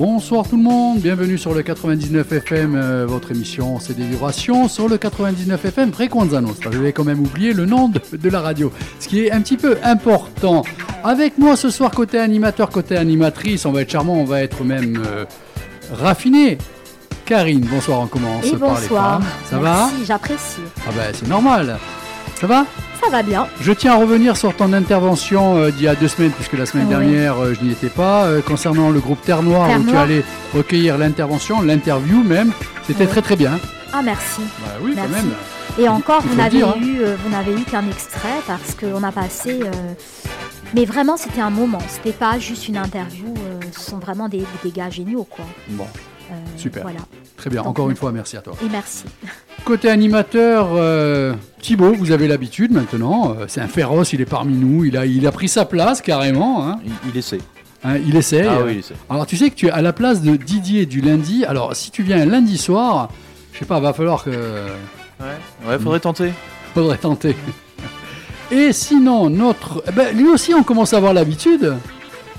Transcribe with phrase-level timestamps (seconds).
[0.00, 4.66] Bonsoir tout le monde, bienvenue sur le 99 FM, euh, votre émission c'est des vibrations
[4.66, 6.70] sur le 99 FM Frequenza Nostra.
[6.72, 9.42] Je vais quand même oublier le nom de, de la radio, ce qui est un
[9.42, 10.64] petit peu important.
[11.04, 14.64] Avec moi ce soir côté animateur, côté animatrice, on va être charmant, on va être
[14.64, 15.26] même euh,
[15.92, 16.56] raffiné.
[17.26, 19.20] Karine, bonsoir, on commence Et par les bonsoir.
[19.20, 19.28] femmes.
[19.50, 20.62] Ça Merci, j'apprécie.
[20.78, 21.76] va Ah ben c'est normal.
[22.40, 22.64] Ça va
[23.02, 23.46] Ça va bien.
[23.60, 26.64] Je tiens à revenir sur ton intervention euh, d'il y a deux semaines, puisque la
[26.64, 26.90] semaine Oui.
[26.90, 29.94] dernière euh, je n'y étais pas, euh, concernant le groupe Terre Noire, Terre où tu
[29.96, 30.24] allais
[30.54, 32.52] recueillir l'intervention, l'interview même.
[32.86, 33.10] C'était Oui.
[33.10, 33.60] très très bien.
[33.92, 34.40] Ah merci.
[34.64, 35.26] Bah oui, quand Merci.
[35.26, 35.34] même.
[35.78, 36.74] Et encore, il vous n'avez hein.
[36.80, 39.60] eu, vous n'avez eu qu'un extrait parce qu'on a passé.
[40.74, 41.80] Mais vraiment, c'était un moment.
[41.88, 43.34] C'était pas juste une interview.
[43.72, 45.44] ce sont vraiment des, des gars géniaux, quoi.
[45.70, 45.86] Bon,
[46.56, 46.82] Super.
[46.82, 46.98] Voilà.
[47.36, 47.60] très bien.
[47.62, 48.54] Donc, Encore euh, une fois, merci à toi.
[48.64, 49.04] Et merci.
[49.64, 53.34] Côté animateur, euh, Thibaut, vous avez l'habitude maintenant.
[53.38, 54.84] euh, c'est un féroce, il est parmi nous.
[54.84, 56.66] Il a, il a pris sa place carrément.
[56.66, 56.78] hein.
[56.84, 57.38] Il, il essaie.
[57.84, 58.46] Hein, il essaye.
[58.46, 58.94] Ah oui, il essaie.
[59.08, 61.44] Alors tu sais que tu es à la place de Didier du lundi.
[61.44, 63.10] Alors si tu viens un lundi soir,
[63.52, 65.26] je sais pas, va falloir que Ouais,
[65.68, 66.32] ouais faudrait tenter.
[66.74, 67.36] faudrait tenter.
[68.50, 69.82] Et sinon, notre.
[69.88, 71.74] eh ben, lui aussi, on commence à avoir l'habitude.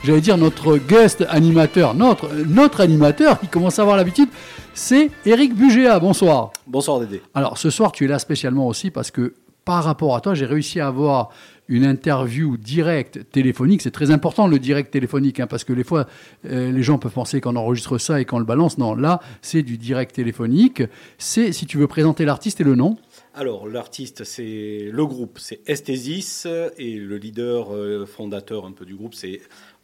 [0.03, 4.29] J'allais dire notre guest animateur, notre, notre animateur qui commence à avoir l'habitude,
[4.73, 5.99] c'est Eric Bugéa.
[5.99, 6.53] Bonsoir.
[6.65, 7.21] Bonsoir Dédé.
[7.35, 10.47] Alors ce soir, tu es là spécialement aussi parce que par rapport à toi, j'ai
[10.47, 11.29] réussi à avoir
[11.67, 13.83] une interview directe téléphonique.
[13.83, 16.07] C'est très important le direct téléphonique hein, parce que les fois,
[16.45, 18.79] euh, les gens peuvent penser qu'on enregistre ça et qu'on le balance.
[18.79, 20.83] Non, là, c'est du direct téléphonique.
[21.19, 22.97] C'est, si tu veux présenter l'artiste et le nom.
[23.33, 26.45] Alors l'artiste, c'est le groupe, c'est Esthesis
[26.77, 29.39] et le leader euh, fondateur un peu du groupe, c'est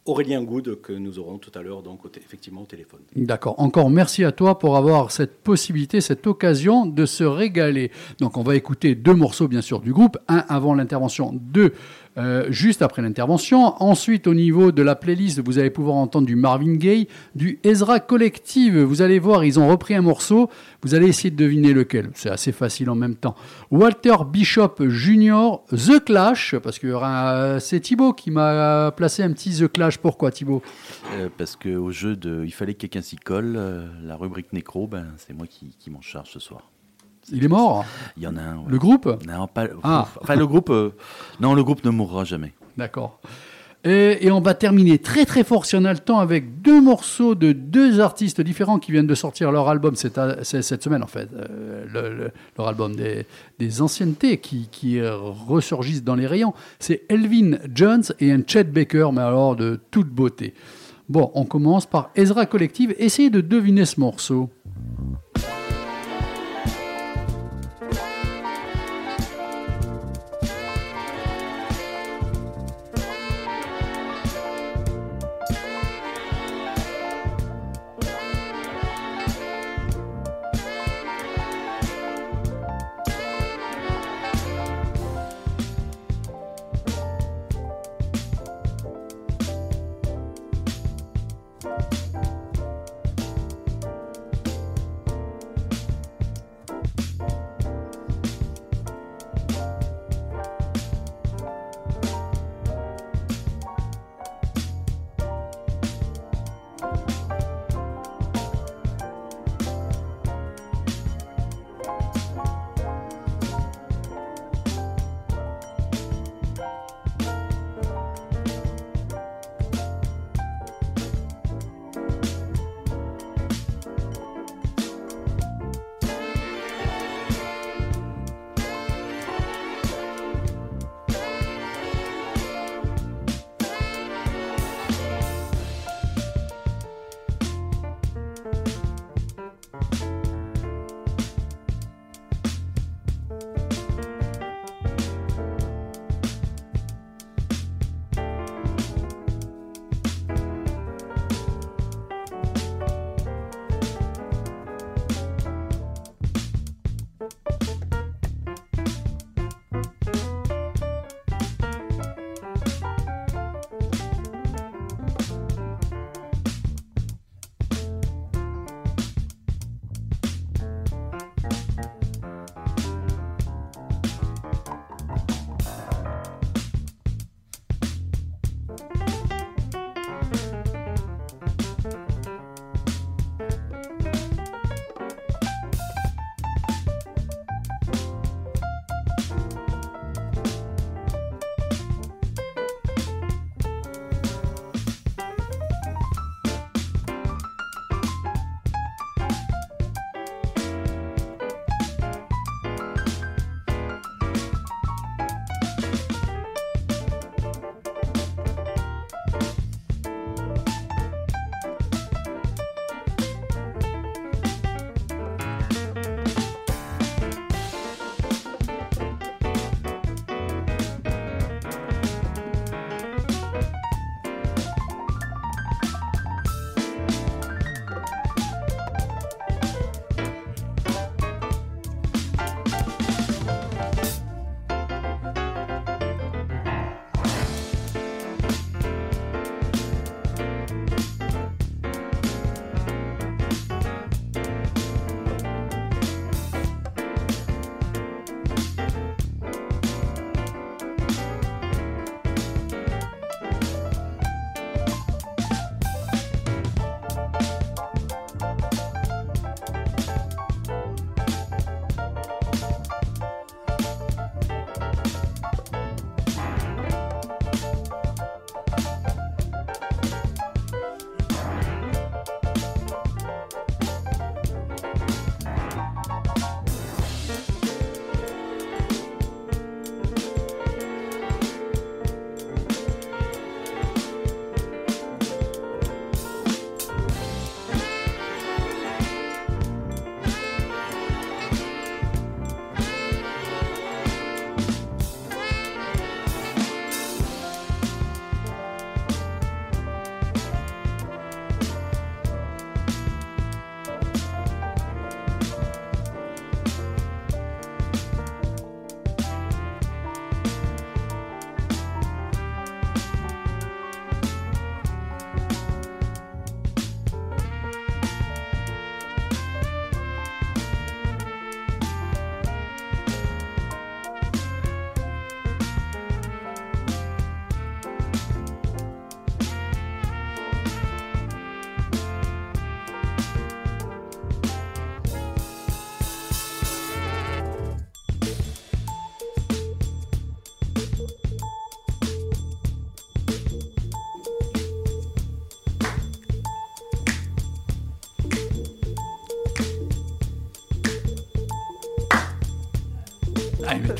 [0.08, 3.00] Aurélien Good que nous aurons tout à l'heure donc effectivement au téléphone.
[3.14, 3.54] D'accord.
[3.58, 7.90] Encore merci à toi pour avoir cette possibilité, cette occasion de se régaler.
[8.18, 11.74] Donc on va écouter deux morceaux bien sûr du groupe, un avant l'intervention, deux
[12.18, 13.80] euh, juste après l'intervention.
[13.82, 18.00] Ensuite au niveau de la playlist, vous allez pouvoir entendre du Marvin Gaye, du Ezra
[18.00, 18.78] Collective.
[18.78, 20.50] Vous allez voir, ils ont repris un morceau.
[20.82, 22.10] Vous allez essayer de deviner lequel.
[22.14, 23.34] C'est assez facile en même temps.
[23.70, 29.50] Walter Bishop Jr., The Clash, parce que euh, c'est Thibaut qui m'a placé un petit
[29.58, 29.98] The Clash.
[29.98, 30.62] Pourquoi Thibaut?
[31.14, 33.58] Euh, parce qu'au jeu de Il fallait que quelqu'un s'y colle,
[34.02, 36.62] la rubrique nécro, ben, c'est moi qui m'en charge ce soir.
[37.32, 37.84] Il est mort
[38.16, 38.56] Il y en a un.
[38.56, 38.64] ouais.
[38.68, 39.66] Le groupe Non, pas.
[39.82, 40.08] Ah.
[40.20, 40.70] Enfin, le groupe.
[40.70, 40.90] euh,
[41.40, 42.52] non, le groupe ne mourra jamais.
[42.76, 43.20] D'accord.
[43.84, 46.80] Et, et on va terminer très très fort si on a le temps avec deux
[46.80, 51.02] morceaux de deux artistes différents qui viennent de sortir leur album cette, c'est- cette semaine
[51.04, 53.24] en fait, euh, le- le- leur album des,
[53.60, 56.54] des anciennetés qui, qui euh, ressurgissent dans les rayons.
[56.80, 60.54] C'est Elvin Jones et un Chet Baker, mais alors de toute beauté.
[61.08, 62.94] Bon, on commence par Ezra Collective.
[62.98, 64.50] Essayez de deviner ce morceau.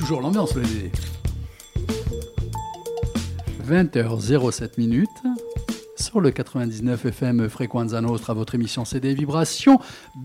[0.08, 0.62] Toujours l'ambiance, le
[3.68, 5.10] 20h07 minutes
[5.96, 9.78] sur le 99 FM Frequenza Nostra, votre émission CD Vibrations,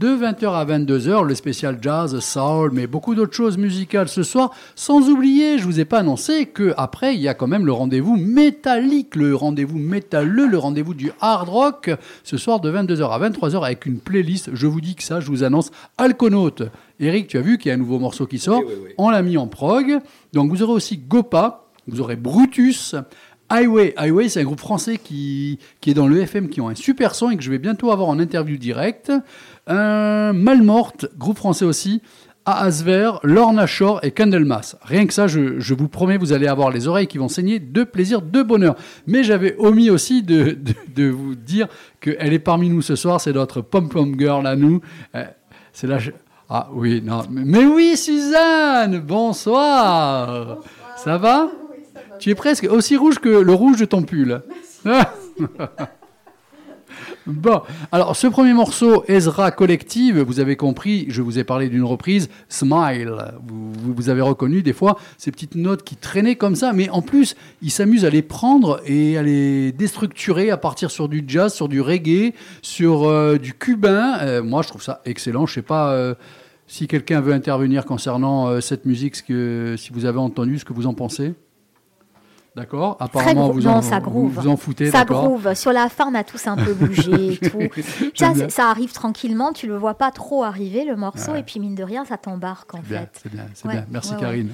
[0.04, 4.52] de 20h à 22h, le spécial jazz, soul, mais beaucoup d'autres choses musicales ce soir.
[4.76, 7.72] Sans oublier, je vous ai pas annoncé que après il y a quand même le
[7.72, 11.90] rendez-vous métallique, le rendez-vous métalleux, le rendez-vous du hard rock,
[12.26, 14.50] ce soir de 22h à 23h avec une playlist.
[14.52, 16.64] Je vous dis que ça, je vous annonce Alconaute.
[17.00, 18.60] Eric, tu as vu qu'il y a un nouveau morceau qui sort?
[18.60, 18.90] Oui, oui, oui.
[18.98, 20.00] On l'a mis en prog.
[20.34, 22.94] Donc vous aurez aussi Gopa, vous aurez Brutus,
[23.50, 23.94] Highway.
[23.98, 27.14] Highway, c'est un groupe français qui, qui est dans le FM, qui ont un super
[27.14, 29.12] son et que je vais bientôt avoir en interview directe.
[29.68, 32.02] Un Malmorte, groupe français aussi.
[32.46, 34.76] Aasver, Lorna Shore et Candlemas.
[34.82, 37.60] Rien que ça, je, je vous promets, vous allez avoir les oreilles qui vont saigner
[37.60, 38.76] de plaisir, de bonheur.
[39.08, 41.68] Mais j'avais omis aussi de, de, de vous dire
[42.02, 43.22] qu'elle est parmi nous ce soir.
[43.22, 44.82] C'est notre pom-pom girl à nous.
[45.16, 45.24] Euh,
[45.72, 46.00] c'est là.
[46.50, 47.22] Ah oui, non.
[47.32, 50.58] Mais oui, Suzanne, bonsoir.
[50.98, 51.50] Ça va?
[52.20, 54.42] Tu es presque aussi rouge que le rouge de ton pull.
[57.26, 57.62] Bon,
[57.94, 62.30] alors ce premier morceau, Ezra Collective, vous avez compris, je vous ai parlé d'une reprise,
[62.50, 63.16] Smile.
[63.48, 67.36] Vous, avez reconnu des fois ces petites notes qui traînaient comme ça, mais en plus,
[67.62, 71.70] il s'amuse à les prendre et à les déstructurer à partir sur du jazz, sur
[71.70, 74.18] du reggae, sur euh, du cubain.
[74.20, 75.46] Euh, moi, je trouve ça excellent.
[75.46, 76.16] Je sais pas euh,
[76.68, 80.94] si quelqu'un veut intervenir concernant cette musique, si vous avez entendu, ce que vous en
[80.94, 81.36] pensez.
[82.56, 84.32] D'accord Apparemment, vous grou- en, non, ça vous, groove.
[84.34, 85.56] vous en foutez, Ça groove.
[85.56, 87.60] Sur la fin, on a tous un peu bougé et tout.
[88.50, 91.40] Ça, arrive tranquillement, tu le vois pas trop arriver le morceau, Ouais.
[91.40, 93.10] et puis mine de rien, ça t'embarque en Bien, fait.
[93.24, 93.86] c'est bien, c'est Ouais, bien.
[93.90, 94.20] Merci ouais.
[94.20, 94.50] Karine.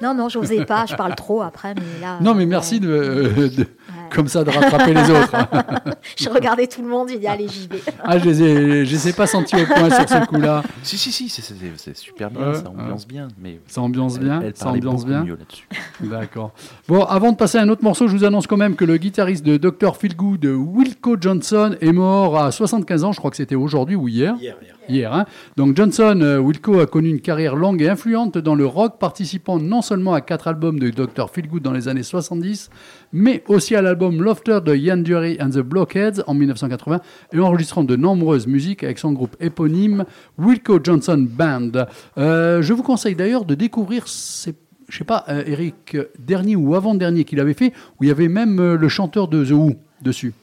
[0.00, 2.18] Non, non, j'osais pas, je parle trop après, mais là.
[2.20, 3.66] Non, mais euh, merci de, euh, de-.
[4.10, 5.32] Comme ça de rattraper les autres.
[6.16, 7.80] Je regardais tout le monde, j'ai dit allez, j'y vais.
[8.02, 10.62] Ah, je les ai, je les ai pas sentis au point sur ce coup-là.
[10.82, 13.28] Si, si, si, c'est- super bien, Ouais, ça ambiance bien.
[13.40, 15.24] Mais Ça ambiance elle- bien, elle ça ambiance bien.
[15.24, 15.68] mieux là-dessus.
[16.00, 16.52] D'accord.
[16.88, 18.96] Bon, avant de passer à un autre morceau, je vous annonce quand même que le
[18.96, 19.96] guitariste de Dr.
[19.96, 23.12] Feelgood, Wilco Johnson, est mort à 75 ans.
[23.12, 24.34] Je crois que c'était aujourd'hui ou hier.
[24.40, 24.74] Hier, hier.
[24.88, 25.24] Hier, hein.
[25.56, 29.58] Donc Johnson, euh, Wilco a connu une carrière longue et influente dans le rock, participant
[29.60, 31.30] non seulement à quatre albums de Dr.
[31.30, 32.70] Feelgood dans les années 70,
[33.12, 37.00] mais aussi à l'album Laughter de Ian Dury and the Blockheads en 1980
[37.32, 40.04] et enregistrant de nombreuses musiques avec son groupe éponyme
[40.38, 41.72] Wilco Johnson Band.
[42.18, 44.54] Euh, je vous conseille d'ailleurs de découvrir ces
[44.88, 48.10] je sais pas, euh, Eric, euh, dernier ou avant-dernier qu'il avait fait, où il y
[48.10, 50.34] avait même le chanteur de The Who dessus.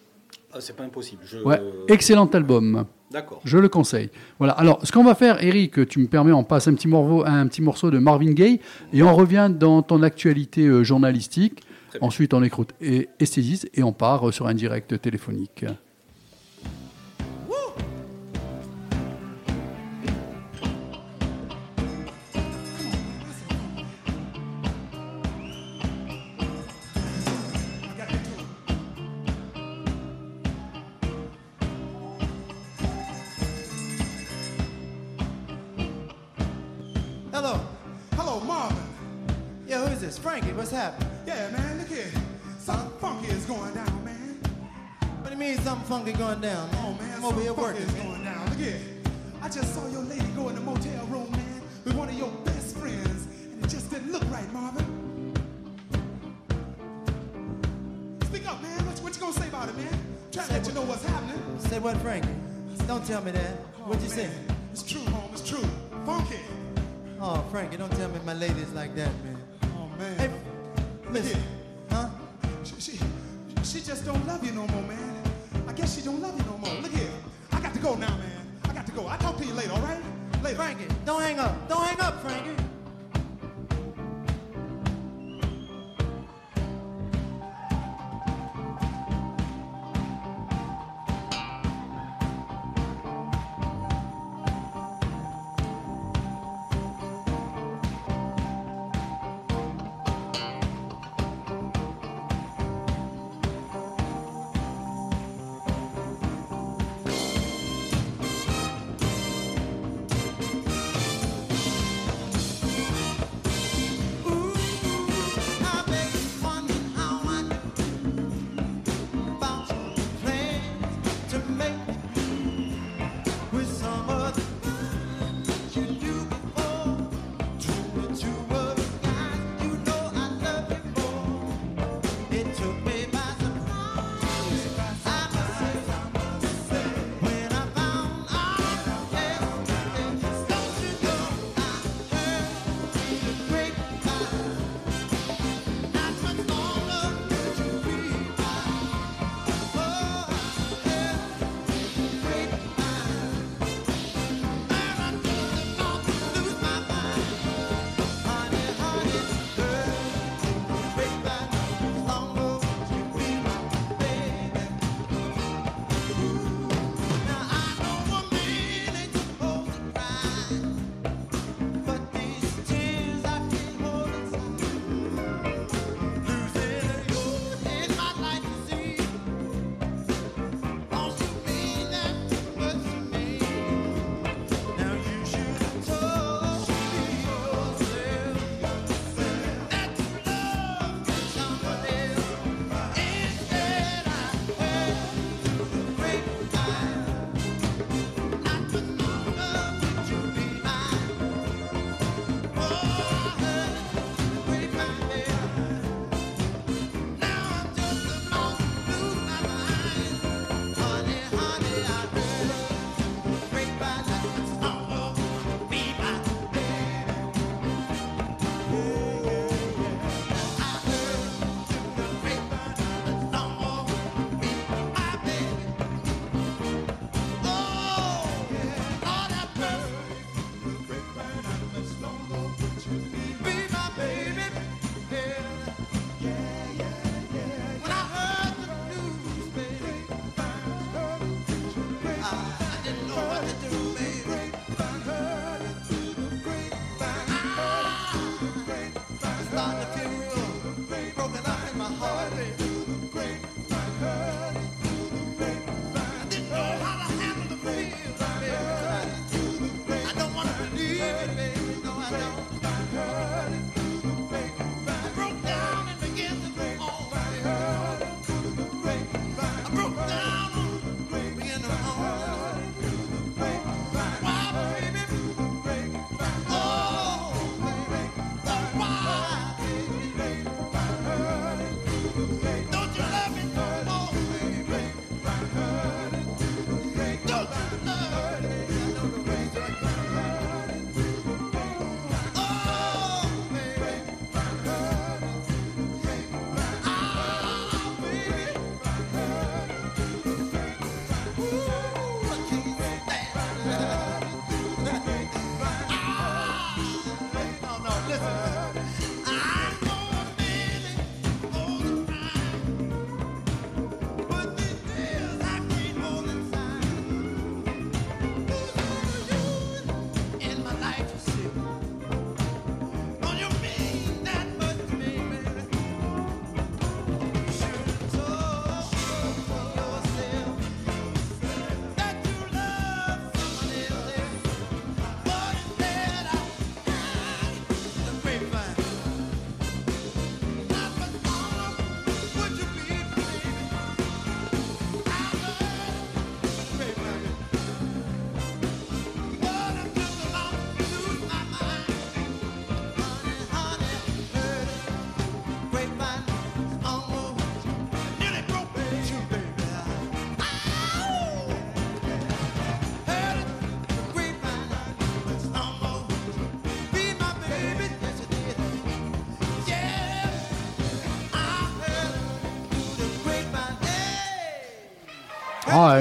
[0.54, 1.22] Ah, c'est pas impossible.
[1.26, 1.40] Je...
[1.40, 2.86] Ouais, excellent album.
[3.12, 3.42] D'accord.
[3.44, 4.10] Je le conseille.
[4.40, 4.54] Voilà.
[4.54, 7.46] Alors, ce qu'on va faire, Eric, tu me permets, on passe un petit morceau, un
[7.48, 8.62] petit morceau de Marvin Gaye
[8.94, 11.62] et on revient dans ton actualité journalistique.
[12.02, 15.66] Ensuite, on écoute et- Esthésiste et on part sur un direct téléphonique.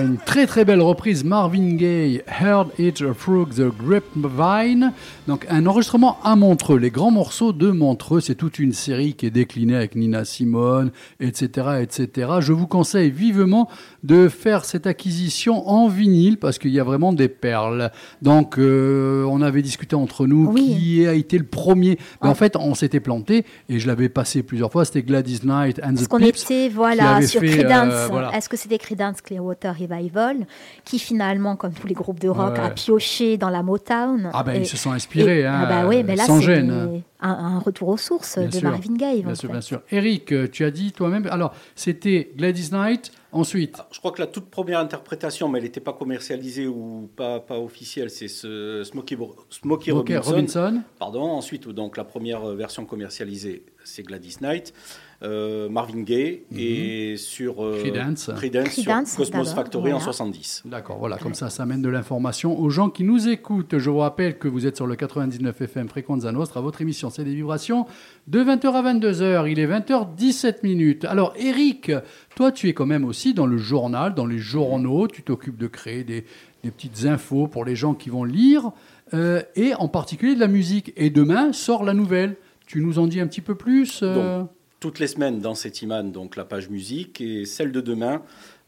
[0.03, 4.93] Une très très belle reprise Marvin Gaye, Heard It Through the Grapevine.
[5.27, 6.79] Donc un enregistrement à Montreux.
[6.79, 10.93] Les grands morceaux de Montreux, c'est toute une série qui est déclinée avec Nina Simone,
[11.19, 12.29] etc., etc.
[12.39, 13.69] Je vous conseille vivement
[14.05, 17.91] de faire cette acquisition en vinyle parce qu'il y a vraiment des perles.
[18.23, 20.77] Donc euh, on avait discuté entre nous Oui.
[20.79, 21.99] qui a été le premier.
[22.23, 22.31] Mais Ah.
[22.31, 24.85] en fait, on s'était planté et je l'avais passé plusieurs fois.
[24.85, 26.45] C'était Gladys Knight and the qu'on Pips.
[26.45, 27.93] était voilà, sur fait, Creedence.
[27.93, 28.37] euh, voilà.
[28.37, 30.47] Est-ce que c'était Creedence Clearwater Revival
[30.85, 32.61] qui finalement, comme tous les groupes de rock, Ouais.
[32.61, 35.67] a pioché dans la Motown Ah ben Et- ils se sont inspirés, et- hein, ah
[35.67, 37.03] bah oui, mais là sans c'est gêne.
[37.21, 38.63] un, un retour aux sources Bien de sûr.
[38.71, 39.23] Marvin Gaye.
[39.23, 39.53] Bien en sûr, fait.
[39.53, 39.81] bien sûr.
[39.91, 41.27] Eric, euh, tu as dit toi-même.
[41.31, 43.11] Alors, c'était Gladys Knight.
[43.33, 47.39] Ensuite, Je crois que la toute première interprétation, mais elle n'était pas commercialisée ou pas,
[47.41, 49.17] pas officielle, c'est ce Smokey,
[49.51, 50.31] Smokey ok, Robinson.
[50.31, 50.83] Robinson.
[50.99, 51.23] Pardon.
[51.23, 54.75] Ensuite, donc la première version commercialisée, c'est Gladys Knight,
[55.23, 58.31] euh, Marvin Gaye et sur euh, Creedence.
[58.37, 60.05] Creedence, sur Creedence, Cosmos Factory en voilà.
[60.05, 60.63] 70.
[60.67, 63.79] D'accord, voilà, comme ça, ça amène de l'information aux gens qui nous écoutent.
[63.79, 66.61] Je vous rappelle que vous êtes sur le 99 FM Fréquenza Nostra.
[66.61, 67.87] Votre émission, c'est des vibrations
[68.27, 69.51] de 20h à 22h.
[69.51, 71.05] Il est 20h17 minutes.
[71.07, 71.93] Alors, Eric,
[72.35, 75.09] toi, tu es quand même aussi dans le journal, dans les journaux.
[75.09, 76.25] Tu t'occupes de créer des,
[76.63, 78.73] des petites infos pour les gens qui vont lire,
[79.15, 80.93] euh, et en particulier de la musique.
[80.97, 82.37] Et demain sort la nouvelle.
[82.67, 84.43] Tu nous en dis un petit peu plus euh
[84.81, 88.23] Toutes les semaines dans cet Iman, donc la page musique, et celle de demain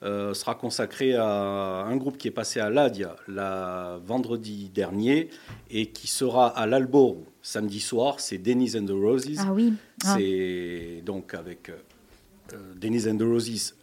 [0.04, 5.28] euh, sera consacrée à un groupe qui est passé à l'Adia la vendredi dernier
[5.70, 8.20] et qui sera à l'Alboro samedi soir.
[8.20, 9.38] C'est Dennis and the Roses.
[9.38, 9.74] Ah oui.
[10.04, 10.14] Ah.
[10.16, 13.74] C'est donc avec euh, Dennis and the Roses,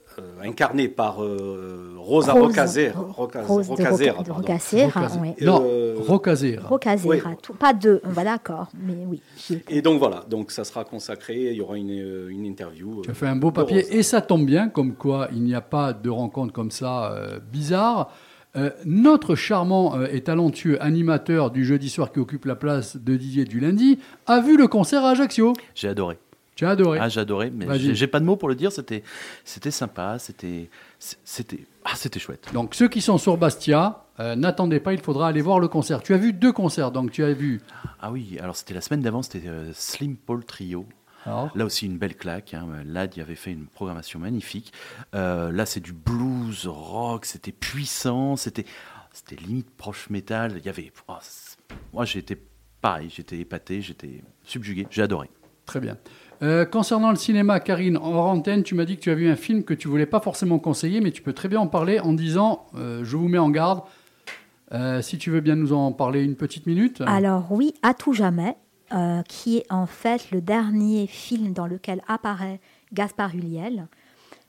[0.44, 2.44] incarné par euh, Rosa Rose.
[2.48, 3.02] Rocazera.
[3.18, 4.34] Rocaz- Rose de Rocazera, Roca- de pardon.
[4.34, 5.22] Rocacera, Rocazera.
[5.22, 5.36] ouais.
[5.38, 6.68] Et, Non, euh, Rocazera.
[6.68, 7.36] Rocazera, Oui.
[7.42, 9.22] tout- pas deux, on va d'accord, mais oui.
[9.70, 13.02] Et donc voilà, donc ça sera consacré, il y aura une, euh, une interview.
[13.04, 15.56] Tu as euh, fait un beau papier et ça tombe bien, comme quoi il n'y
[15.56, 18.12] a pas de rencontre comme ça euh, bizarre.
[18.58, 23.18] Euh, notre charmant euh, et talentueux animateur du jeudi soir qui occupe la place de
[23.18, 25.52] Didier du lundi a vu le concert à Ajaccio.
[25.74, 26.18] J'ai adoré.
[26.56, 27.00] Tu as adoré.
[27.02, 28.72] Ah, j'ai adoré, mais j'ai pas de mots pour le dire.
[28.72, 29.04] C'était,
[29.44, 32.48] c'était sympa, c'était, c'était, ah, c'était chouette.
[32.54, 36.02] Donc ceux qui sont sur Bastia, euh, n'attendez pas, il faudra aller voir le concert.
[36.02, 37.62] Tu as vu deux concerts, donc tu as vu.
[38.02, 40.86] Ah oui, alors c'était la semaine d'avant, c'était euh, Slim Paul Trio.
[41.26, 42.54] Alors, Là aussi une belle claque.
[42.54, 42.68] Hein.
[42.86, 44.72] Là, il y avait fait une programmation magnifique.
[45.16, 48.66] Euh, là, c'est du blues, rock, c'était puissant, c'était,
[49.12, 50.54] c'était limite proche métal.
[50.58, 51.14] Il y avait, oh,
[51.94, 52.38] moi, j'étais
[52.80, 55.30] pareil, j'étais épaté, j'étais subjugué, j'ai adoré.
[55.66, 55.98] très bien.
[56.42, 59.36] Euh, concernant le cinéma, Karine, hors antenne, tu m'as dit que tu as vu un
[59.36, 62.14] film que tu voulais pas forcément conseiller, mais tu peux très bien en parler en
[62.14, 63.82] disant, euh, je vous mets en garde.
[64.74, 67.02] Euh, si tu veux bien nous en parler une petite minute.
[67.06, 68.58] Alors oui, à tout jamais,
[69.28, 72.60] qui est en fait le dernier film dans lequel apparaît
[72.92, 73.32] Gaspard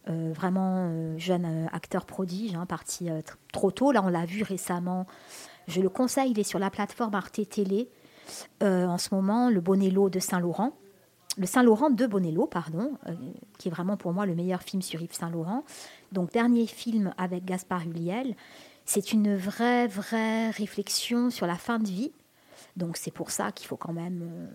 [0.08, 3.92] euh, vraiment jeune acteur prodige, hein, parti tr- trop tôt.
[3.92, 5.06] Là, on l'a vu récemment.
[5.68, 7.88] Je le conseille, il est sur la plateforme Arte Télé
[8.62, 10.72] en ce moment, le Bonello de Saint-Laurent.
[11.38, 13.12] Le Saint-Laurent de Bonello, pardon, euh,
[13.58, 15.64] qui est vraiment pour moi le meilleur film sur Yves Saint-Laurent.
[16.12, 18.34] Donc, dernier film avec Gaspard Ulliel.
[18.86, 22.12] C'est une vraie, vraie réflexion sur la fin de vie.
[22.76, 24.22] Donc, c'est pour ça qu'il faut quand même.
[24.22, 24.46] euh,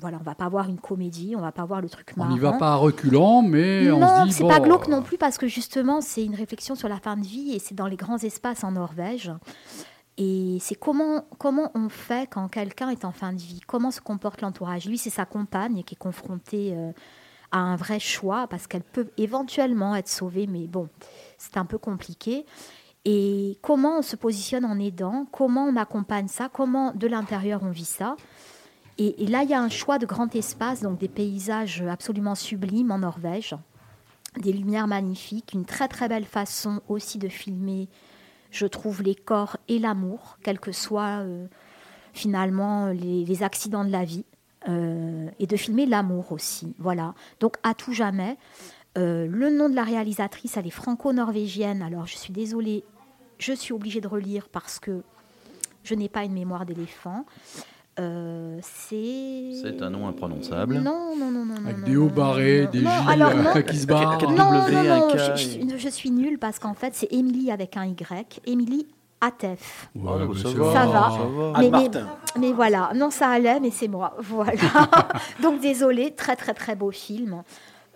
[0.00, 2.32] voilà, on va pas voir une comédie, on va pas voir le truc On marrant.
[2.34, 5.02] n'y va pas à reculant, mais on non, se dit c'est bon, pas glauque non
[5.02, 7.88] plus parce que justement, c'est une réflexion sur la fin de vie et c'est dans
[7.88, 9.32] les grands espaces en Norvège.
[10.20, 14.00] Et c'est comment, comment on fait quand quelqu'un est en fin de vie, comment se
[14.00, 14.86] comporte l'entourage?
[14.86, 16.90] Lui, c'est sa compagne qui est confrontée euh,
[17.52, 20.88] à un vrai choix parce qu'elle peut éventuellement être sauvée, mais bon,
[21.38, 22.44] c'est un peu compliqué.
[23.04, 27.70] Et comment on se positionne en aidant, comment on accompagne ça, comment de l'intérieur on
[27.70, 28.16] vit ça?
[28.98, 32.34] Et, et là, il y a un choix de grand espace, donc des paysages absolument
[32.34, 33.54] sublimes en Norvège,
[34.36, 37.88] des lumières magnifiques, une très très belle façon aussi de filmer,
[38.50, 41.46] je trouve, les corps et l'amour, quels que soient euh,
[42.12, 44.24] finalement les, accidents de la vie,
[44.68, 46.74] euh, et de filmer l'amour aussi.
[46.78, 47.14] Voilà.
[47.40, 48.36] Donc à tout jamais.
[48.96, 51.82] Euh, le nom de la réalisatrice, elle est franco-norvégienne.
[51.82, 52.84] Alors je suis désolée,
[53.38, 55.02] je suis obligée de relire parce que
[55.84, 57.24] je n'ai pas une mémoire d'éléphant.
[57.98, 59.50] Euh, c'est.
[59.62, 60.74] C'est un nom imprononçable.
[60.78, 61.54] Non, non, non, non.
[61.64, 63.62] Avec non, des hauts barrés, des alors, euh, non.
[63.62, 64.22] qui se barrent.
[64.30, 67.76] Non, W, non, non, je, je- je suis nulle parce qu'en fait, c'est Émilie avec
[67.76, 68.40] un Y.
[68.46, 68.86] Émilie
[69.20, 69.88] Atef.
[69.96, 70.72] Ouais, bah, ça va, bon.
[70.72, 70.92] Ça va.
[71.10, 71.52] ça va.
[71.56, 72.06] Anne mais, Martin.
[72.38, 74.16] mais voilà, non, ça allait, mais c'est moi.
[74.20, 74.52] Voilà.
[75.42, 77.42] Donc, désolé, très, très, très beau film.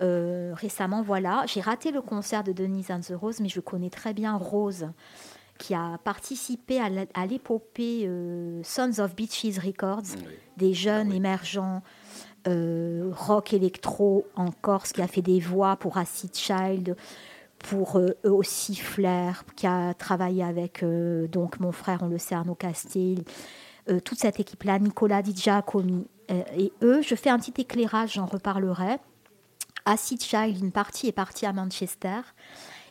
[0.00, 1.44] Euh, récemment, voilà.
[1.46, 4.88] J'ai raté le concert de Denise and the Rose, mais je connais très bien Rose,
[5.62, 10.24] qui a participé à l'épopée euh, Sons of Beaches Records, Oui.
[10.56, 11.82] des jeunes émergents
[12.48, 16.96] euh, rock électro en Corse, qui a fait des voix pour Acid Child,
[17.60, 20.84] pour euh, eux aussi Flair, qui a travaillé avec
[21.30, 23.22] donc mon frère, on le sait, Arnaud Castel,
[23.88, 26.08] euh, toute cette équipe-là, Nicolas Di Giacomi.
[26.28, 28.96] et eux, je fais un petit éclairage, j'en reparlerai.
[29.84, 32.20] Acid Child, une partie est partie à Manchester.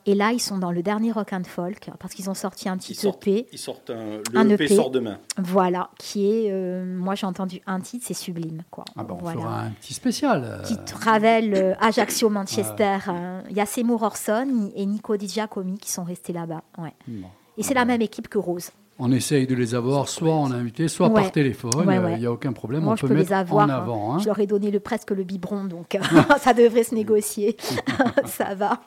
[0.07, 2.77] Et là, ils sont dans le dernier rock and folk parce qu'ils ont sorti un
[2.77, 3.47] petit Ils sortent, EP.
[3.51, 4.75] ils sortent un, le Un EP EP.
[4.75, 5.19] sort demain.
[5.37, 8.63] Voilà, qui est, euh, moi j'ai entendu un titre, c'est sublime.
[8.71, 8.83] Quoi.
[8.97, 9.39] Ah ben, on Voilà.
[9.39, 10.43] fera un petit spécial.
[10.43, 12.97] euh, Qui travel euh, Ajaccio, Manchester.
[13.07, 13.43] hein.
[13.49, 16.63] Il y a Seymour Orson et Nico Di Giacomi qui sont restés là-bas.
[16.79, 16.93] Ouais.
[17.07, 17.27] bon.
[17.57, 18.71] Et c'est la même équipe que Rose.
[19.03, 21.21] On essaye de les avoir soit en invité, soit Ouais.
[21.23, 21.71] par téléphone.
[21.75, 22.19] Il ouais.
[22.19, 22.83] n'y a aucun problème.
[22.83, 23.65] Moi, on je peut peux mettre les avoir.
[23.65, 23.73] en hein.
[23.75, 24.13] avant.
[24.15, 24.19] hein.
[24.19, 25.99] Je leur ai donné le, presque le biberon, donc euh,
[26.39, 27.57] ça devrait se négocier.
[28.25, 28.79] ça va.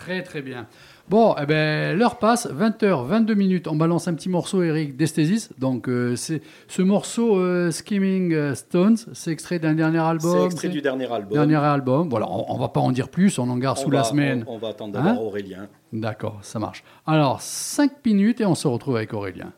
[0.00, 0.66] Très très bien.
[1.10, 3.66] Bon, eh ben, l'heure passe, 20h, 22 minutes.
[3.68, 5.50] On balance un petit morceau, Eric, d'Esthesis.
[5.58, 10.32] Donc, euh, c'est ce morceau euh, Skimming euh, Stones, c'est extrait d'un dernier album.
[10.38, 11.32] C'est extrait du dernier album.
[11.32, 12.08] Dernier album.
[12.08, 14.04] Voilà, on, on va pas en dire plus, on en garde On sous va- la
[14.04, 14.44] semaine.
[14.46, 15.68] On, on va attendre d'avoir Hein Aurélien.
[15.92, 16.82] D'accord, ça marche.
[17.06, 19.52] Alors, 5 minutes et on se retrouve avec Aurélien.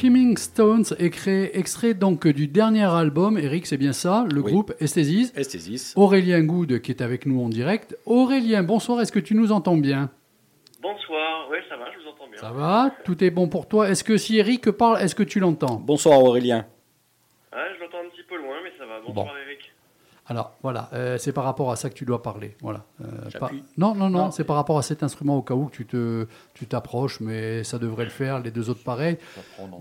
[0.00, 4.52] Skimming Stones, extrait, extrait donc du dernier album, Eric, c'est bien ça, le Oui.
[4.52, 5.32] groupe Esthesis.
[5.34, 5.94] Esthésis.
[5.96, 7.96] Aurélien Good qui est avec nous en direct.
[8.04, 10.10] Aurélien, bonsoir, est-ce que tu nous entends bien?
[10.82, 12.38] Bonsoir, ouais ça va, je vous entends bien.
[12.38, 15.40] Ça va Tout est bon pour toi Est-ce que si Eric parle, est-ce que tu
[15.40, 15.76] l'entends?
[15.76, 16.66] Bonsoir Aurélien.
[17.54, 19.00] Ouais, je l'entends un petit peu loin, mais ça va.
[19.00, 19.32] Bonsoir Bon.
[20.28, 22.56] Alors voilà, euh, c'est par rapport à ça que tu dois parler.
[22.60, 22.84] Voilà.
[23.00, 24.30] Euh, pas- Non, non, non, Non.
[24.32, 27.62] c'est par rapport à cet instrument au cas où que tu te, tu t'approches, mais
[27.62, 28.40] ça devrait le faire.
[28.40, 29.18] Les deux autres pareils.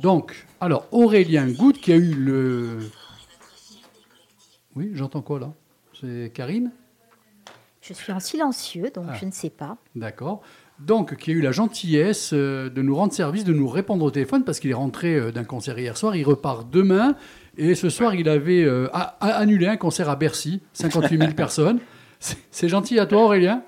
[0.01, 2.77] Donc, alors Aurélien Good qui a eu le.
[4.75, 5.53] Oui, j'entends quoi là?
[5.99, 6.71] C'est Karine?
[7.81, 9.13] Je suis en silencieux, donc Ah.
[9.19, 9.77] je ne sais pas.
[9.95, 10.41] D'accord.
[10.79, 14.11] Donc, qui a eu la gentillesse euh, de nous rendre service, de nous répondre au
[14.11, 16.15] téléphone, parce qu'il est rentré d'un concert hier soir.
[16.15, 17.15] Il repart demain.
[17.57, 21.31] Et ce soir, il avait euh, a- a- annulé un concert à Bercy, 58 000
[21.37, 21.79] personnes.
[22.19, 23.63] C'est gentil à toi, Aurélien.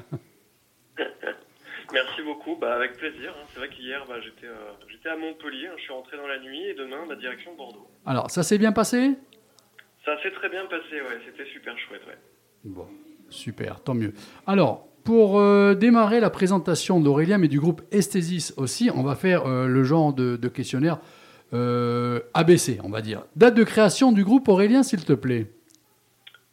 [1.94, 3.34] Merci beaucoup, bah, avec plaisir.
[3.38, 3.46] hein.
[3.54, 5.74] C'est vrai qu'hier bah, j'étais euh, j'étais à Montpellier, hein.
[5.78, 7.88] je suis rentré dans la nuit et demain bah, direction Bordeaux.
[8.06, 9.12] Alors, ça s'est bien passé?
[10.04, 12.02] Ça s'est très bien passé, ouais, c'était super chouette.
[12.08, 12.18] Ouais.
[12.66, 12.88] Bon,
[13.30, 14.14] super, tant mieux.
[14.46, 19.46] Alors, pour euh, démarrer la présentation d'Aurélien, mais du groupe Esthesis aussi, on va faire
[19.46, 21.00] euh, le genre de, de questionnaire
[21.54, 23.24] euh, ABC, on va dire.
[23.36, 25.48] Date de création du groupe, Aurélien, s'il te plaît.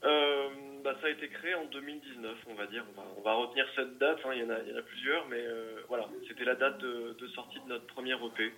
[0.04, 0.48] Euh,
[0.84, 2.84] bah, ça a été créé en 2019, on va dire.
[2.96, 4.30] On va, on va retenir cette date, hein.
[4.34, 6.78] il, y en a, il y en a plusieurs, mais euh, voilà, c'était la date
[6.80, 8.52] de, de sortie de notre premier EP,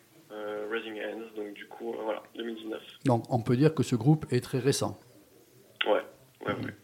[0.71, 2.81] Raising Hands, donc du coup, voilà, 2019.
[3.05, 4.99] Donc, on peut dire que ce groupe est très récent.
[5.87, 6.03] Ouais,
[6.45, 6.75] ouais, ouais.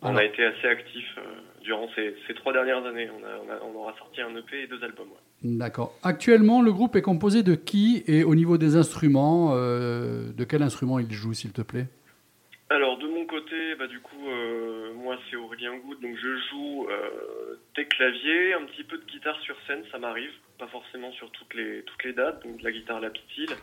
[0.00, 1.18] On Alors- a été assez actifs
[1.62, 3.08] durant ces, ces trois dernières années.
[3.10, 5.08] On, a, on, a- on aura sorti un EP et deux albums.
[5.08, 5.18] ouais.
[5.56, 5.94] D'accord.
[6.02, 10.62] Actuellement, le groupe est composé de qui et au niveau des instruments, euh, de quel
[10.62, 11.86] instrument il joue, s'il te plaît?
[12.70, 16.86] Alors de mon côté, bah, du coup, euh, moi c'est Aurélien Good, donc je joue
[16.90, 21.30] euh, des claviers, un petit peu de guitare sur scène, ça m'arrive, pas forcément sur
[21.30, 23.56] toutes les toutes les dates, donc de la guitare la petite île,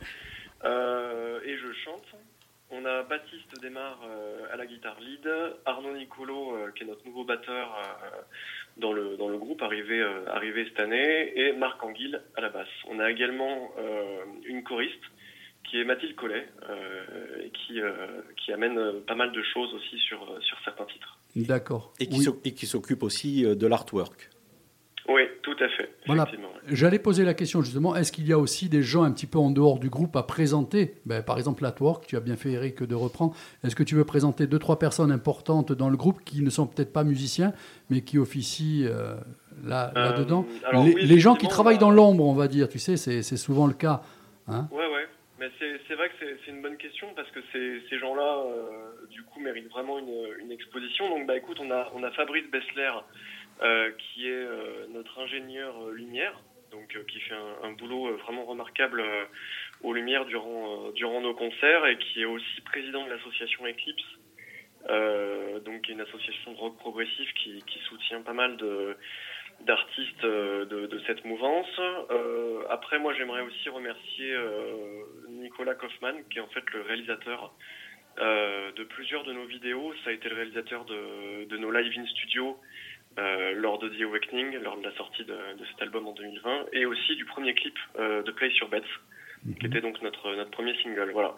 [0.63, 2.05] Euh, et je chante.
[2.71, 5.30] On a Baptiste Desmar euh, à la guitare lead,
[5.65, 8.21] Arnaud Nicolo euh, qui est notre nouveau batteur euh,
[8.78, 12.49] dans le dans le groupe arrivé euh, arrivé cette année, et Marc Anguille à la
[12.49, 12.67] basse.
[12.89, 14.99] On a également euh, une choriste
[15.69, 17.91] qui est Mathilde Collet, euh, et qui, euh,
[18.38, 21.17] qui amène pas mal de choses aussi sur, sur certains titres.
[21.36, 21.91] D'accord.
[21.99, 22.67] Et qui Oui.
[22.67, 24.30] s'occupe aussi de l'artwork.
[25.08, 25.89] Oui, tout à fait.
[26.08, 26.28] Voilà.
[26.68, 29.38] J'allais poser la question justement, est-ce qu'il y a aussi des gens un petit peu
[29.38, 30.96] en dehors du groupe à présenter?
[31.06, 33.36] Ben, Par exemple, l'Atwork, tu as bien fait Eric de reprendre.
[33.63, 36.65] Est-ce que tu veux présenter deux, trois personnes importantes dans le groupe qui ne sont
[36.65, 37.54] peut-être pas musiciens,
[37.91, 39.15] mais qui officient euh,
[39.63, 40.46] là, Euh, là-dedans?
[40.65, 42.98] alors les, oui, les gens qui travaillent bah- dans l'ombre, on va dire, tu sais,
[42.98, 44.02] c'est souvent le cas.
[44.48, 44.68] Hein?
[44.72, 45.06] Ouais, ouais.
[45.39, 49.22] Mais c'est vrai que c'est une bonne question parce que ces, ces gens-là, euh, du
[49.24, 50.13] coup, méritent vraiment une,
[50.44, 51.10] une exposition.
[51.10, 52.89] Donc, bah, écoute, on a, on a Fabrice Bessler,
[53.60, 56.34] qui est euh, notre ingénieur euh, lumière,
[56.72, 59.26] donc euh, qui fait un, boulot euh, vraiment remarquable euh,
[59.82, 64.04] aux lumières durant, euh, durant nos concerts et qui est aussi président de l'association Eclipse,
[64.89, 68.98] euh, donc une association de rock progressif qui, qui soutient pas mal de
[69.62, 71.80] d'artistes euh, de, cette mouvance.
[71.80, 77.54] Euh, après, moi, j'aimerais aussi remercier euh, Nicolas Kaufmann, qui est en fait le réalisateur
[78.20, 79.94] euh, de plusieurs de nos vidéos.
[80.04, 82.58] Ça a été le réalisateur de, de nos live in studio
[83.17, 86.67] euh, lors de The Awakening, lors de la sortie de, de cet album en 2020,
[86.73, 88.82] et aussi du premier clip euh, de Play sur Bets,
[89.60, 91.12] qui était donc notre, notre premier single.
[91.12, 91.36] Voilà.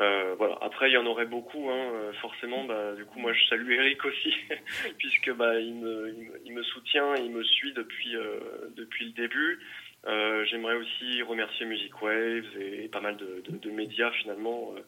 [0.00, 0.56] Euh, voilà.
[0.62, 2.64] Après, il y en aurait beaucoup, hein, euh, forcément.
[2.64, 4.34] Bah, du coup, moi, je salue Eric aussi,
[4.98, 8.38] puisque bah, il, me, il, me, il me soutient, il me suit depuis, euh,
[8.76, 9.60] depuis le début.
[10.06, 14.80] Euh, J'aimerais aussi remercier Music Waves et, pas mal de, de, de médias finalement, euh,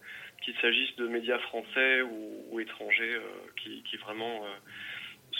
[0.42, 3.20] qu'il s'agisse de médias français ou, ou étrangers, euh,
[3.62, 4.48] qui, qui vraiment euh,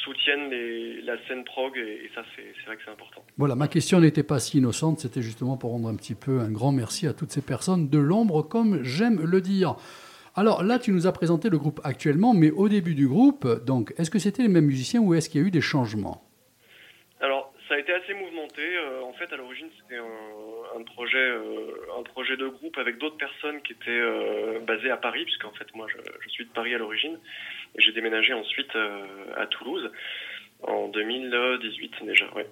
[0.05, 3.25] soutiennent les, la scène prog et, et ça c'est c'est vrai que c'est important.
[3.39, 6.51] Voilà, ma question n'était pas si innocente, c'était justement pour rendre un petit peu un
[6.51, 9.77] grand merci à toutes ces personnes de l'ombre, comme j'aime le dire.
[10.37, 13.95] Alors là, tu nous as présenté le groupe actuellement, mais au début du groupe, donc,
[13.99, 16.25] est-ce que c'était les mêmes musiciens ou est-ce qu'il y a eu des changements?
[17.21, 18.63] Alors, ça a été assez mouvementé.
[18.63, 20.05] Euh, en fait, à l'origine, c'était un,
[20.77, 24.97] un projet, euh, un projet de groupe avec d'autres personnes qui étaient euh, basées à
[24.97, 27.19] Paris, puisqu'en fait, moi, je, je suis de Paris à l'origine,
[27.77, 29.05] et j'ai déménagé ensuite euh,
[29.37, 29.91] à Toulouse
[30.67, 32.27] en 2018 déjà.
[32.35, 32.47] Ouais.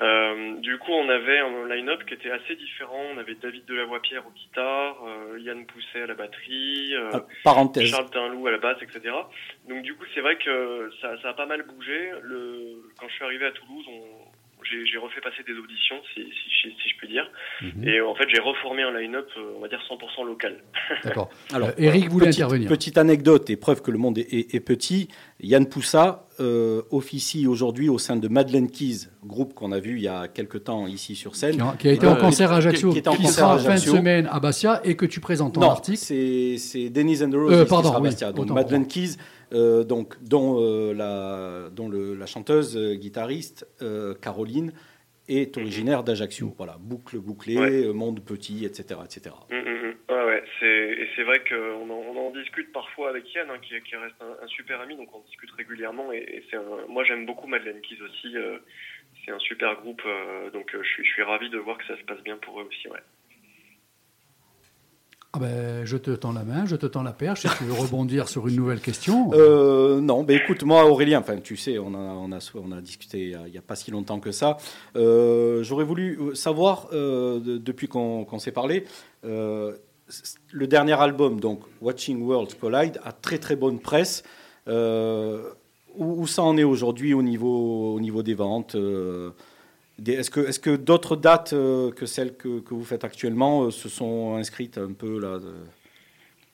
[0.00, 3.02] Euh, du coup, on avait un line-up qui était assez différent.
[3.12, 6.94] On avait David Delavoye-Pierre au guitare, euh, Yann Pousset à la batterie.
[6.94, 7.86] euh, Ah, parenthèse.
[7.90, 9.14] Charles Tinlou à la basse, etc.
[9.68, 12.12] Donc du coup, c'est vrai que ça, ça a pas mal bougé.
[12.22, 14.29] Le, quand je suis arrivé à Toulouse, on,
[14.64, 17.30] j'ai, refait passer des auditions, si, si, si, si je puis dire.
[17.62, 17.86] Mhm.
[17.88, 20.56] Et en fait, j'ai reformé un line-up, euh, on va dire 100% local.
[21.04, 21.30] D'accord.
[21.52, 22.68] Alors, Euh, Eric voulait petite, intervenir.
[22.68, 25.08] Petite anecdote et preuve que le monde est, est- est petit.
[25.42, 30.02] Yann Poussa euh, officie aujourd'hui au sein de Madeleine Keys, groupe qu'on a vu il
[30.02, 31.56] y a quelques temps ici sur scène.
[31.56, 33.14] Qui a, qui a été en Euh, concert à qui- Ajaccio, qui qui, était en
[33.16, 35.98] concert sera à fin de semaine à Bastia et que tu présentes en Non, article.
[35.98, 38.32] c'est c'est Denise and the Roses Euh, qui pardon, sera à oui, Bastia.
[38.32, 39.16] Donc autant Madeleine Keys,
[39.52, 43.66] euh, donc, dont, euh, la, dont le- la chanteuse euh, guitariste
[44.22, 44.72] Caroline
[45.28, 46.54] est originaire d'Ajaccio.
[46.56, 47.92] Voilà, boucle bouclée, Ouais.
[47.92, 49.00] monde petit, etc.
[49.04, 49.34] etc.
[49.50, 49.94] Mm, mm, mm.
[50.10, 53.96] Ouais, et c'est vrai qu'on en, on en discute parfois avec Yann, hein, qui, qui
[53.96, 56.12] reste un, un super ami, donc on discute régulièrement.
[56.12, 58.36] Et, et c'est un- moi, j'aime beaucoup Madeleine Keys aussi.
[58.36, 58.58] euh,
[59.24, 61.96] c'est un super groupe, euh, donc je, suis, je suis ravi de voir que ça
[61.98, 62.88] se passe bien pour eux aussi.
[62.88, 63.00] Ouais.
[65.32, 67.42] Ah ben, je te tends la main, je te tends la perche.
[67.42, 69.30] Si tu veux rebondir sur une nouvelle question?
[69.32, 73.52] Euh, non, ben écoute, moi Aurélien, enfin tu sais, on a, on a, discuté il
[73.52, 74.56] n'y a, pas si longtemps que ça.
[74.96, 78.84] Euh, J'aurais voulu savoir, euh, de- depuis qu'on s'est parlé,
[79.22, 84.24] le dernier album, donc Watching Worlds Collide, a très très bonne presse.
[84.66, 85.42] Où,
[85.96, 88.76] où ça en est aujourd'hui au niveau, au niveau des ventes?
[90.06, 93.88] Est-ce que, est que d'autres dates euh, que celles que, vous faites actuellement euh, se
[93.88, 95.38] sont inscrites un peu là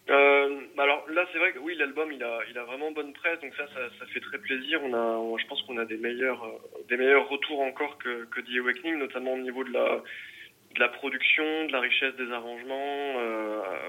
[0.09, 3.41] Euh, alors là, c'est vrai que oui, l'album, il a, il a vraiment bonne presse,
[3.41, 4.81] donc ça, ça, fait très plaisir.
[4.83, 6.45] On a, je pense qu'on a des meilleurs,
[6.89, 10.03] des meilleurs retours encore que, que The Awakening, notamment au niveau de la,
[10.75, 13.15] de la production, de la richesse des arrangements.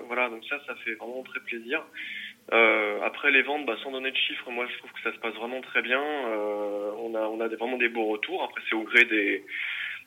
[0.08, 1.84] voilà, donc ça, ça fait vraiment très plaisir.
[2.54, 5.20] Euh, après les ventes, bah, sans donner de chiffres, moi je trouve que ça se
[5.20, 6.02] passe vraiment très bien.
[6.02, 8.44] Euh, on a, on a vraiment des beaux retours.
[8.44, 9.44] Après, c'est au gré des,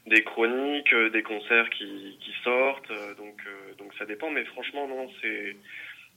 [0.06, 4.30] des chroniques, euh, des concerts qui, qui sortent, euh, donc, euh, donc ça dépend.
[4.30, 5.56] Mais franchement, non, c'est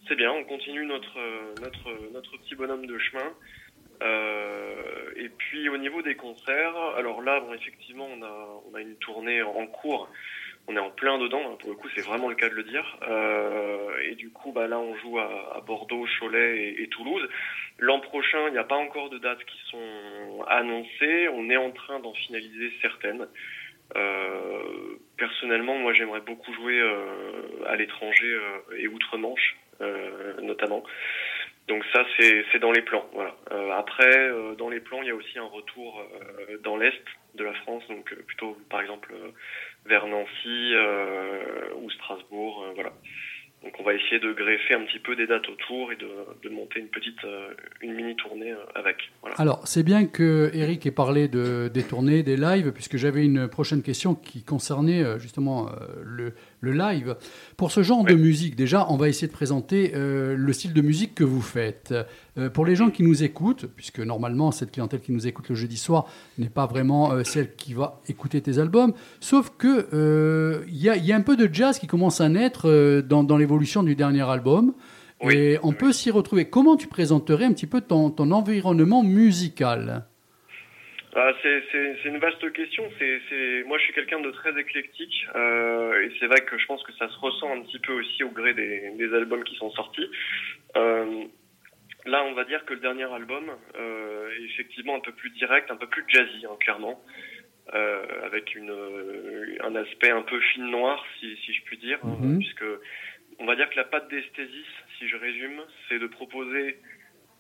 [0.07, 1.17] c'est bien, on continue notre,
[1.61, 3.34] notre, notre petit bonhomme de chemin.
[4.01, 8.82] Euh, et puis au niveau des concerts, alors là, bon, effectivement, on a, on a
[8.82, 10.09] une tournée en cours.
[10.68, 12.64] On est en plein dedans, hein, pour le coup, c'est vraiment le cas de le
[12.64, 12.97] dire.
[13.07, 17.28] Euh, et du coup, bah, là, on joue à, à Bordeaux, Cholet et, Toulouse.
[17.80, 21.28] L'an prochain, il n'y a pas encore de dates qui sont annoncées.
[21.30, 23.28] On est en train d'en finaliser certaines.
[23.95, 30.84] Euh, personnellement, moi, j'aimerais beaucoup jouer euh, à l'étranger euh, et outre-Manche, euh, notamment.
[31.68, 33.05] Donc ça, c'est dans les plans.
[33.14, 33.36] Voilà.
[33.51, 36.05] Euh, après, dans les plans, il y a aussi un retour
[36.61, 37.03] dans l'est
[37.36, 39.14] de la France, donc plutôt, par exemple,
[39.86, 42.64] vers Nancy euh, ou Strasbourg.
[42.64, 42.94] euh, voilà.
[43.64, 46.10] Donc on va essayer de greffer un petit peu des dates autour et de,
[46.44, 48.98] de monter une petite, euh, une mini tournée avec.
[49.38, 53.48] Alors, c'est bien que Eric ait parlé de, des tournées, des lives, puisque j'avais une
[53.48, 55.70] prochaine question qui concernait justement
[56.04, 57.16] le, le live.
[57.57, 60.82] Pour ce genre de musique, déjà, on va essayer de présenter euh, le style de
[60.82, 61.93] musique que vous faites.
[62.38, 65.55] Euh, pour les gens qui nous écoutent, puisque normalement, cette clientèle qui nous écoute le
[65.55, 66.05] jeudi soir
[66.38, 70.95] n'est pas vraiment euh, celle qui va écouter tes albums, sauf que il y, a,
[70.95, 73.95] il y a un peu de jazz qui commence à naître dans, dans l'évolution du
[73.95, 74.74] dernier album.
[75.22, 75.36] Oui.
[75.36, 76.45] Et on peut s'y retrouver.
[76.45, 80.05] Comment tu présenterais un petit peu ton, ton environnement musical?
[81.16, 82.89] Ah, c'est une vaste question.
[82.97, 86.82] C'est moi, je suis quelqu'un de très éclectique, euh, et c'est vrai que je pense
[86.84, 89.70] que ça se ressent un petit peu aussi au gré des, des albums qui sont
[89.72, 90.09] sortis.
[90.76, 91.26] Euh,
[92.05, 93.45] là, on va dire que le dernier album
[93.76, 96.99] euh, est effectivement un peu plus direct, un peu plus jazzy, hein, clairement,
[97.76, 101.99] euh, avec une, euh, un aspect un peu fine noir, si, si je puis dire,
[102.03, 102.39] hein, Mhm.
[102.39, 102.66] puisque
[103.39, 104.66] on va dire que la patte d'Esthésis,
[104.97, 106.78] si je résume, c'est de proposer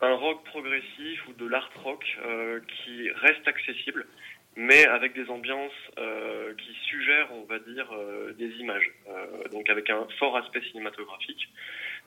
[0.01, 4.05] un rock progressif ou de l'art rock euh, qui reste accessible,
[4.55, 8.91] mais avec des ambiances euh, qui suggèrent, on va dire, euh, des images.
[9.51, 11.47] Donc avec un fort aspect cinématographique,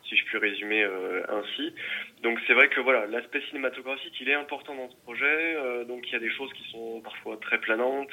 [0.09, 0.85] si je puis résumer
[1.29, 1.75] ainsi.
[2.23, 5.85] Donc c'est vrai que voilà, l'aspect cinématographique, il est important dans ce projet.
[5.87, 8.13] donc il y a des choses qui sont parfois très planantes,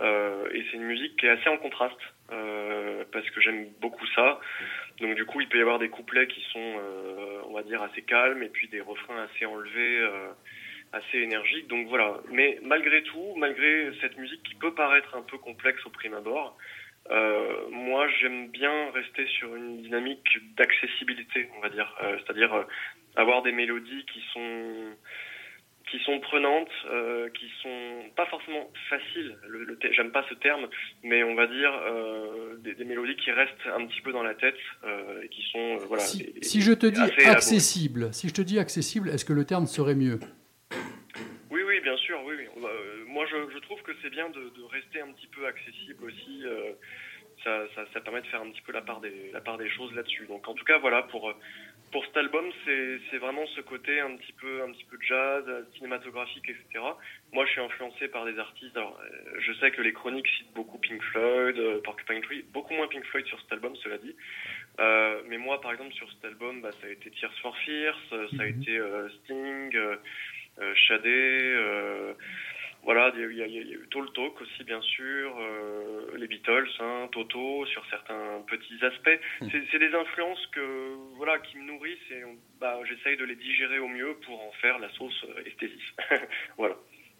[0.00, 2.00] et c'est une musique qui est assez en contraste,
[2.32, 4.40] euh, parce que j'aime beaucoup ça.
[5.00, 7.82] Donc du coup, il peut y avoir des couplets qui sont, euh, on va dire,
[7.82, 10.28] assez calmes, et puis des refrains assez enlevés, euh,
[10.92, 11.68] assez énergiques.
[11.68, 12.20] Donc voilà.
[12.30, 16.56] Mais malgré tout, malgré cette musique qui peut paraître un peu complexe au prime abord,
[17.70, 21.92] moi j'aime bien rester sur une dynamique d'accessibilité, on va dire.
[22.18, 22.66] C'est-à-dire
[23.16, 24.94] avoir des mélodies qui sont
[25.90, 29.36] qui sont prenantes, euh, qui sont pas forcément faciles.
[29.48, 30.68] Le, le J'aime pas ce terme,
[31.02, 34.34] mais on va dire euh, des, des mélodies qui restent un petit peu dans la
[34.34, 36.02] tête euh, et qui sont euh, voilà.
[36.04, 39.44] si, et- si je te dis accessible, si je te dis accessible, est-ce que le
[39.44, 40.20] terme serait mieux?
[41.50, 42.62] Oui, oui, bien sûr, oui, oui.
[43.08, 46.44] Moi, je, je trouve que c'est bien de, de rester un petit peu accessible aussi.
[47.42, 49.68] ça, ça, ça permet de faire un petit peu la part des, la part des
[49.68, 50.26] choses là-dessus.
[50.28, 51.32] Donc, en tout cas, voilà, pour,
[51.92, 55.62] pour cet album, c'est vraiment ce côté un petit peu, un petit peu jazz, euh,
[55.76, 56.84] cinématographique, etc.
[57.32, 58.76] Moi, je suis influencé par des artistes.
[58.76, 62.74] Alors, euh, je sais que les chroniques citent beaucoup Pink Floyd, euh, Porcupine Tree, beaucoup
[62.74, 64.14] moins Pink Floyd sur cet album, cela dit.
[64.78, 67.98] Euh, mais moi, par exemple, sur cet album, bah, ça a été Tears for Fears,
[68.10, 68.60] ça a Mhm.
[68.62, 69.76] été euh, Sting.
[69.76, 72.12] euh, Shadé, euh,
[72.82, 76.26] voilà, il y, a, il y a eu Talk Talk aussi, bien sûr, euh, les
[76.26, 79.20] Beatles, hein, Toto, sur certains petits aspects.
[79.40, 79.48] Hmm.
[79.70, 82.22] C'est des influences que, voilà, qui me nourrissent et
[82.58, 85.94] bah, j'essaye de les digérer au mieux pour en faire la sauce euh, esthétique.
[86.56, 86.74] voilà.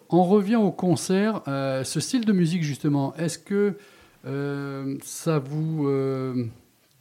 [0.09, 1.43] On revient au concert.
[1.47, 3.77] Euh, ce style de musique, justement, est-ce que
[4.27, 5.87] euh, ça vous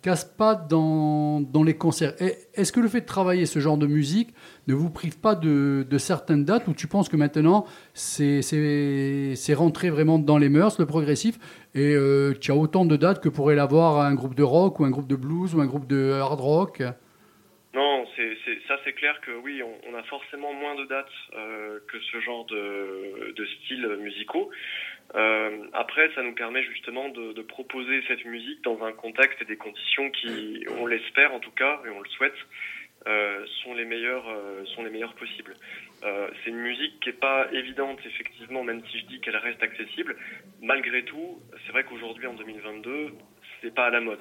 [0.02, 2.14] casse pas dans, dans les concerts.
[2.54, 4.34] Est-ce que le fait de travailler ce genre de musique
[4.68, 9.90] ne vous prive pas de, de certaines dates où tu penses que maintenant c'est rentré
[9.90, 11.40] vraiment dans les mœurs, le progressif,
[11.76, 14.86] et euh, tu as autant de dates que pourrait l'avoir un groupe de rock ou
[14.86, 16.84] un groupe de blues ou un groupe de hard rock?
[17.80, 18.06] Non,
[18.68, 22.44] ça c'est clair que oui, on, a forcément moins de dates euh, que ce genre
[22.44, 24.52] de, de styles musicaux.
[25.16, 29.56] Euh, après, ça nous permet justement de, proposer cette musique dans un contexte et des
[29.56, 32.36] conditions qui, on l'espère en tout cas, et on le souhaite,
[33.08, 34.28] euh, sont les meilleures,
[34.76, 35.56] sont les meilleures possibles.
[36.02, 40.18] C'est une musique qui est pas évidente effectivement, même si je dis qu'elle reste accessible.
[40.62, 43.14] Malgré tout, c'est vrai qu'aujourd'hui en 2022,
[43.62, 44.20] c'est pas à la mode.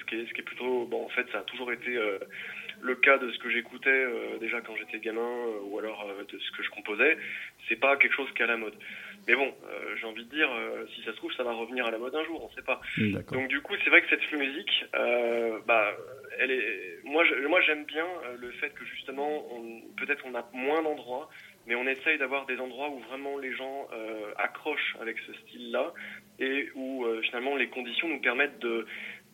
[0.00, 1.96] Ce qui est, ce qui est plutôt, bon, en fait, ça a toujours été
[2.80, 6.24] le cas de ce que j'écoutais euh, déjà quand j'étais gamin euh, ou alors euh,
[6.24, 7.16] de ce que je composais.
[7.68, 8.74] C'est pas quelque chose qui est à la mode.
[9.26, 11.84] Mais bon, euh, j'ai envie de dire, euh, si ça se trouve, ça va revenir
[11.86, 12.80] à la mode un jour, on sait pas.
[13.32, 15.94] Donc du coup, c'est vrai que cette musique, euh, bah,
[16.38, 16.98] elle est.
[17.04, 18.06] Moi, je- moi, j'aime bien
[18.38, 21.28] le fait que justement, on- peut-être on a moins d'endroits,
[21.66, 25.92] mais on essaye d'avoir des endroits où vraiment les gens euh, accrochent avec ce style-là
[26.38, 28.86] et où euh, finalement les conditions nous permettent de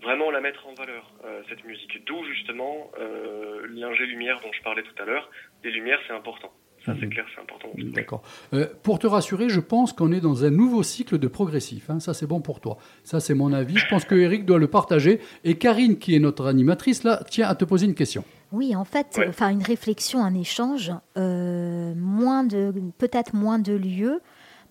[0.03, 2.05] vraiment la mettre en valeur euh, cette musique.
[2.07, 5.31] D'où justement euh, l'ingé lumière dont je parlais tout à l'heure.
[5.63, 6.51] Les lumières, c'est important.
[6.85, 7.13] Ça, c'est Mhm.
[7.15, 7.69] clair, c'est important.
[7.79, 8.23] D'accord.
[8.53, 11.89] Euh, pour te rassurer, je pense qu'on est dans un nouveau cycle de progressif.
[11.89, 11.99] hein.
[11.99, 12.77] Ça, c'est bon pour toi.
[13.05, 13.79] Ça, c'est mon avis.
[13.79, 15.19] Je pense que Eric doit le partager.
[15.45, 18.23] Et Karine, qui est notre animatrice, là, tient à te poser une question.
[18.53, 19.29] Oui, en fait, Ouais.
[19.29, 24.21] enfin une réflexion, un échange, euh, moins de, peut-être moins de lieux.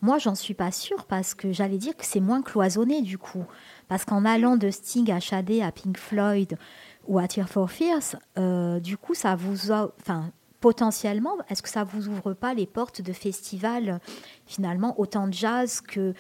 [0.04, 3.46] Moi, j'en suis pas sûre parce que j'allais dire que c'est moins cloisonné du coup.
[3.88, 6.58] Parce qu'en allant de Sting à Shadé à Pink Floyd
[7.08, 10.32] ou à Tear for Fears, euh, du coup, ça vous a, enfin,
[10.62, 14.00] potentiellement, est-ce que ça vous ouvre pas les portes de festivals
[14.46, 16.14] finalement autant de jazz que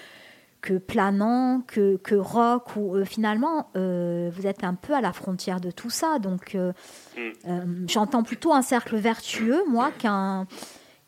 [0.62, 5.12] que planant, que, que rock, ou euh, finalement, euh, vous êtes un peu à la
[5.12, 6.20] frontière de tout ça.
[6.20, 6.72] Donc, euh,
[7.18, 7.86] Mm.
[7.90, 10.48] j'entends plutôt un cercle vertueux, moi, qu'un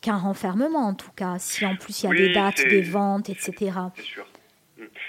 [0.01, 1.35] qu'un renfermement, en tout cas.
[1.39, 3.53] Si en plus il y a Oui, des dates, des ventes, etc.
[3.95, 4.25] C'est sûr.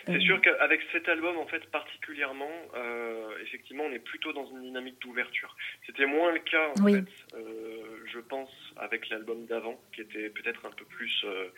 [0.06, 0.20] C'est Euh.
[0.20, 5.00] sûr qu'avec cet album, en fait, particulièrement, euh, effectivement, on est plutôt dans une dynamique
[5.00, 5.56] d'ouverture.
[5.86, 6.94] C'était moins le cas, en Oui.
[6.94, 11.48] fait, euh, je pense, avec l'album d'avant, qui était peut-être un peu plus euh,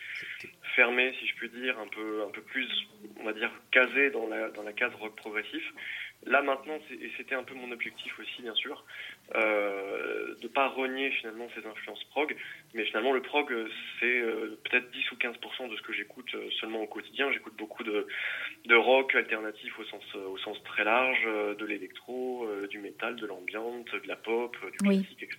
[0.74, 2.68] fermé, si je puis dire, un peu, un peu plus,
[3.20, 5.64] on va dire, casé dans la, dans la case rock progressif.
[6.26, 8.84] Là maintenant, et c'était un peu mon objectif aussi, bien sûr,
[9.35, 12.35] euh, de pas renier finalement ces influences prog,
[12.74, 13.53] mais finalement le prog
[14.01, 17.31] c'est euh, peut-être 10 ou 15% de ce que j'écoute euh, seulement au quotidien.
[17.33, 18.07] J'écoute beaucoup de,
[18.66, 21.24] de rock alternatif au sens, euh, au sens très large,
[21.59, 25.01] de l'électro, du métal, de l'ambiance, de la pop, du Oui.
[25.01, 25.39] classique, etc.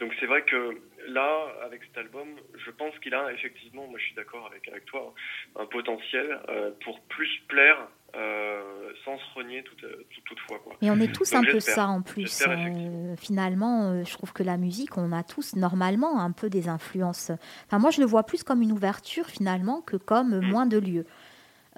[0.00, 2.28] Donc c'est vrai que là, avec cet album,
[2.64, 5.14] je pense qu'il a effectivement, moi je suis d'accord avec, avec toi,
[5.56, 6.38] hein, un potentiel
[6.84, 10.58] pour plus plaire euh, sans se renier tout, tout- toutefois.
[10.58, 10.76] Quoi.
[10.82, 12.42] Et on est tous Donc, un peu ça en plus.
[12.46, 13.11] Euh.
[13.16, 17.30] Finalement, euh, je trouve que la musique, on a tous normalement un peu des influences.
[17.66, 20.46] Enfin, moi, je le vois plus comme une ouverture finalement que comme Mm.
[20.50, 21.06] moins de lieux.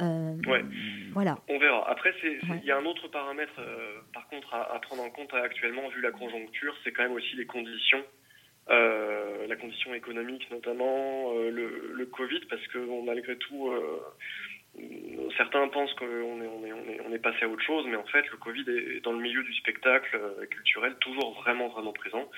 [0.01, 0.65] Euh, Ouais.
[1.13, 1.39] Voilà.
[1.49, 1.89] On verra.
[1.89, 2.61] Après, il Ouais.
[2.65, 6.01] y a un autre paramètre, euh, par contre, à, à prendre en compte actuellement, vu
[6.01, 8.03] la conjoncture, c'est quand même aussi les conditions,
[8.71, 13.71] euh, la condition économique notamment, le, le Covid, parce que bon, malgré tout,
[15.37, 19.13] certains pensent qu'on est, passé à autre chose, mais en fait, le Covid est dans
[19.13, 22.29] le milieu du spectacle euh, culturel toujours vraiment, vraiment présent.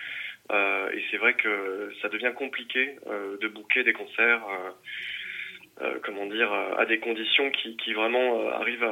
[0.52, 4.44] Euh, et c'est vrai que ça devient compliqué euh, de booker des concerts.
[6.02, 8.88] comment dire, à des conditions qui, vraiment arrivent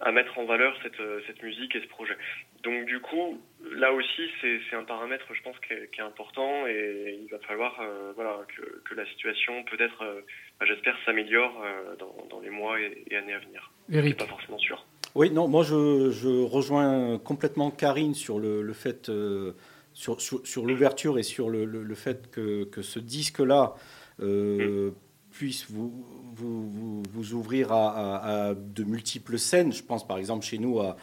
[0.00, 2.16] à, mettre en valeur cette, musique et ce projet.
[2.62, 7.28] Donc du coup, là aussi, c'est un paramètre, je pense, qui est, important et il
[7.30, 7.82] va falloir
[8.14, 8.38] voilà,
[8.84, 10.22] que, la situation, peut-être,
[10.66, 13.70] j'espère, s'améliore euh, dans, dans les mois et, et années à venir.
[13.90, 14.84] C'est Eric, pas forcément sûr.
[15.14, 19.52] Oui, non, moi je, je rejoins complètement Karine sur le, le fait, euh,
[19.92, 23.74] sur, sur, sur l'ouverture et sur le, le, le fait que, que ce disque-là
[24.20, 24.90] euh,
[25.30, 26.04] puisse vous,
[26.34, 29.72] vous, vous, vous ouvrir à, à- à de multiples scènes.
[29.72, 30.96] Je pense par exemple chez nous, à,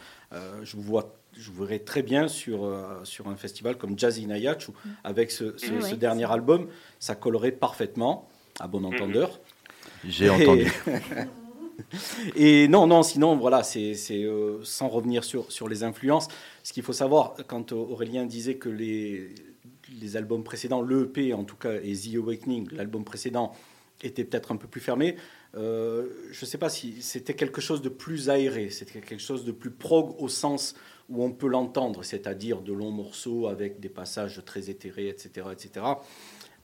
[0.62, 1.14] je vous vois.
[1.38, 4.72] Je vous verrais très bien sur, euh, sur un festival comme Jazz in Ayach, où,
[5.04, 5.96] avec ce, ce- Ouais, ce ouais.
[5.96, 6.66] dernier album,
[6.98, 9.38] ça collerait parfaitement, à bon entendeur.
[10.04, 10.72] J'ai entendu.
[12.36, 16.28] Et non, non, sinon, voilà, c'est euh, sans revenir sur, les influences.
[16.62, 19.34] Ce qu'il faut savoir, quand Aurélien disait que les,
[20.14, 23.54] albums précédents, le EP en tout cas, et The Awakening, l'album précédent,
[24.02, 25.16] était peut-être un peu plus fermé.
[25.56, 29.44] Euh, je ne sais pas si c'était quelque chose de plus aéré, c'était quelque chose
[29.44, 30.74] de plus prog au sens
[31.08, 35.48] où on peut l'entendre, c'est-à-dire de longs morceaux avec des passages très éthérés, etc.
[35.52, 35.86] etc.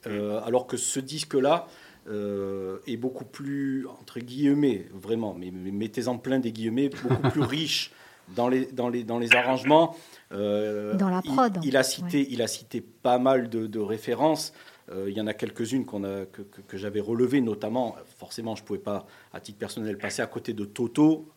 [0.06, 1.66] Euh, alors que ce disque-là
[2.08, 7.92] euh, est beaucoup plus, entre guillemets, vraiment, mais, mettez-en plein des guillemets, beaucoup plus riche
[8.34, 9.96] dans les, dans les, dans les arrangements.
[10.30, 11.58] dans la prod.
[11.62, 14.52] Il, a, cité, il a cité pas mal de, de références.
[14.92, 18.62] Euh, il y en a quelques-unes qu'on a, que, que, j'avais relevées, notamment, forcément, je
[18.62, 21.28] ne pouvais pas, à titre personnel, passer à côté de Toto,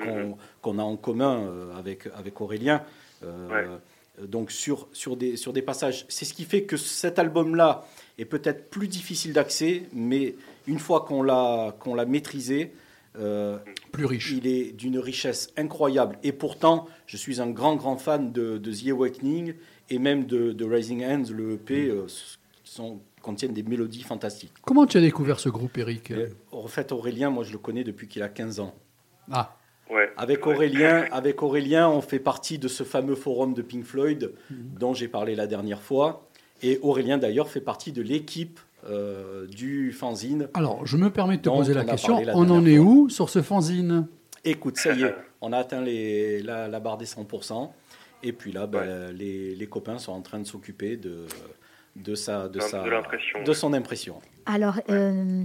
[0.00, 0.80] qu'on mhm.
[0.80, 2.84] a en commun euh, avec, avec Aurélien.
[3.24, 3.78] Euh,
[4.26, 6.06] donc, sur, sur, des, sur des passages.
[6.08, 7.86] C'est ce qui fait que cet album-là
[8.18, 10.34] est peut-être plus difficile d'accès, mais
[10.66, 12.72] une fois qu'on l'a qu'on l'a maîtrisé,
[13.92, 14.32] plus riche.
[14.36, 16.18] Il est d'une richesse incroyable.
[16.22, 19.54] Et pourtant, je suis un grand, grand fan de, de The Awakening
[19.90, 21.92] et même de, de Rising Hands, le EP
[23.22, 24.52] contiennent des mélodies fantastiques.
[24.62, 26.12] Comment tu as découvert ce groupe, Eric?
[26.52, 28.74] En fait, Aurélien, moi, je le connais depuis qu'il a 15 ans.
[29.30, 29.57] Ah.
[29.90, 30.10] Ouais.
[30.16, 34.58] Avec Aurélien, avec Aurélien, on fait partie de ce fameux forum de Pink Floyd mhm.
[34.78, 36.28] dont j'ai parlé la dernière fois.
[36.62, 40.48] Et Aurélien, d'ailleurs, fait partie de l'équipe euh, du fanzine.
[40.54, 42.20] Alors, je me permets de te poser la question.
[42.34, 44.06] on en est où sur ce fanzine?
[44.44, 47.70] Écoute, ça y est, on a atteint les, la, barre des 100%.
[48.22, 51.26] Et puis là, ben, les, les, copains sont en train de s'occuper de,
[51.96, 52.84] de, sa, de, sa,
[53.44, 55.44] de, son impression Alors, euh,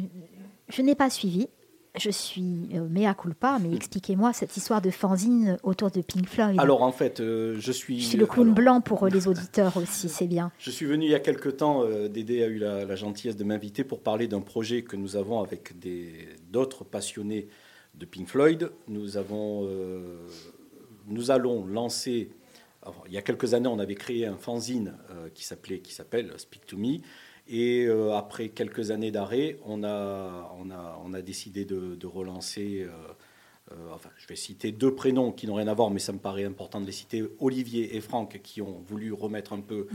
[0.70, 1.50] je n'ai pas suivi.
[1.96, 6.60] Je suis euh, mea culpa, mais expliquez-moi cette histoire de fanzine autour de Pink Floyd.
[6.60, 8.00] Alors en fait, euh, je suis.
[8.00, 10.52] Je suis le clown blanc pour les auditeurs aussi, c'est bien.
[10.58, 11.86] Je suis venu il y a quelque temps.
[12.10, 15.42] Dédé a eu la, la gentillesse de m'inviter pour parler d'un projet que nous avons
[15.42, 15.74] avec
[16.52, 17.48] d'autres passionnés
[17.96, 18.72] de Pink Floyd.
[18.88, 19.70] Nous avons,
[21.08, 22.32] nous allons lancer
[23.08, 26.32] il y a quelques années, on avait créé un fanzine euh, qui s'appelait, qui s'appelle
[26.38, 26.98] Speak to Me.
[27.48, 32.88] Et euh, après quelques années d'arrêt, on a, on, a, on a décidé de, relancer.
[33.72, 36.20] Euh, enfin, je vais citer deux prénoms qui n'ont rien à voir, mais ça me
[36.20, 39.88] paraît important de les citer Olivier et Franck, qui ont voulu remettre un peu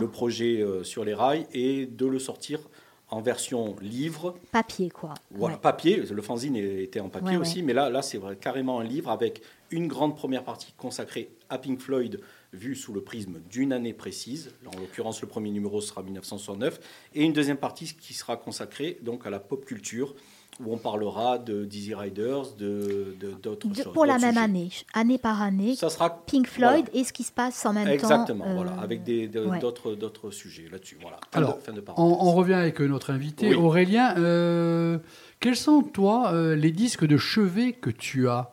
[0.00, 2.60] le projet sur les rails et de le sortir
[3.08, 4.36] en version livre.
[4.50, 5.14] Papier, quoi.
[5.30, 5.96] Voilà, papier.
[5.96, 9.88] Le fanzine était en papier aussi, mais là, là c'est carrément un livre avec une
[9.88, 12.20] grande première partie consacrée à Pink Floyd,
[12.52, 14.52] vue sous le prisme d'une année précise.
[14.66, 16.80] En l'occurrence, le premier numéro sera 1969,
[17.14, 20.14] et une deuxième partie qui sera consacrée donc à la pop culture
[20.60, 23.92] où on parlera de Dizzy Riders, de d'autres choses.
[23.92, 25.74] Pour la même année, année par année.
[25.74, 27.92] Ça sera Pink Floyd et ce qui se passe en même temps.
[27.92, 30.96] Exactement, voilà, euh, avec d'autres d'autres sujets là-dessus.
[31.00, 31.18] Voilà.
[31.32, 31.58] Alors,
[31.96, 34.14] on, revient avec notre invité Aurélien.
[34.16, 34.98] Euh,
[35.40, 38.52] quels sont toi euh, les disques de chevet que tu as?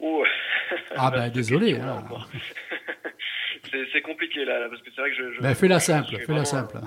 [0.00, 0.22] Oh.
[0.98, 1.78] Ah ben désolé.
[3.92, 5.32] c'est compliqué là, parce que c'est vrai que je.
[5.32, 6.78] je ben, fais-la simple, fais-la simple.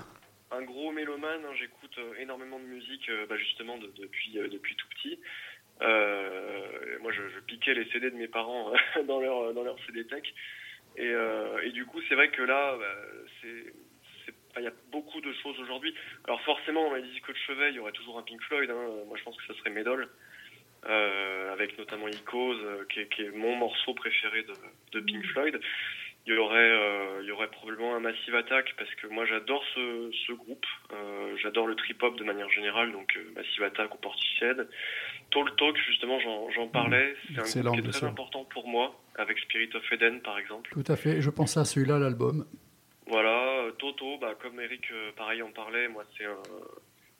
[0.52, 4.76] Un, gros mélomane, hein, j'écoute euh, énormément de musique, euh, bah, justement depuis euh, depuis
[4.76, 5.20] tout petit.
[7.02, 8.72] moi, je, piquais les CD de mes parents
[9.08, 10.24] dans leur dans leur CD tech,
[10.98, 11.14] et,
[11.64, 12.96] et du coup, c'est vrai que là, bah,
[13.42, 13.74] c'est
[14.58, 15.94] il y a beaucoup de choses aujourd'hui.
[16.26, 18.70] Alors forcément, dans les disques de chevet, il y aurait toujours un Pink Floyd.
[18.70, 18.88] Hein.
[19.08, 20.08] Moi, je pense que ça serait Medal.
[20.88, 24.54] Euh, avec notamment Icos, euh, qui, qui, est mon morceau préféré de,
[24.94, 25.60] de Pink Floyd.
[26.26, 29.62] Il y aurait, euh, il y aurait probablement un Massive Attack parce que moi j'adore
[29.76, 30.66] ce, ce groupe,
[31.42, 34.70] j'adore le trip hop de manière générale, donc Massive Attack ou Portishead.
[35.32, 39.40] Talk Talk, justement, j'en parlais, c'est un groupe qui est très important pour moi, avec
[39.40, 40.70] Spirit of Eden par exemple.
[40.72, 42.46] Tout à fait, je pense à celui-là, l'album.
[43.08, 44.86] Voilà, Toto, bah, comme Eric,
[45.18, 46.38] pareil, en parlait, moi c'est un,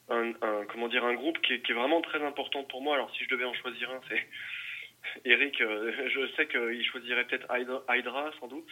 [0.10, 0.34] un,
[0.72, 2.96] comment dire un groupe qui est, qui est, vraiment très important pour moi.
[2.96, 4.28] Alors si je devais en choisir un, c'est
[5.26, 5.60] Eric.
[5.62, 7.48] Euh, je sais qu'il choisirait peut-être
[7.90, 8.70] Hydra, sans doute.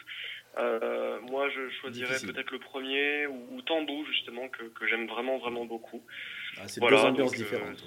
[0.58, 5.38] Euh, moi, je choisirais peut-être le premier ou, ou Tambou justement que, que j'aime vraiment
[5.38, 6.04] vraiment beaucoup.
[6.58, 7.84] Ah, c'est voilà, deux ambiances euh, différentes.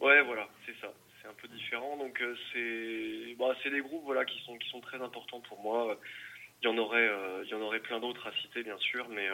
[0.00, 0.22] ouais.
[0.22, 0.92] voilà, c'est ça.
[1.20, 1.96] C'est un peu différent.
[1.96, 5.98] Donc c'est bah, c'est des groupes voilà qui sont qui sont très importants pour moi.
[6.62, 7.10] Il y en aurait
[7.44, 9.28] il y en aurait plein d'autres à citer bien sûr, mais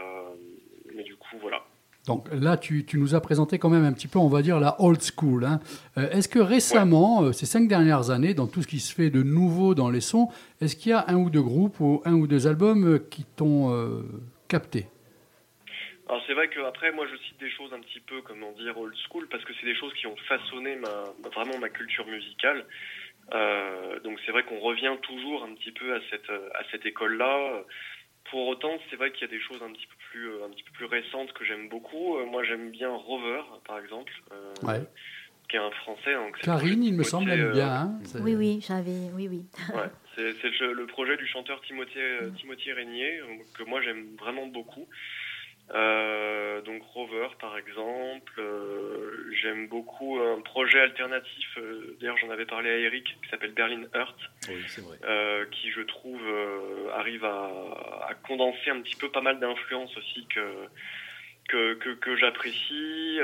[0.95, 1.64] mais du coup voilà.
[2.07, 4.76] Donc là, tu, nous as présenté quand même un petit peu, on va dire, la
[4.78, 5.44] old school.
[5.44, 5.61] Hein.
[5.96, 9.09] Euh, est-ce que récemment, euh, ces cinq dernières années, dans tout ce qui se fait
[9.09, 10.28] de nouveau dans les sons,
[10.61, 13.24] est-ce qu'il y a un ou deux groupes ou un ou deux albums euh, qui
[13.24, 14.05] t'ont
[14.48, 14.86] capté?
[16.07, 18.94] Alors c'est vrai qu'après moi je cite des choses un petit peu comment dire old
[19.09, 22.66] school parce que c'est des choses qui ont façonné ma, vraiment ma culture musicale.
[24.05, 27.64] donc c'est vrai qu'on revient toujours un petit peu à cette à cette école là.
[28.35, 30.51] Pour autant, c'est vrai qu'il y a des choses un petit peu plus, euh, un
[30.51, 32.16] petit peu plus récentes que j'aime beaucoup.
[32.16, 34.80] Euh, moi, j'aime bien Rover, par exemple, euh,
[35.49, 36.14] qui est un Français.
[36.14, 37.72] Donc Karine, il me Timothée, semble, aime bien.
[37.72, 39.09] hein, Oui, oui, j'avais.
[39.14, 39.45] Oui, oui.
[39.72, 43.20] Ouais, c'est le, le projet du chanteur Timothée, Régnier,
[43.57, 44.89] que moi j'aime vraiment beaucoup.
[45.73, 52.45] Euh, donc Rover par exemple, Euh, j'aime beaucoup un projet alternatif, euh, d'ailleurs j'en avais
[52.45, 54.99] parlé à Eric, qui s'appelle Berlin Earth, Oui, c'est vrai.
[55.53, 56.23] qui je trouve
[56.93, 60.67] arrive à, à condenser un petit peu pas mal d'influences aussi que,
[61.49, 63.17] que, que, que j'apprécie.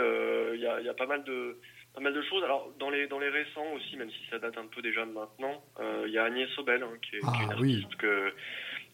[0.55, 1.59] Il y, a, y a pas mal de
[1.95, 2.43] pas mal de choses.
[2.45, 5.12] Alors dans les dans les récents aussi, même si ça date un peu déjà de
[5.12, 5.62] maintenant,
[6.07, 7.74] il y a Agnès Sobel hein, qui est, qui est Ah, une oui.
[7.82, 8.32] artiste que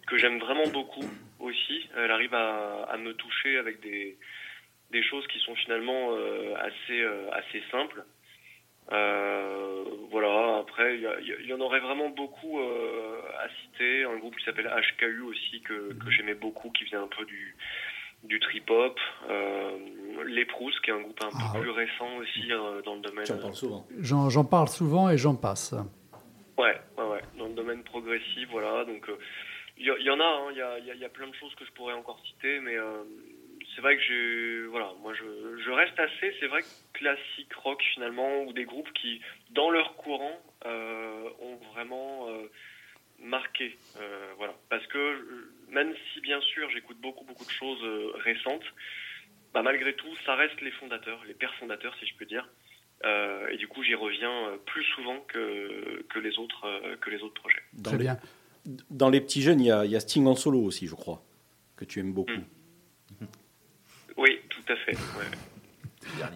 [0.07, 1.05] que j'aime vraiment beaucoup
[1.41, 1.89] aussi.
[1.97, 4.17] Elle arrive à, à me toucher avec des
[4.93, 8.05] des choses qui sont finalement euh, assez euh, assez simples.
[8.93, 14.05] Euh, voilà, après, il y, en aurait vraiment beaucoup euh, à citer.
[14.05, 17.57] Un groupe qui s'appelle HKU aussi, que, que j'aimais beaucoup, qui vient un peu du,
[18.23, 18.99] du trip-hop.
[19.29, 19.71] Euh,
[20.27, 23.01] Les Proust, qui est un groupe un Ah, peu plus récent aussi euh, dans le
[23.01, 23.25] domaine.
[23.25, 23.87] Tu en parles souvent.
[23.99, 25.75] J'en j'en parle souvent et j'en passe.
[26.57, 28.85] Ouais, ouais, ouais, dans le domaine progressif, voilà.
[28.85, 29.19] Donc, euh,
[29.79, 31.65] il y, en a, hein, il il y a- y a plein de choses que
[31.65, 33.05] je pourrais encore citer, mais euh,
[33.75, 36.63] c'est vrai que j'ai, voilà, moi je, reste assez, c'est vrai,
[36.95, 39.21] classique rock finalement, ou des groupes qui,
[39.51, 42.51] dans leur courant, euh, ont vraiment euh,
[43.19, 43.77] marqué,
[44.39, 44.55] voilà.
[44.71, 48.65] Parce que même si bien sûr j'écoute beaucoup, beaucoup de choses récentes,
[49.53, 52.49] bah, malgré tout, ça reste les fondateurs, les pères fondateurs, si je peux dire.
[53.51, 57.63] Et du coup, j'y reviens plus souvent que, que, les, autres, que les autres projets.
[57.85, 58.19] Très bien.
[58.91, 60.95] Dans les petits jeunes, il y, a, il y a Sting en solo aussi, je
[60.95, 61.23] crois,
[61.77, 62.33] que tu aimes beaucoup.
[62.33, 63.27] Mm.
[64.19, 64.93] Oui, tout à fait.
[64.93, 65.27] ouais.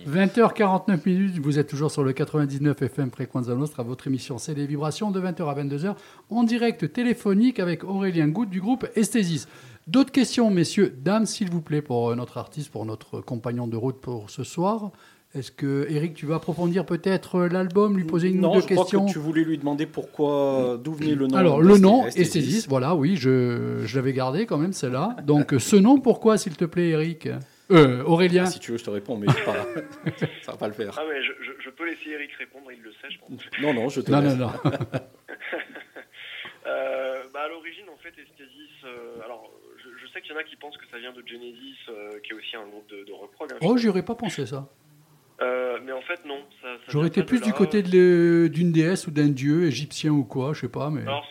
[0.07, 4.67] 20h49 minutes, vous êtes toujours sur le 99 FM Frequenza Nostra, votre émission C'est des
[4.67, 5.95] vibrations de 20h à 22h
[6.29, 9.49] en direct téléphonique avec Aurélien Goutte du groupe Esthésis.
[9.87, 13.77] D'autres questions, messieurs, dames, s'il vous plaît, pour euh, notre artiste, pour notre compagnon de
[13.77, 14.93] route pour ce soir.
[15.33, 18.61] Est-ce que, Eric, tu vas approfondir peut-être euh, l'album, lui poser une non, ou deux
[18.63, 19.07] je crois questions?
[19.07, 21.37] que tu voulais lui demander pourquoi, d'où venait le nom.
[21.37, 22.37] Alors, le nom, Esthésis.
[22.37, 25.15] Esthésis, voilà, oui, je, je l'avais gardé quand même, celle-là.
[25.25, 27.29] Donc, euh, ce nom, pourquoi, s'il te plaît, Eric?
[27.71, 29.67] Euh, Aurélien Si tu veux, je te réponds, mais pas,
[30.43, 30.97] ça va pas le faire.
[30.99, 33.31] Ah ouais, je, je, je peux laisser Eric répondre, il le sait, je pense.
[33.63, 34.37] Non, non, je te Non, laisse.
[34.37, 34.71] non, non.
[36.67, 40.39] Euh, bah, à l'origine, en fait, Esthesis, euh, alors, je, je sais qu'il y en
[40.39, 43.03] a qui pensent que ça vient de Genesis, euh, qui est aussi un groupe de,
[43.05, 43.51] de rock prog.
[43.53, 44.69] hein, je Oh, j'y aurais pas pensé ça.
[45.43, 46.45] Euh, mais en fait, non.
[46.61, 50.53] Ça, ça J'aurais été plus du côté d'une déesse ou d'un dieu égyptien ou quoi,
[50.53, 51.03] je sais pas, mais.
[51.03, 51.27] Alors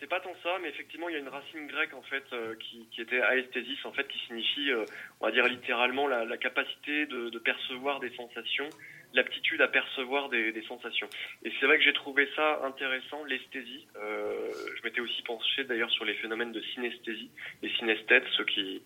[0.00, 2.54] c'est pas tant ça, mais effectivement il y a une racine grecque en fait euh,
[2.58, 4.84] qui, qui était aesthésis en fait qui signifie, euh,
[5.20, 8.68] on va dire littéralement la, la capacité de, de percevoir des sensations,
[9.14, 11.08] l'aptitude à percevoir des, des sensations.
[11.44, 13.86] Et c'est vrai que j'ai trouvé ça intéressant, l'esthésie.
[13.96, 17.30] Euh, je m'étais aussi penché d'ailleurs sur les phénomènes de synesthésie,
[17.62, 18.82] les synesthètes, ceux qui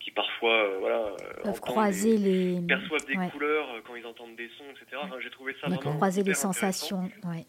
[0.00, 1.12] qui parfois euh, voilà
[1.42, 2.66] Peuvent croiser des- les.
[2.66, 3.28] perçoivent des ouais.
[3.30, 5.00] couleurs euh, quand ils entendent des sons, etc.
[5.02, 7.10] Enfin, j'ai trouvé ça vraiment Croiser les sensations.
[7.24, 7.46] ouais.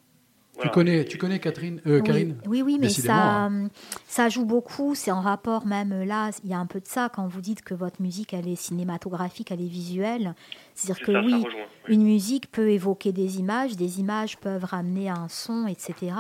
[0.56, 0.72] Tu Voilà.
[0.72, 3.70] connais, tu connais Catherine, euh, Oui, Karine Oui, oui, mais Décidément, ça, hein.
[4.08, 4.96] ça joue beaucoup.
[4.96, 6.32] C'est en rapport même là.
[6.44, 8.56] Il y a un peu de ça quand vous dites que votre musique, elle est
[8.56, 10.34] cinématographique, elle est visuelle.
[10.74, 14.38] C'est-à-dire C'est que ça, ça oui, rejoint, une musique peut évoquer des images, des images
[14.38, 16.14] peuvent ramener à un son, etc.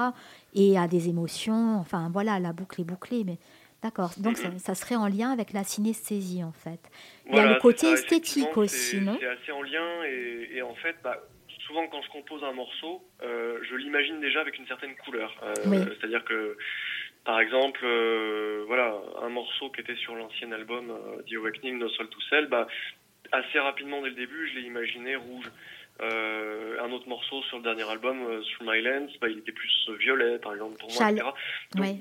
[0.53, 1.77] Et à des émotions.
[1.79, 3.23] Enfin, voilà, la boucle est bouclée.
[3.25, 3.37] Mais
[3.83, 4.11] d'accord.
[4.17, 6.79] Donc, ça, ça serait en lien avec la synesthésie, en fait.
[7.25, 9.17] Il y a Voilà, le côté ça, esthétique aussi, non?
[9.19, 11.17] C'est assez en lien et, et en fait, bah,
[11.67, 15.35] souvent quand je compose un morceau, euh, je l'imagine déjà avec une certaine couleur.
[15.43, 15.77] Euh, Oui.
[15.99, 16.57] C'est-à-dire que,
[17.23, 20.93] par exemple, euh, voilà, un morceau qui était sur l'ancien album
[21.29, 22.67] The Awakening, No Soul to Sell, bah,
[23.31, 25.51] assez rapidement dès le début, je l'ai imaginé rouge.
[26.01, 28.17] Un autre morceau sur le dernier album,
[28.51, 31.29] Through My Lens, bah, il était plus violet, par exemple, pour moi, Chale- etc.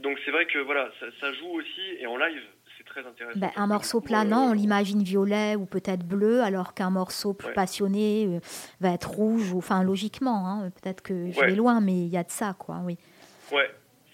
[0.03, 0.23] Donc Oui.
[0.25, 2.43] c'est vrai que voilà, ça, ça joue aussi et en live,
[2.95, 3.39] très intéressant.
[3.39, 7.49] Ben, un morceau planant, euh, on l'imagine violet ou peut-être bleu, alors qu'un morceau plus
[7.49, 7.55] Ouais.
[7.55, 8.41] passionné euh,
[8.81, 9.53] va être rouge.
[9.53, 11.47] Ou, enfin, logiquement, hein, peut-être que je Ouais.
[11.49, 12.81] vais loin, mais il y a de ça, quoi.
[12.85, 12.97] Oui.
[13.53, 13.71] Ouais.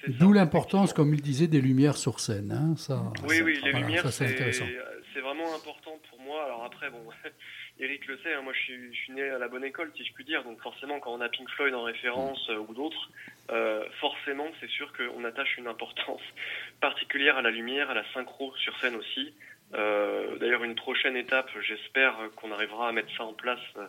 [0.08, 2.52] D'où l'importance, comme il disait, des lumières sur scène.
[2.52, 4.64] hein, ça, Oui, ça- oui, les voilà, lumières, c'est c'est intéressant.
[5.12, 6.42] c'est vraiment important pour moi.
[6.46, 7.00] Alors après, bon,
[7.80, 10.04] Eric le sait, hein, moi je suis, je suis né à la bonne école, si
[10.04, 10.44] je puis dire.
[10.44, 13.10] Donc forcément, quand on a Pink Floyd en référence euh, ou d'autres,
[13.50, 16.20] euh, forcément, c'est sûr qu'on attache une importance
[16.80, 19.32] particulière à la lumière, à la synchro sur scène aussi.
[19.72, 23.60] Euh, D'ailleurs, une prochaine étape, j'espère qu'on arrivera à mettre ça en place.
[23.76, 23.86] euh,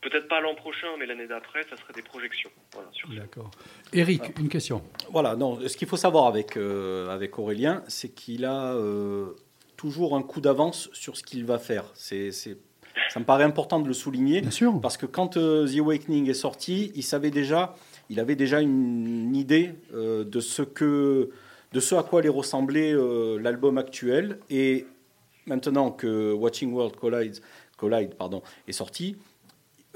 [0.00, 2.50] Peut-être pas l'an prochain, mais l'année d'après, ça serait des projections.
[2.72, 2.88] Voilà.
[3.20, 3.50] D'accord.
[3.92, 4.82] Eric, une question.
[5.10, 9.34] Voilà, non, ce qu'il faut savoir avec, euh, avec Aurélien, c'est qu'il a euh,
[9.76, 11.84] toujours un coup d'avance sur ce qu'il va faire.
[11.94, 12.58] C'est, c'est-
[13.10, 14.40] ça me paraît important de le souligner.
[14.40, 14.80] Bien sûr.
[14.80, 17.74] Parce que quand euh, The Awakening est sorti, il savait déjà,
[18.08, 21.30] il avait déjà une, idée euh, de ce que,
[21.72, 24.38] de ce à quoi allait ressembler euh, l'album actuel.
[24.48, 24.86] Et
[25.46, 27.36] maintenant que Watching World Collide,
[27.76, 29.16] Collide pardon, est sorti,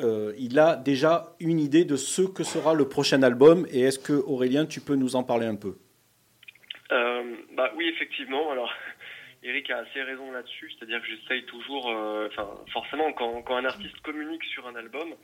[0.01, 3.67] euh, il a déjà une idée de ce que sera le prochain album.
[3.71, 5.77] Et est-ce que Aurélien, tu peux nous en parler un peu?
[6.93, 7.23] Euh,
[7.57, 8.51] bah oui, effectivement.
[8.51, 8.71] Alors,
[9.45, 13.66] Eric a assez raison là-dessus, c'est-à-dire que j'essaye toujours, euh, enfin, forcément, quand, quand un
[13.66, 15.14] artiste communique sur un album,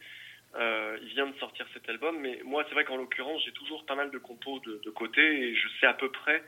[0.56, 3.84] euh, il vient de sortir cet album, mais moi, c'est vrai qu'en l'occurrence, j'ai toujours
[3.86, 6.42] pas mal de compos de, côté et je sais à peu près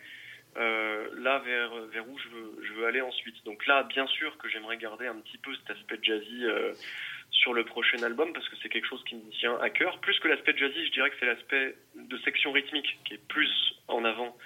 [0.59, 3.43] euh, là vers, vers où je veux, je veux aller ensuite.
[3.47, 6.45] Donc là, bien sûr que j'aimerais garder un petit peu cet aspect jazzy
[7.31, 9.99] sur le prochain album parce que c'est quelque chose qui me tient à cœur.
[10.01, 13.75] Plus que l'aspect jazzy, je dirais que c'est l'aspect de section rythmique qui est plus
[13.89, 14.37] en avant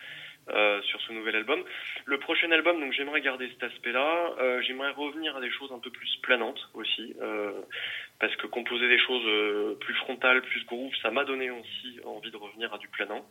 [0.48, 1.64] euh, sur ce nouvel album.
[2.04, 4.32] Le prochain album, donc j'aimerais garder cet aspect-là.
[4.38, 7.50] Euh, j'aimerais revenir à des choses un peu plus planantes aussi, euh,
[8.20, 12.36] parce que composer des choses plus frontales, plus groove, ça m'a donné aussi envie de
[12.36, 13.26] revenir à du planant.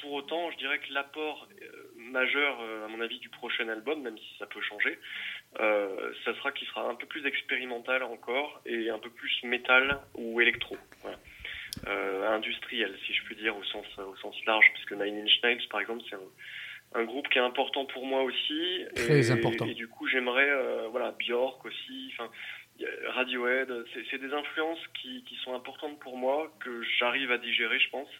[0.00, 1.48] Pour autant, je dirais que l'apport
[1.96, 4.98] majeur, à mon avis, du prochain album, même si ça peut changer,
[5.56, 10.40] ça sera qu'il sera un peu plus expérimental encore et un peu plus métal ou
[10.40, 10.76] électro.
[11.02, 11.18] Voilà
[11.86, 15.66] euh, industriel, si je puis dire, au sens, au sens large, puisque Nine Inch Nails,
[15.70, 18.84] par exemple, c'est un, un groupe qui est important pour moi aussi.
[18.94, 19.66] Très et, important.
[19.66, 22.14] Et, du coup, j'aimerais, euh, voilà, Björk aussi,
[23.06, 27.78] Radiohead, c'est c'est des influences qui, qui sont importantes pour moi, que j'arrive à digérer,
[27.78, 28.10] je pense,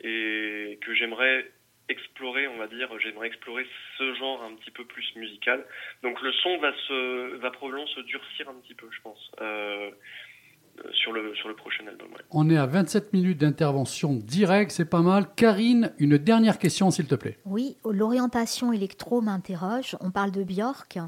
[0.00, 1.50] et que j'aimerais
[1.88, 3.66] explorer, on va dire, j'aimerais explorer
[3.96, 5.64] ce genre un petit peu plus musical.
[6.02, 9.30] Donc le son va se, va probablement se durcir un petit peu, je pense.
[9.40, 9.90] Euh,
[10.92, 12.08] sur le, sur le prochain album.
[12.12, 12.24] Ouais.
[12.30, 15.26] On est à 27 minutes d'intervention directe, c'est pas mal.
[15.36, 17.38] Karine, une dernière question, s'il te plaît.
[17.44, 19.96] Oui, l'orientation électro m'interroge.
[20.00, 20.98] On parle de Björk.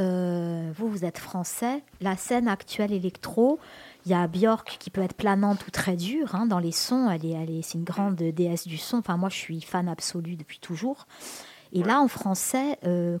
[0.00, 1.82] Euh, vous, vous êtes français.
[2.00, 3.58] La scène actuelle électro,
[4.06, 7.10] il y a Björk qui peut être planante ou très dure hein, dans les sons.
[7.10, 8.98] Elle est, elle est, c'est une grande déesse du son.
[8.98, 11.06] Enfin, moi, je suis fan absolu depuis toujours.
[11.72, 11.86] Et ouais.
[11.86, 13.18] là, en français, euh,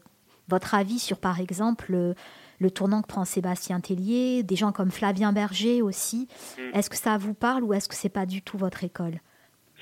[0.48, 2.14] votre avis sur, par exemple, euh,
[2.58, 6.28] le tournant que prend Sébastien Tellier, des gens comme Flavien Berger aussi.
[6.58, 6.76] Mm.
[6.76, 9.20] Est-ce que ça vous parle ou est-ce que c'est pas du tout votre école?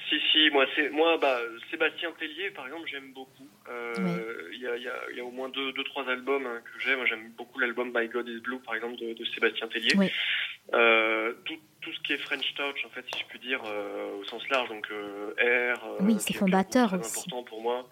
[0.08, 1.38] Si, si, moi, c'est, moi bah,
[1.70, 3.48] Sébastien Tellier, par exemple, j'aime beaucoup.
[3.66, 4.58] Il euh, oui.
[4.58, 7.04] y, a, y, y, a, au moins deux, deux trois albums hein, que j'aime.
[7.06, 9.92] J'aime beaucoup l'album My God is Blue, par exemple, de, de Sébastien Tellier.
[9.96, 10.10] Oui.
[10.74, 14.20] Euh, tout, tout, ce qui est French Touch, en fait, si je puis dire, euh,
[14.20, 15.96] au sens large, donc R.
[16.00, 17.20] oui, c'est fondateur aussi.
[17.20, 17.88] important pour moi.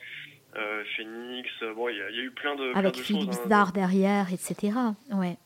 [0.57, 3.41] Euh, Phoenix, bon, il y, y, a eu plein de, Avec plein de choses.
[3.51, 3.71] Hein.
[3.73, 4.73] derrière, etc.
[5.13, 5.37] Ouais.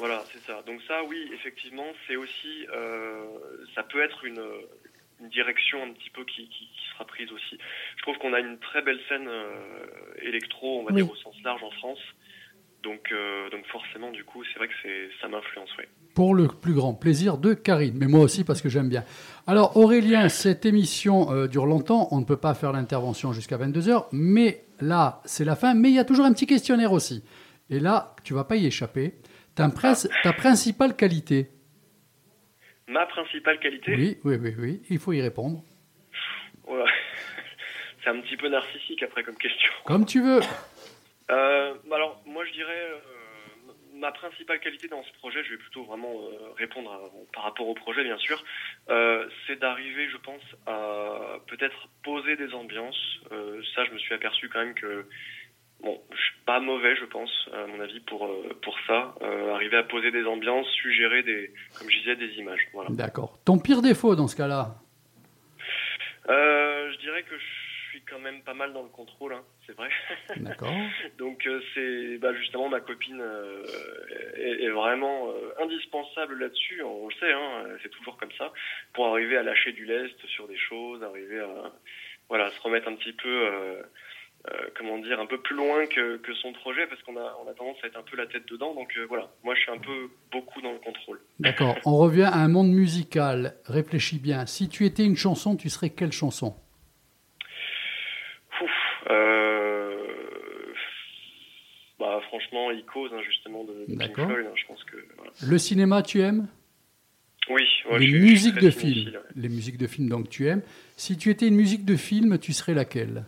[0.00, 0.62] Voilà, c'est ça.
[0.62, 3.22] Donc ça, oui, effectivement, c'est aussi, euh,
[3.74, 4.42] ça peut être une,
[5.20, 7.58] une, direction un petit peu qui, qui, qui, sera prise aussi.
[7.98, 9.84] Je trouve qu'on a une très belle scène euh,
[10.22, 11.02] électro, on va oui.
[11.02, 12.00] dire au sens large en France.
[12.82, 15.84] Donc, euh, donc forcément, du coup, c'est vrai que ça m'influence, oui.
[16.14, 19.04] Pour le plus grand plaisir de Karine, mais moi aussi parce que j'aime bien.
[19.46, 24.06] Alors Aurélien, cette émission euh, dure longtemps, on ne peut pas faire l'intervention jusqu'à 22h,
[24.12, 27.24] mais là, c'est la fin, mais il y a toujours un petit questionnaire aussi.
[27.70, 29.14] Et là, tu vas pas y échapper.
[29.54, 29.70] Ta,
[30.22, 31.50] ta principale qualité
[32.88, 35.62] Ma principale qualité Oui, oui, oui, oui, il faut y répondre.
[36.66, 36.86] Voilà.
[38.04, 39.70] c'est un petit peu narcissique après comme question.
[39.84, 40.40] Comme tu veux.
[41.30, 42.98] Euh, alors, moi, je dirais, euh,
[44.00, 47.00] ma principale qualité dans ce projet, je vais plutôt vraiment euh, répondre à,
[47.34, 48.42] par rapport au projet, bien sûr,
[48.88, 53.20] euh, c'est d'arriver, je pense, à peut-être poser des ambiances.
[53.30, 55.06] Euh, ça, je me suis aperçu quand même que,
[55.82, 58.28] bon, je suis pas mauvais, je pense, à mon avis, pour,
[58.62, 59.14] pour ça.
[59.54, 62.66] arriver à poser des ambiances, suggérer des, comme je disais, des images.
[62.72, 62.90] Voilà.
[62.90, 63.38] D'accord.
[63.44, 64.74] Ton pire défaut dans ce cas-là?
[66.26, 69.90] Je dirais que je suis quand même pas mal dans le contrôle, hein, c'est vrai.
[70.36, 70.74] D'accord.
[71.18, 73.62] Donc euh, c'est bah, justement ma copine euh,
[74.36, 76.82] est, est, vraiment euh, indispensable là-dessus.
[76.82, 78.52] On le sait, hein, c'est toujours comme ça
[78.92, 81.72] pour arriver à lâcher du lest sur des choses, arriver à
[82.28, 83.82] voilà se remettre un petit peu
[84.76, 87.54] comment dire un peu plus loin que, que son projet parce qu'on a on a
[87.54, 88.74] tendance à être un peu la tête dedans.
[88.74, 91.20] Donc voilà, moi je suis un peu beaucoup dans le contrôle.
[91.38, 91.76] D'accord.
[91.84, 93.54] On revient à un monde musical.
[93.66, 94.46] Réfléchis bien.
[94.46, 96.54] Si tu étais une chanson, tu serais quelle chanson?
[101.98, 104.96] Bah, franchement, Icos, hein, justement, de, de Pink Floyd, hein, je pense que...
[105.16, 105.32] Voilà.
[105.46, 106.46] Le cinéma, tu aimes?
[107.48, 107.62] Oui.
[107.90, 109.10] Ouais, les je, musiques je de film.
[109.14, 109.20] Ouais.
[109.36, 110.62] Les musiques de film, donc, tu aimes.
[110.96, 113.24] Si tu étais une musique de film, tu serais laquelle?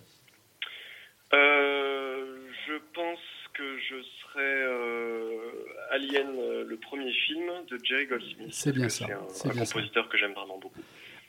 [1.33, 2.25] Euh,
[2.67, 3.19] Je pense
[3.55, 5.51] que je serais euh,
[5.91, 8.49] Alien, euh, le premier film de Jerry Goldsmith.
[8.53, 9.07] C'est bien ça.
[9.29, 10.11] C'est un, un compositeur ça.
[10.11, 10.81] que j'aime vraiment beaucoup.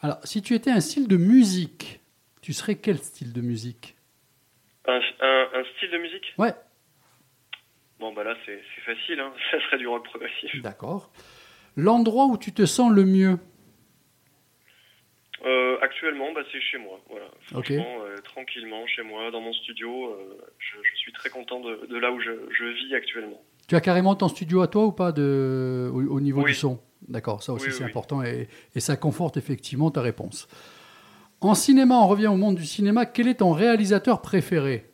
[0.02, 2.00] Alors, si tu étais un style de musique,
[2.42, 3.93] tu serais quel style de musique?
[4.88, 6.34] Un, un, un, style de musique?
[6.38, 6.54] Ouais.
[8.00, 9.32] Bon, bah là, c'est facile, hein.
[9.52, 10.62] ça serait du rock progressif.
[10.62, 11.12] D'accord.
[11.76, 13.38] L'endroit où tu te sens le mieux?
[15.46, 17.00] Euh, Actuellement, bah, c'est chez moi.
[17.10, 17.26] Voilà.
[17.54, 17.80] Okay.
[17.80, 20.12] Euh, tranquillement, chez moi, dans mon studio.
[20.12, 23.42] Euh, je, je, suis très content de, de, là où je, je vis actuellement.
[23.68, 26.52] Tu as carrément ton studio à toi ou pas de, au, au niveau Oui.
[26.52, 26.80] du son?
[27.08, 27.90] D'accord, ça aussi Oui, c'est oui.
[27.90, 30.48] important et, et ça conforte effectivement ta réponse.
[31.44, 33.06] En cinéma, on revient au monde du cinéma.
[33.06, 34.86] Quel est ton réalisateur préféré?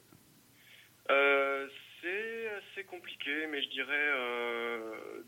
[1.12, 1.66] Euh,
[2.02, 4.80] c'est assez compliqué, mais je dirais euh,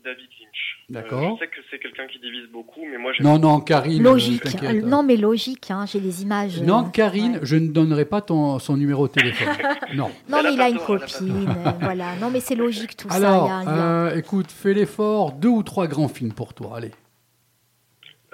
[0.04, 0.78] David Lynch.
[0.90, 1.22] D'accord.
[1.22, 4.02] Euh, je sais que c'est quelqu'un qui divise beaucoup, mais moi j'aime Non, non, Karine.
[4.02, 4.42] Logique.
[4.62, 4.68] euh.
[4.74, 5.70] Euh, Non, mais logique.
[5.70, 6.60] hein, J'ai les images.
[6.60, 7.40] euh, Non, Karine, ouais.
[7.42, 9.48] je ne donnerai pas ton, son numéro de téléphone.
[9.94, 10.10] non.
[10.28, 11.46] Non, mais il a une copine.
[11.80, 12.16] voilà.
[12.20, 13.60] Non, mais c'est logique tout Alors, ça.
[13.62, 15.32] il y a- il y a- euh, écoute, fais l'effort.
[15.32, 16.76] Deux ou trois grands films pour toi.
[16.76, 16.90] Allez.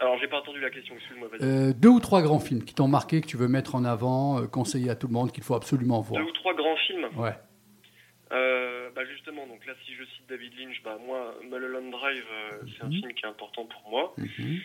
[0.00, 1.28] Alors j'ai pas entendu la question, excuse-moi.
[1.42, 4.40] Euh, deux ou trois grands films qui t'ont marqué, que tu veux mettre en avant,
[4.40, 6.22] euh, conseiller à tout le monde, qu'il faut absolument voir.
[6.22, 7.08] Deux ou trois grands films.
[7.16, 7.34] Ouais.
[8.32, 12.58] Euh, bah justement, donc là, si je cite David Lynch, bah moi, Mulholland Drive, euh,
[12.76, 12.92] c'est un Mhm.
[13.00, 14.14] film qui est important pour moi.
[14.18, 14.60] Mhm.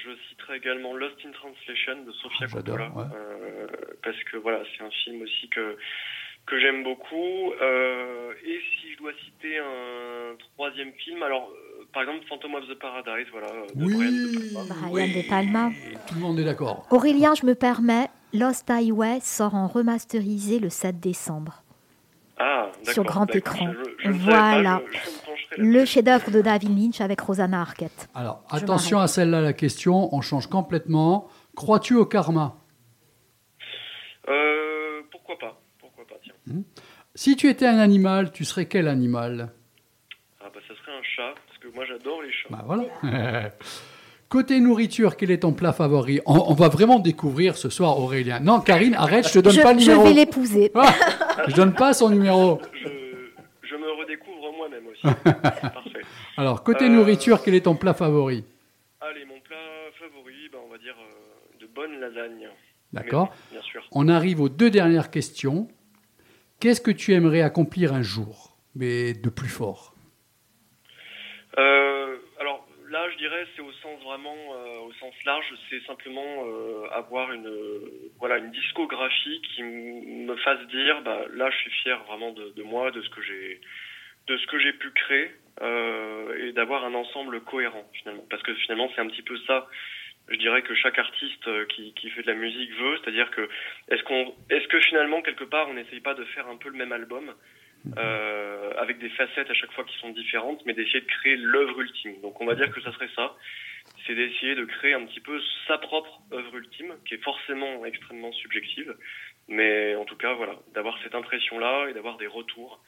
[0.00, 3.04] Je citerai également Lost in Translation de Sofia Ah, Coppola, ouais.
[4.02, 5.76] parce que voilà, c'est un film aussi que
[6.48, 7.52] que j'aime beaucoup.
[7.62, 12.64] Euh, et si je dois citer un troisième film, alors euh, par exemple Phantom of
[12.68, 13.48] the Paradise, voilà.
[13.48, 14.88] euh, de Brian De Palma.
[14.90, 15.70] Brian De Palma.
[16.08, 16.86] Tout le monde est d'accord.
[16.90, 21.62] Aurélien, je me permets, Lost Highway sort en remasterisé le 7 décembre.
[22.38, 22.70] Ah.
[22.84, 23.72] Sur grand écran.
[23.72, 24.78] je- je Voilà.
[24.78, 28.08] pas, je- je me pencherai Le chef-d'œuvre de David Lynch avec Rosanna Arquette.
[28.14, 30.14] Alors, Je attention à celle-là, la question.
[30.14, 31.28] On change complètement.
[31.56, 32.54] Crois-tu au karma?
[34.28, 35.58] Euh, pourquoi pas.
[37.14, 39.50] Si tu étais un animal, tu serais quel animal
[40.40, 42.48] Ah bah ça serait un chat, parce que moi j'adore les chats.
[42.50, 43.50] Bah voilà.
[44.28, 46.20] Côté nourriture, quel est ton plat favori?
[46.26, 48.40] On, on va vraiment découvrir ce soir Aurélien.
[48.40, 50.04] Non, Karine, arrête, je te donne Je, pas le je numéro.
[50.06, 50.70] vais l'épouser.
[50.74, 50.92] Ah,
[51.48, 52.60] je donne pas son numéro.
[52.74, 52.88] Je,
[53.70, 55.02] je me redécouvre moi-même aussi.
[55.24, 56.00] Parfait.
[56.36, 58.44] Alors, côté Euh, nourriture, quel est ton plat favori?
[59.00, 59.56] Allez, mon plat
[59.98, 62.48] favori, bah, on va dire euh, de bonnes lasagnes.
[62.92, 63.82] D'accord Bien sûr.
[63.92, 65.68] On arrive aux deux dernières questions.
[66.60, 69.94] Qu'est-ce que tu aimerais accomplir un jour, mais de plus fort
[71.56, 76.46] Euh, alors là, je dirais, c'est au sens vraiment, euh, au sens large, c'est simplement
[76.46, 77.48] euh, avoir une,
[78.18, 82.62] voilà, une discographie qui me fasse dire, bah, là, je suis fier vraiment de, de
[82.64, 83.60] moi, de ce que j'ai,
[84.26, 85.30] de ce que j'ai pu créer,
[86.40, 88.24] et d'avoir un ensemble cohérent finalement.
[88.30, 89.68] Parce que finalement, c'est un petit peu ça.
[90.30, 93.48] Je dirais que chaque artiste euh, qui, qui fait de la musique veut, c'est-à-dire que
[93.88, 96.76] est-ce qu'on, est-ce que finalement quelque part on n'essaye pas de faire un peu le
[96.76, 97.32] même album
[97.96, 101.80] euh, avec des facettes à chaque fois qui sont différentes, mais d'essayer de créer l'œuvre
[101.80, 102.20] ultime.
[102.20, 103.36] Donc on va dire que ça serait ça,
[104.06, 108.32] c'est d'essayer de créer un petit peu sa propre œuvre ultime, qui est forcément extrêmement
[108.32, 108.94] subjective,
[109.48, 112.82] mais en tout cas voilà, d'avoir cette impression-là et d'avoir des retours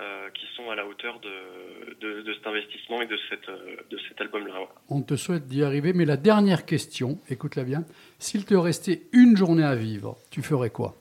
[0.00, 3.76] euh, qui sont à la hauteur de, de, de cet investissement et de, cette, euh,
[3.90, 4.54] de cet album-là.
[4.88, 7.84] On te souhaite d'y arriver, mais la dernière question, écoute-la bien.
[8.18, 10.94] S'il te restait une journée à vivre, tu ferais quoi?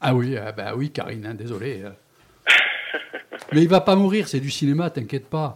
[0.00, 1.82] Ah oui, ah bah oui, Karine, hein, désolé.
[1.82, 1.90] euh.
[3.52, 5.52] Mais il va pas mourir, c'est du cinéma, t'inquiète pas.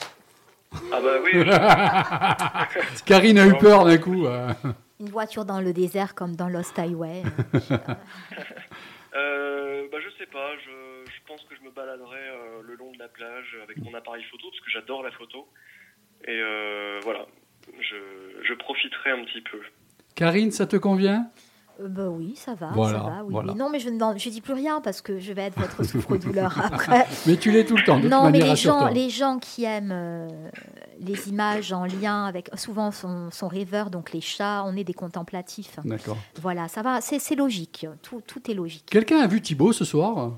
[0.93, 4.27] Ah bah oui, je- Karine a eu peur d'un coup.
[4.27, 4.53] euh.
[5.01, 7.23] Une voiture dans le désert comme dans Lost Highway.
[9.15, 12.99] Euh, bah, je sais pas, je, pense que je me baladerai euh, le long de
[12.99, 15.49] la plage avec mon appareil photo parce que j'adore la photo.
[16.25, 17.27] Et euh, voilà,
[17.81, 19.61] je profiterai un petit peu.
[20.15, 21.31] Karine, ça te convient?
[21.89, 23.25] Bah oui, ça va, Voilà, ça va.
[23.25, 23.53] Oui, voilà.
[23.53, 23.59] oui.
[23.59, 26.59] Non, mais je ne je dis plus rien parce que je vais être votre souffre-douleur
[26.65, 27.07] après.
[27.27, 29.65] Mais tu l'es tout le temps, de toute non, mais les gens, les gens qui
[29.65, 30.29] aiment euh,
[31.01, 34.95] les images en lien avec, souvent sont, sont rêveurs, donc les chats, on est des
[34.95, 35.79] contemplatifs.
[35.85, 36.17] D'accord.
[36.41, 38.87] Voilà, ça va, c'est c'est logique, tout, tout est logique.
[38.91, 40.33] Quelqu'un a vu Thibaut ce soir?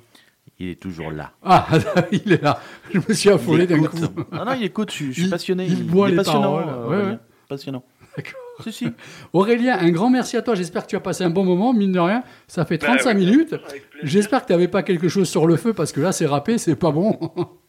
[0.59, 1.33] Il est toujours là.
[1.43, 1.67] Ah,
[2.13, 2.61] il est là.
[2.93, 3.97] Je me suis affolé d'un coup.
[4.31, 5.67] Ah non, il écoute, je, suis- je suis Il- passionné.
[5.67, 6.57] il boit est les passionnant.
[6.59, 6.69] paroles.
[6.93, 7.19] euh, ouais.
[7.49, 7.83] Passionnant.
[8.17, 8.41] D'accord.
[8.63, 8.89] Si, si.
[9.33, 10.55] Aurélien, un grand merci à toi.
[10.55, 12.23] J'espère que tu as passé un bon moment, mine de rien.
[12.47, 13.55] Ça fait Bah 35 oui, minutes.
[14.03, 16.59] J'espère que tu n'avais pas quelque chose sur le feu parce que là, c'est râpé,
[16.59, 17.19] c'est pas bon.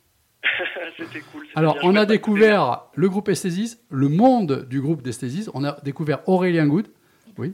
[0.98, 1.46] C'était cool.
[1.56, 5.50] Alors, bien on a découvert le groupe Esthesis, le monde du groupe d'Esthesis.
[5.54, 6.88] On a découvert Aurélien Good.
[7.38, 7.54] Oui.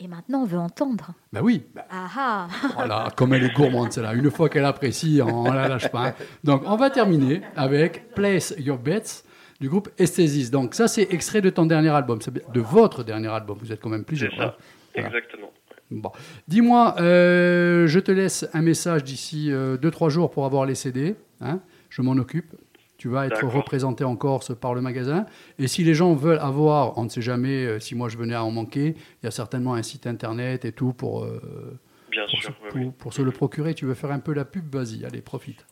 [0.00, 1.12] Et maintenant, on veut entendre.
[1.32, 1.62] Bah oui.
[1.72, 4.14] Bah, Ah ah voilà, comme elle est gourmande, celle-là.
[4.14, 6.08] Une fois qu'elle apprécie, on la lâche pas.
[6.08, 6.14] hein.
[6.42, 9.22] Donc, on va terminer avec Place Your Bets
[9.60, 10.50] du groupe Esthesis.
[10.50, 12.18] Donc, ça, c'est extrait de ton dernier album,
[12.52, 13.56] de votre dernier album.
[13.60, 14.32] Vous êtes quand même plusieurs.
[14.32, 14.54] C'est ça, hein.
[14.94, 15.08] Voilà.
[15.08, 15.50] exactement.
[15.90, 16.10] Bon.
[16.48, 21.14] Dis-moi, euh, je te laisse un message d'ici 2-3 jours pour avoir les CD.
[21.40, 21.60] hein.
[21.90, 22.54] Je m'en occupe.
[22.96, 25.26] Tu vas être représenté en Corse par le magasin.
[25.58, 28.34] Et si les gens veulent avoir, on ne sait jamais euh, si moi je venais
[28.34, 31.78] à en manquer, il y a certainement un site internet et tout pour, euh,
[32.10, 32.40] Bien pour, sûr.
[32.40, 32.90] se, oui, pour- oui.
[32.98, 33.74] pour se le procurer.
[33.74, 34.74] Tu veux faire un peu la pub?
[34.74, 35.66] Vas-y, allez, profite.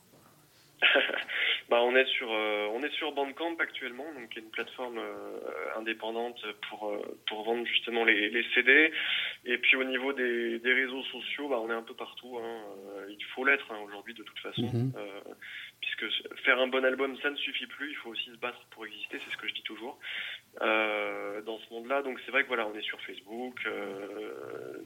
[1.73, 4.99] Bah, on est sur euh, on est sur Bandcamp actuellement, donc qui est une plateforme
[4.99, 5.41] euh,
[5.79, 8.93] indépendante pour euh, pour vendre justement les, les CD.
[9.47, 12.39] Et puis au niveau des, des réseaux sociaux, bah, on est un peu partout.
[12.39, 12.61] Hein.
[13.09, 14.93] Il faut l'être hein, aujourd'hui de toute façon, Mhm.
[15.81, 16.05] puisque
[16.45, 17.89] faire un bon album, ça ne suffit plus.
[17.89, 19.99] Il faut aussi se battre pour exister, c'est ce que je dis toujours.
[20.61, 23.67] Dans ce monde-là, donc c'est vrai que voilà, on est sur Facebook,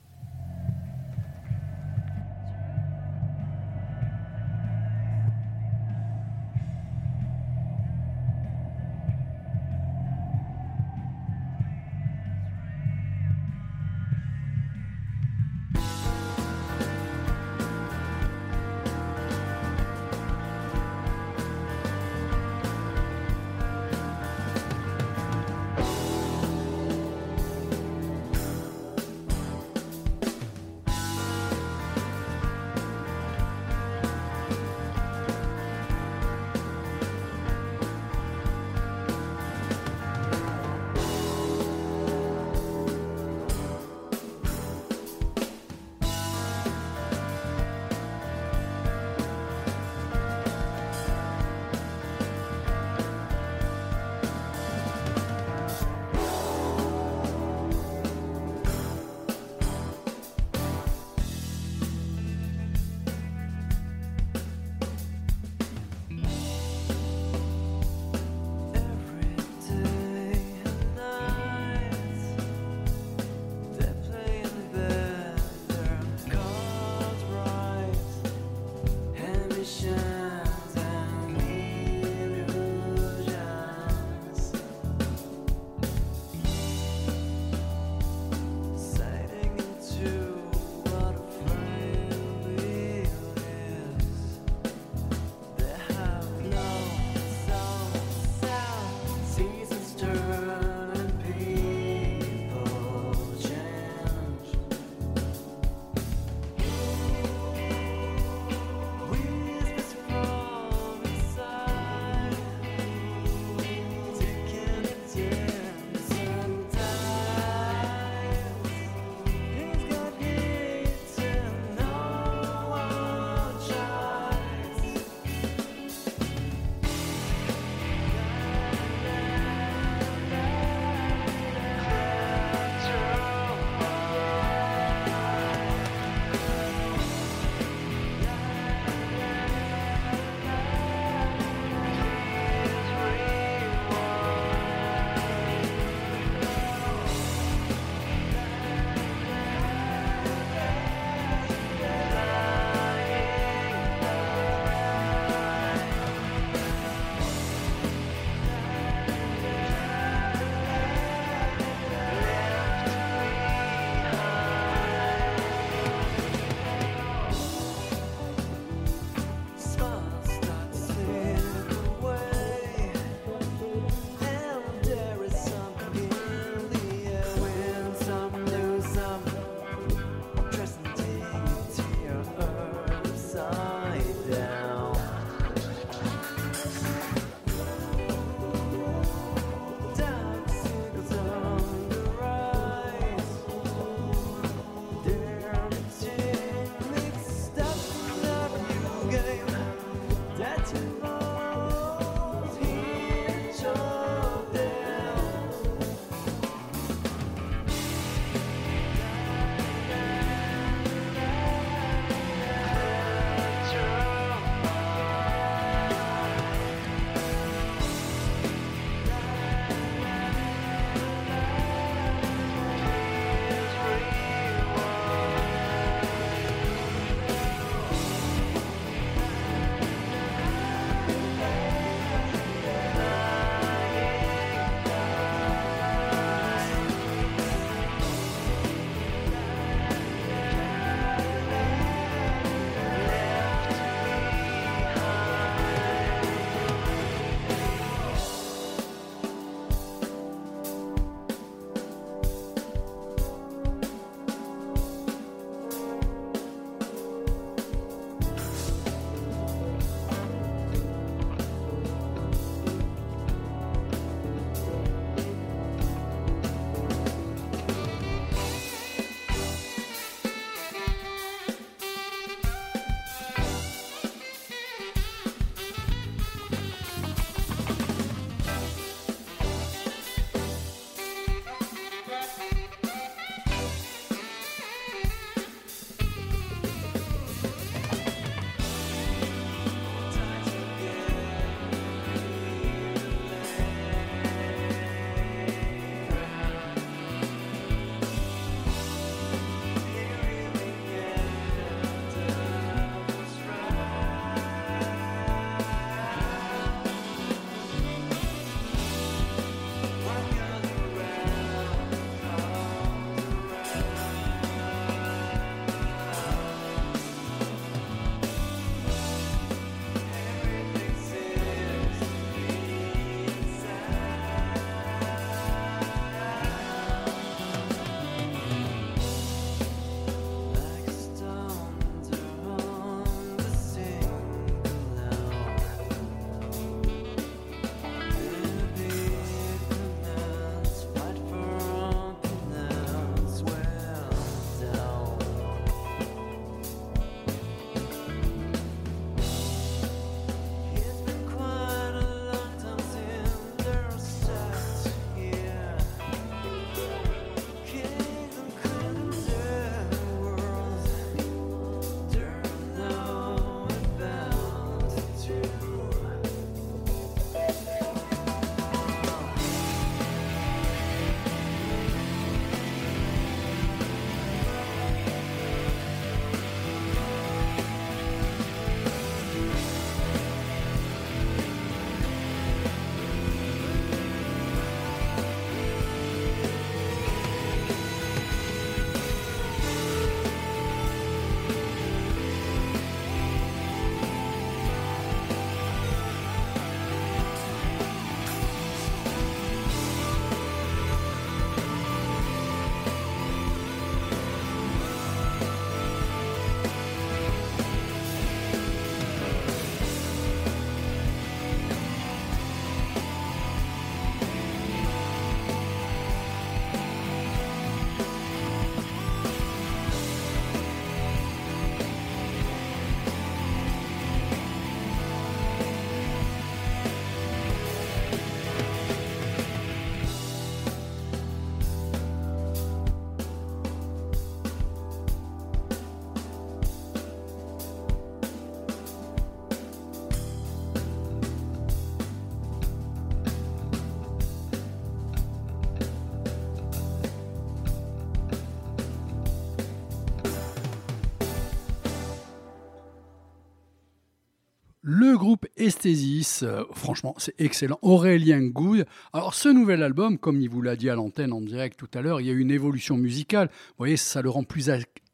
[455.61, 456.43] Esthésis.
[456.43, 457.77] Euh, franchement, c'est excellent.
[457.81, 458.85] Aurélien Goude.
[459.13, 462.01] Alors, ce nouvel album, comme il vous l'a dit à l'antenne en direct tout à
[462.01, 463.49] l'heure, il y a une évolution musicale.
[463.51, 464.69] Vous voyez, ça le rend plus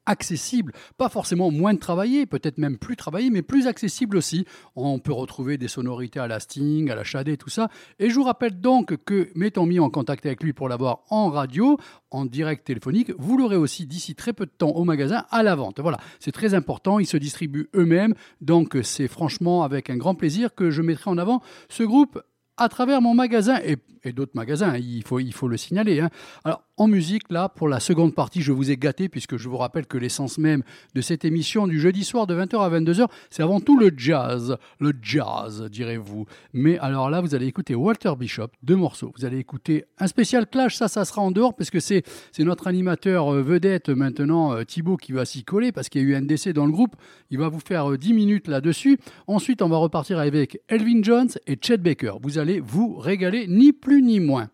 [0.07, 4.45] accessible, pas forcément moins travaillé, peut-être même plus travaillé, mais plus accessible aussi.
[4.75, 7.69] On peut retrouver des sonorités à la Sting, à la Shadé, tout ça.
[7.99, 11.29] Et je vous rappelle donc que, m'étant mis en contact avec lui pour l'avoir en
[11.29, 11.77] radio,
[12.09, 15.55] en direct téléphonique, vous l'aurez aussi d'ici très peu de temps au magasin à la
[15.55, 15.79] vente.
[15.79, 20.55] Voilà, c'est très important, ils se distribuent eux-mêmes, donc c'est franchement avec un grand plaisir
[20.55, 22.21] que je mettrai en avant ce groupe
[22.57, 23.77] à travers mon magasin et,
[24.13, 25.99] d'autres magasins, hein, il faut, il faut le signaler.
[25.99, 26.09] Hein.
[26.43, 29.57] Alors, en musique, là, pour la seconde partie, je vous ai gâté, puisque je vous
[29.57, 30.61] rappelle que l'essence même
[30.93, 34.57] de cette émission du jeudi soir de 20h à 22h, c'est avant tout le jazz.
[34.79, 36.27] Le jazz, direz-vous.
[36.53, 39.11] Mais alors là, vous allez écouter Walter Bishop, deux morceaux.
[39.17, 42.03] Vous allez écouter un spécial clash, ça, ça sera en dehors, parce que c'est
[42.39, 46.07] notre animateur euh, vedette maintenant, euh, Thibaut, qui va s'y coller, parce qu'il y a
[46.07, 46.95] eu un décès dans le groupe.
[47.31, 48.99] Il va vous faire 10 euh, minutes là-dessus.
[49.25, 52.13] Ensuite, on va repartir avec Elvin Jones et Chet Baker.
[52.21, 54.49] Vous allez vous régaler, ni plus ni moins.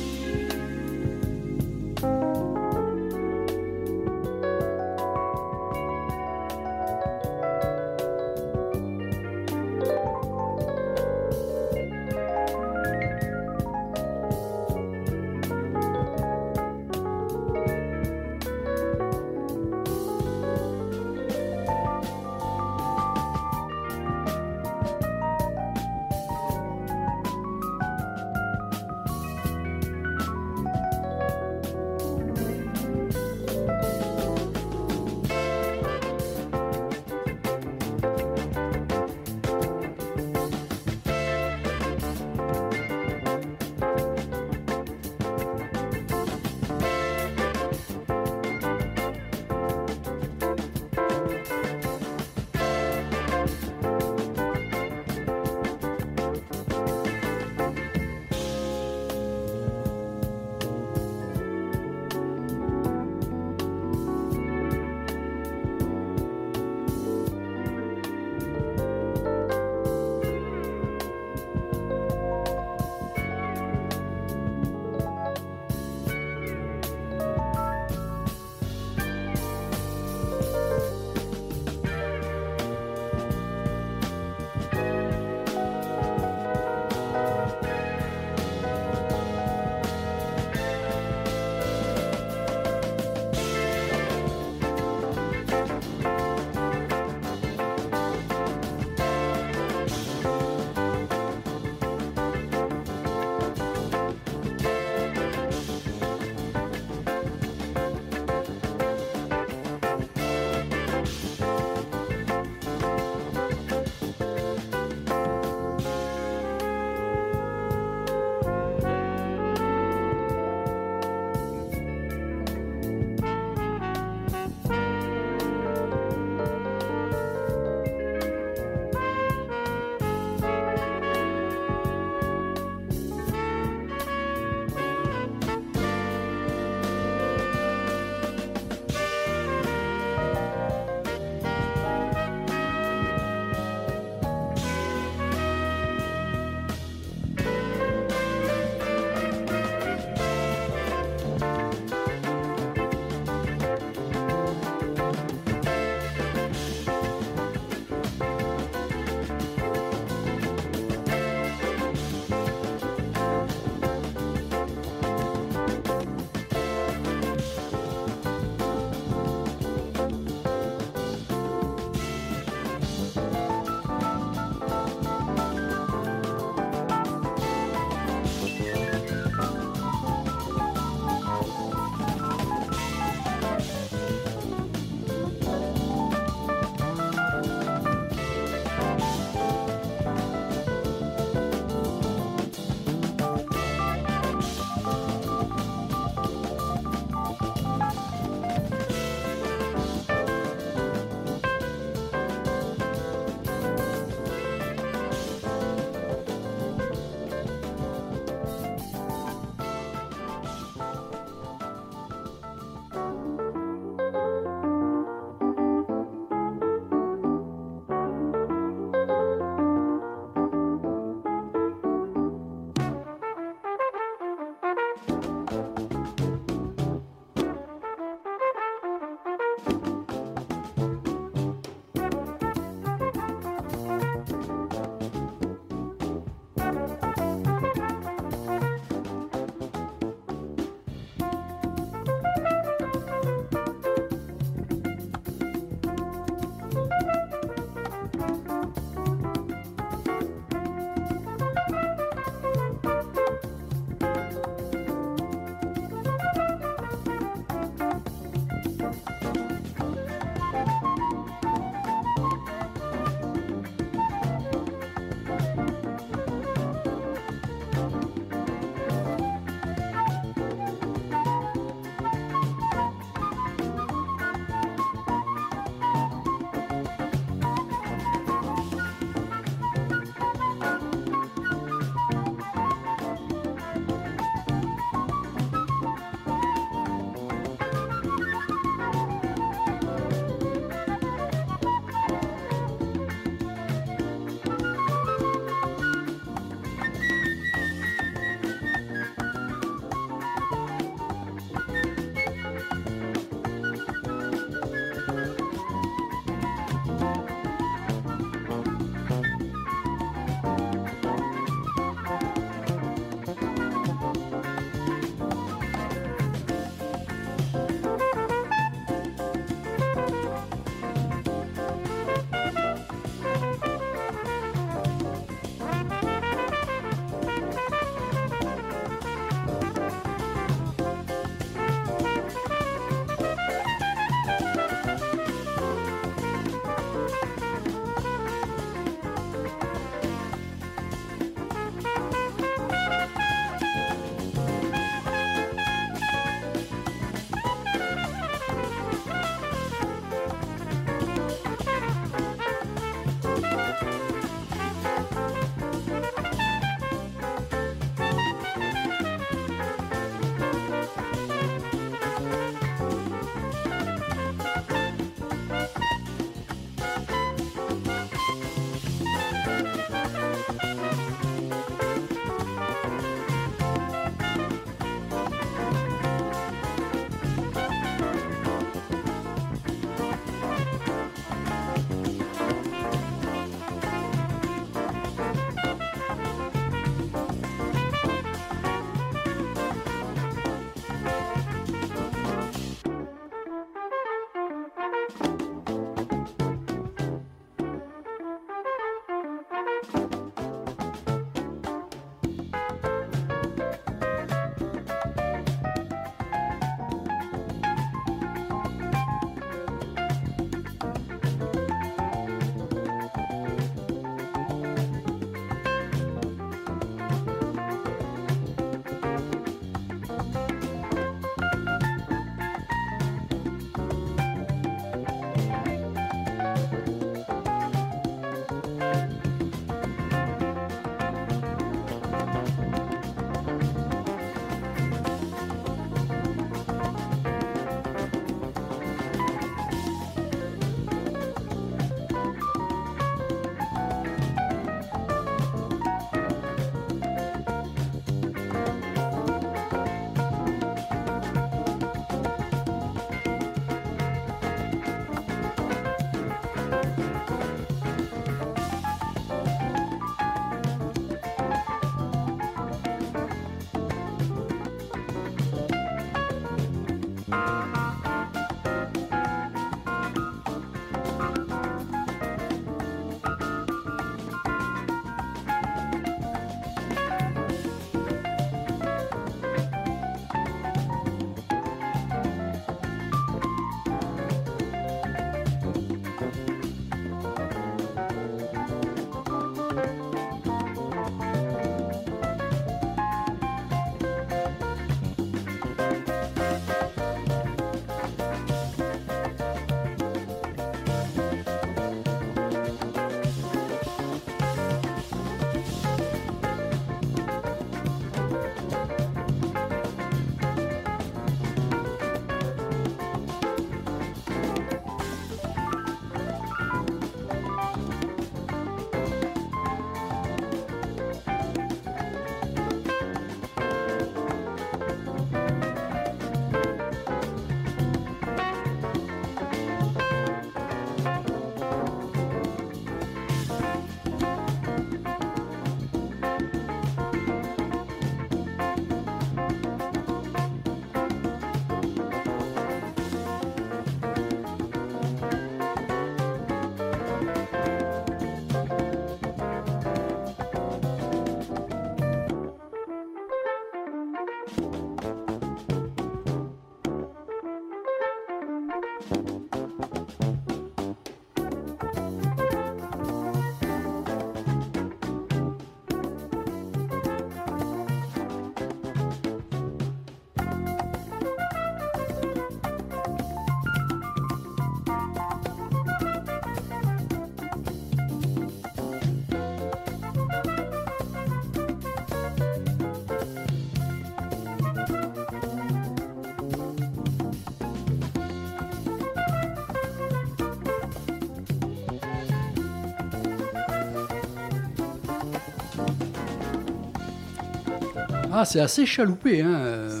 [598.40, 599.50] Ah, c'est assez chaloupé, hein.
[599.60, 600.00] euh,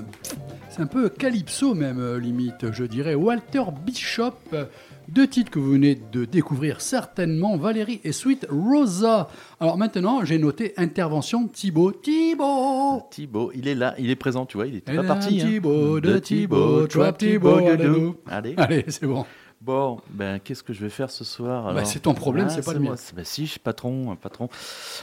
[0.70, 3.14] C'est un peu calypso même, euh, limite, je dirais.
[3.14, 4.64] Walter Bishop, euh,
[5.08, 9.28] deux titres que vous venez de découvrir certainement, Valérie et Sweet Rosa.
[9.60, 11.92] Alors maintenant, j'ai noté intervention Thibaut.
[11.92, 15.02] Thibaut Thibaut, il est là, il est présent, tu vois, il est Et pas là,
[15.02, 15.38] parti.
[15.42, 15.46] hein.
[15.46, 18.16] Thibaut, de Thibaut, trap Thibaut, Gadou.
[18.26, 18.54] Allez.
[18.56, 19.26] Allez, c'est bon.
[19.60, 22.64] Bon, ben qu'est-ce que je vais faire ce soir Bah, c'est ton problème, Ah, c'est
[22.64, 22.94] pas le mien.
[23.14, 24.48] Bah si, je suis patron, patron.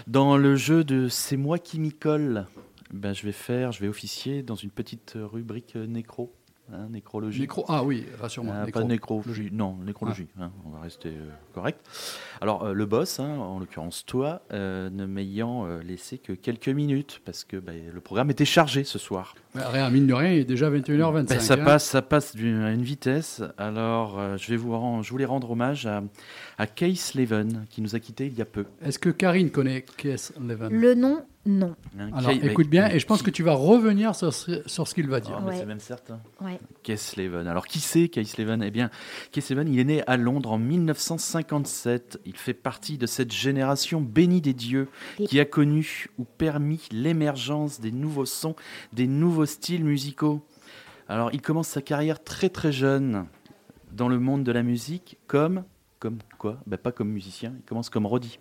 [0.08, 2.48] Dans le jeu de C'est moi qui m'y colle,
[2.94, 6.34] ben je vais faire, je vais officier dans une petite rubrique euh, nécro,
[6.72, 7.42] hein, nécrologie.
[7.42, 8.56] Nécro, ah oui, rassure-moi.
[8.58, 8.82] Ah, nécro.
[8.82, 11.80] pas nécrologie, non, nécrologie, hein, on va rester euh, correct.
[12.42, 16.70] Alors, euh, le boss, hein, en l'occurrence toi, euh, ne m'ayant euh, laissé que quelques
[16.70, 19.36] minutes, parce que bah, le programme était chargé ce soir.
[19.58, 21.28] Bah, rien, mine de rien, il est déjà 21h25.
[21.28, 21.58] Ben, ça hein.
[21.58, 23.42] passe, ça passe à une vitesse.
[23.58, 24.68] Alors, euh, je vais vous
[25.02, 26.04] je voulais rendre hommage à,
[26.58, 28.66] à Kay Sleven, qui nous a quittés il y a peu.
[28.84, 30.34] Est-ce que Karine connaît K.S.
[30.40, 30.70] Leven?
[30.72, 31.76] Le nom, non.
[32.14, 34.62] Alors écoute mais- bien, mais et je pense qui- que tu vas revenir sur ce,
[34.68, 35.38] sur ce qu'il va dire.
[35.42, 35.58] Ah, Ouais.
[35.58, 36.20] C'est même certain.
[36.42, 36.60] Ouais.
[37.48, 38.90] Alors, qui c'est Kay Sleven Eh bien,
[39.32, 42.20] Kay Sleven, il est né à Londres en 1957.
[42.26, 44.88] Il fait partie de cette génération bénie des dieux
[45.28, 48.56] qui a connu ou permis l'émergence des nouveaux sons,
[48.94, 50.42] des nouveaux styles musicaux.
[51.10, 53.26] Alors, il commence sa carrière très très jeune
[53.92, 55.64] dans le monde de la musique comme
[56.00, 56.60] comme quoi?
[56.68, 57.54] Ben, Pas comme musicien.
[57.58, 58.38] Il commence comme Roddy.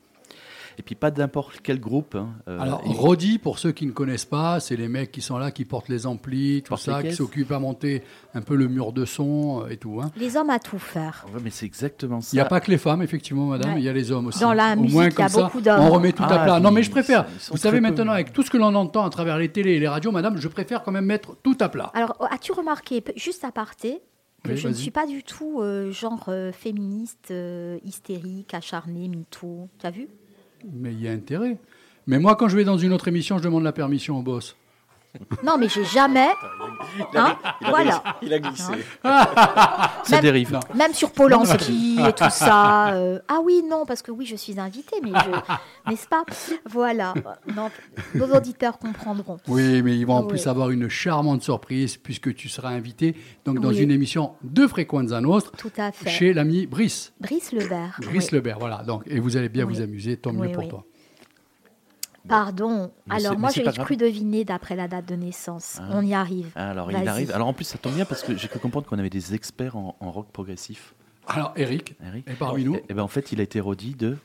[0.78, 2.14] Et puis pas n'importe quel groupe.
[2.16, 2.28] hein.
[2.48, 5.50] Euh, Alors, Roddy, pour ceux qui ne connaissent pas, c'est les mecs qui sont là,
[5.50, 8.02] qui portent les amplis, tout ça, qui s'occupent à monter
[8.34, 10.00] un peu le mur de son euh, et tout.
[10.02, 10.10] hein.
[10.18, 11.24] Les hommes à tout faire.
[11.32, 12.28] Ouais, mais c'est exactement ça.
[12.32, 13.80] Il n'y a pas que les femmes, effectivement, madame, Ouais.
[13.80, 14.40] il y a les hommes aussi.
[14.40, 15.80] Dans la Au musique, moins, il y a comme ça, beaucoup d'hommes.
[15.80, 16.60] On remet tout à Ah, plat.
[16.60, 17.24] Non, mais je préfère.
[17.50, 17.82] Vous savez, peu.
[17.82, 20.36] maintenant, avec tout ce que l'on entend à travers les télés et les radios, madame,
[20.38, 21.90] je préfère quand même mettre tout à plat.
[21.94, 24.02] Alors, as-tu remarqué, juste à parté,
[24.44, 29.08] que Oui, je ne suis pas du tout euh, genre euh, féministe, euh, hystérique, acharnée,
[29.08, 29.68] mytho.
[29.80, 30.08] Tu as vu?
[30.64, 31.58] Mais il y a intérêt.
[32.06, 34.56] Mais moi, quand je vais dans une autre émission, je demande la permission au boss.
[35.42, 36.28] Non, mais j'ai jamais.
[37.14, 38.02] Hein Il a, voilà.
[38.22, 38.72] il a glissé.
[39.02, 40.60] Ça Même- dérive.
[40.74, 42.88] Même sur Polanski et tout ça.
[42.94, 45.90] euh, Ah oui, non, parce que oui, je suis invitée, mais je.
[45.90, 46.24] N'est-ce pas?
[46.68, 47.14] Voilà.
[47.54, 47.70] Non,
[48.14, 49.38] nos auditeurs comprendront.
[49.48, 50.28] Oui, mais ils vont en Oui.
[50.28, 53.78] plus avoir une charmante surprise puisque tu seras invité donc, dans Oui.
[53.78, 56.10] une émission de Frequenza Nostra Tout à fait.
[56.10, 57.12] chez l'ami Brice.
[57.20, 57.98] Brice Lebert.
[58.02, 58.36] Brice oui.
[58.38, 58.82] Lebert, voilà.
[58.86, 59.74] Donc, et vous allez bien Oui.
[59.76, 60.68] vous amuser, tant mieux Oui, pour oui.
[60.68, 60.84] toi.
[62.28, 62.90] Pardon.
[63.06, 63.78] Mais Alors, moi, grave.
[63.78, 65.78] cru deviner d'après la date de naissance.
[65.80, 65.88] Ah.
[65.92, 66.50] On y arrive.
[66.54, 67.30] Alors, il arrive.
[67.32, 69.76] Alors, en plus, ça tombe bien parce que j'ai cru comprendre qu'on avait des experts
[69.76, 70.94] en, en rock progressif.
[71.28, 72.28] Alors, Eric, Eric.
[72.28, 72.74] est parmi nous.
[72.76, 74.16] Et, et ben, en fait, il a été rodi de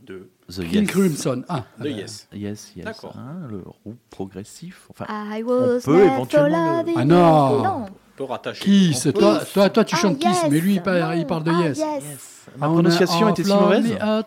[0.00, 0.90] De, The King Yes.
[0.90, 1.44] Crimson.
[1.48, 2.28] Ah, de Yes.
[2.32, 2.84] Yes, yes.
[2.84, 3.14] D'accord.
[3.16, 4.88] Hein, le roux progressif.
[4.90, 7.62] Enfin, I was peut never éventuellement loving Ah non.
[7.62, 7.84] non.
[7.86, 8.64] On peut rattacher.
[8.64, 9.06] Kiss.
[9.06, 10.50] On peut- Toi, toi, toi, tu Ah, chantes Kiss, yes.
[10.50, 11.12] mais lui, il parle, Non.
[11.12, 11.78] il parle de Ah, Yes.
[11.78, 12.46] yes.
[12.58, 13.96] Ma On prononciation était si mauvaise.
[14.00, 14.22] Ah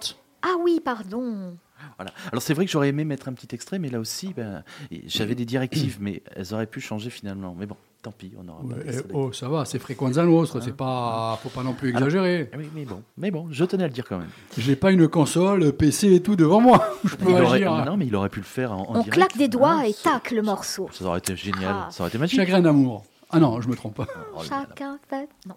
[0.61, 1.57] oui, pardon.
[1.97, 2.11] Voilà.
[2.31, 4.63] Alors c'est vrai que j'aurais aimé mettre un petit extrait, mais là aussi, ben,
[5.05, 7.55] j'avais des directives, mais elles auraient pu changer finalement.
[7.57, 8.91] Mais bon, tant pis, on aura Ouais, pas.
[8.91, 12.49] eh, oh, ça va, c'est Frequenza Nostra, Hein c'est pas, faut pas non plus exagérer.
[12.57, 14.27] Oui, mais bon, mais bon, je tenais à le dire quand même.
[14.57, 16.85] J'ai pas une console, PC et tout devant moi.
[17.05, 17.85] Je peux Il aurait- agir.
[17.85, 19.13] non, mais il aurait pu le faire en, en On direct.
[19.13, 20.89] claque des doigts Hein, et tac le morceau.
[20.91, 21.87] Ça aurait été génial, Ah.
[21.91, 22.37] ça aurait été magique.
[22.39, 23.05] Chagrin d'amour.
[23.31, 24.07] Ah non, je me trompe pas.
[24.35, 24.41] Oh.
[24.47, 25.27] Chacun fait.
[25.47, 25.55] Non,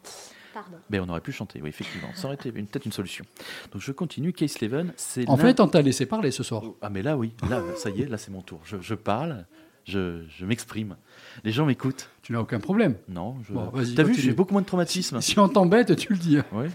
[0.55, 0.77] pardon.
[0.91, 2.09] Mais on aurait pu chanter, oui, effectivement.
[2.15, 3.25] Ça aurait été une- peut-être une solution.
[3.73, 4.33] Donc je continue.
[4.33, 6.63] Case Leven, c'est En fait, on t'a laissé parler ce soir.
[6.83, 8.61] Ah mais là oui, là ça y est, là c'est mon tour.
[8.65, 9.47] Je, je parle,
[9.85, 10.97] je, je m'exprime.
[11.45, 12.09] Les gens m'écoutent.
[12.23, 12.97] Tu n'as aucun problème.
[13.09, 13.53] Non, je...
[13.53, 15.21] Bon, vas-y, T'as vu, j'ai beaucoup moins de traumatisme.
[15.21, 16.39] Si on t'embête, tu le dis.
[16.53, 16.67] Oui.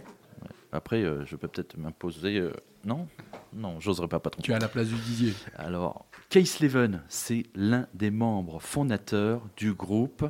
[0.72, 2.40] Après, euh, je peux peut-être m'imposer.
[2.40, 2.52] euh,
[2.84, 3.08] Non,
[3.54, 4.42] non, j'oserais pas, patron.
[4.42, 5.34] Tu es à la place du Didier.
[5.56, 10.26] Alors, Case Leven, c'est l'un des membres fondateurs du groupe.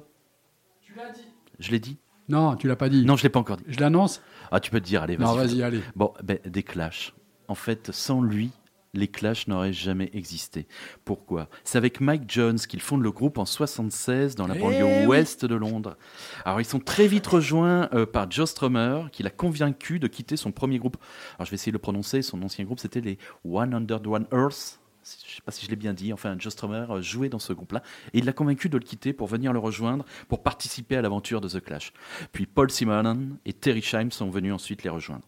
[0.82, 1.22] Tu l'as dit.
[1.60, 1.98] Je l'ai dit.
[2.30, 3.06] Non, tu l'as pas dit.
[3.06, 3.66] Non, je l'ai pas encore dit.
[3.68, 4.22] Je l'annonce
[4.52, 5.28] Ah, tu peux te dire, allez, vas-y.
[5.28, 5.82] Non, vas-y, allez.
[5.96, 7.14] Bon, ben, des Clash.
[7.48, 8.52] En fait, sans lui,
[8.94, 10.68] les Clash n'auraient jamais existé.
[11.04, 11.50] Pourquoi?
[11.64, 15.46] C'est avec Mike Jones qu'ils fondent le groupe en 76 dans la Eh banlieue ouest
[15.46, 15.98] de Londres.
[16.46, 20.38] Alors, ils sont très vite rejoints euh, par Joe Strummer, qui l'a convaincu de quitter
[20.38, 20.98] son premier groupe.
[21.38, 22.22] Alors, je vais essayer de le prononcer.
[22.22, 24.80] Son ancien groupe, c'était les 101 Earths.
[25.04, 26.14] Je ne sais pas si je l'ai bien dit.
[26.14, 27.84] Enfin, Joe Strummer euh, jouait dans ce groupe-là.
[28.14, 31.42] Et il l'a convaincu de le quitter pour venir le rejoindre, pour participer à l'aventure
[31.42, 31.94] de The Clash.
[32.32, 35.24] Puis Paul Simonon et Terry Scheim sont venus ensuite les rejoindre.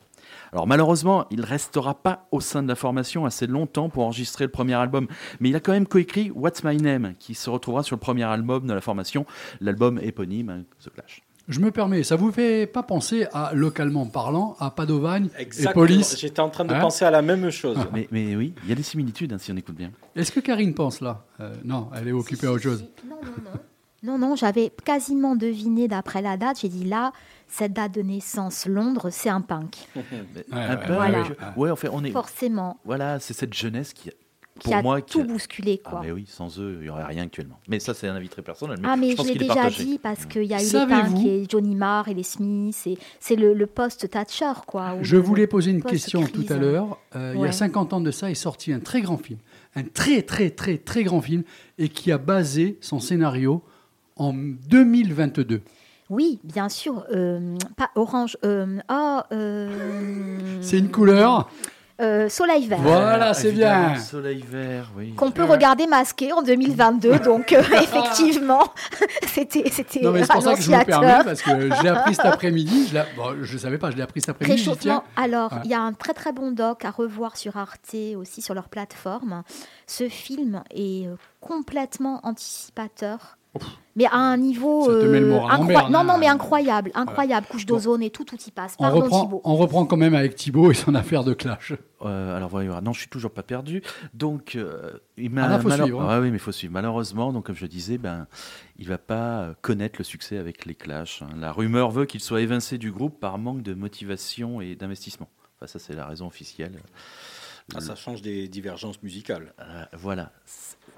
[0.51, 4.51] Alors malheureusement, il restera pas au sein de la formation assez longtemps pour enregistrer le
[4.51, 5.07] premier album,
[5.39, 8.23] mais il a quand même coécrit What's My Name, qui se retrouvera sur le premier
[8.23, 9.25] album de la formation,
[9.61, 11.21] l'album éponyme hein, The Clash.
[11.47, 15.85] Je me permets, ça vous fait pas penser à, localement parlant, à Padovagne et Exactement.
[15.85, 17.77] Police J'étais en train de Hein penser à la même chose.
[17.93, 19.91] Mais, mais oui, il y a des similitudes hein, si on écoute bien.
[20.15, 21.23] Est-ce que Karine pense là?
[21.39, 22.85] Euh, Non, elle est occupée à autre chose.
[23.07, 23.59] Non, non, non.
[24.03, 26.59] Non, non, j'avais quasiment deviné d'après la date.
[26.61, 27.11] J'ai dit là,
[27.47, 29.75] cette date de naissance, Londres, c'est un punk.
[29.95, 31.23] Mais Ouais, un ouais, peu, Voilà.
[31.57, 32.11] ouais, fait, on est.
[32.11, 32.77] Forcément.
[32.85, 34.11] Voilà, c'est cette jeunesse qui,
[34.57, 35.27] Qui pour a moi, tout qui.
[35.27, 36.01] bousculé, Ah, quoi.
[36.01, 37.59] mais oui, sans eux, il n'y aurait rien actuellement.
[37.67, 38.77] Mais ça, c'est un avis très personnel.
[38.81, 39.83] Mais Ah, mais je l'ai déjà partagé.
[39.83, 42.87] dit parce qu'il y a eu les et Johnny Marr et les Smiths.
[42.87, 44.95] et C'est le, le post-Thatcher, quoi.
[45.01, 46.97] Je voulais poser une question tout à l'heure.
[47.17, 47.51] Euh, Il y a Ouais.
[47.51, 49.39] 50 ans de ça est sorti un très grand film,
[49.75, 51.43] un très très très très grand film,
[51.77, 53.61] et qui a basé son scénario
[54.15, 55.61] en 2022.
[56.09, 57.03] Oui, bien sûr.
[57.13, 58.37] euh, pas orange.
[58.45, 61.49] Euh, oh, euh, C'est une couleur.
[62.01, 62.79] Euh, soleil vert.
[62.81, 63.95] Voilà, c'est bien.
[63.97, 65.13] Soleil vert, oui.
[65.15, 67.19] Qu'on peut regarder masqué en 2022.
[67.19, 68.63] donc, euh, effectivement,
[69.27, 71.01] c'était c'était Non, mais c'est pour ça que je me annonciateur.
[71.01, 72.87] permets, parce que je l'ai appris cet après-midi.
[72.91, 74.69] Je bon, je savais pas, je l'ai appris cet après-midi.
[75.15, 75.59] Alors, Ouais.
[75.63, 78.67] il y a un très très bon doc à revoir sur Arte, aussi sur leur
[78.67, 79.43] plateforme.
[79.87, 83.37] Ce film est euh, complètement anticipateur.
[83.97, 84.85] Mais à un niveau.
[84.85, 86.03] Ça te met le euh, moral en incroy- berne, Non, hein.
[86.03, 86.91] non, mais incroyable.
[86.95, 87.47] Incroyable.
[87.49, 88.75] Couche d'ozone et tout, tout y passe.
[88.77, 89.41] on Pardon, reprend, Thibaut.
[89.45, 91.71] on reprend quand même avec Thibaut et son affaire de clash.
[92.01, 93.81] Euh, alors voilà, non, je suis toujours pas perdu.
[94.13, 96.07] Donc, euh, il m'a- Ah là, faut malheure- suivre, hein.
[96.09, 96.73] Ah oui, mais faut suivre.
[96.73, 98.27] Malheureusement, donc comme je disais, ben,
[98.77, 101.21] il va pas connaître le succès avec les Clash.
[101.21, 101.29] hein.
[101.39, 105.29] La rumeur veut qu'il soit évincé du groupe par manque de motivation et d'investissement.
[105.57, 106.73] Enfin, ça, c'est la raison officielle.
[107.73, 109.53] Ah, ça change des divergences musicales.
[109.59, 110.31] Euh, voilà.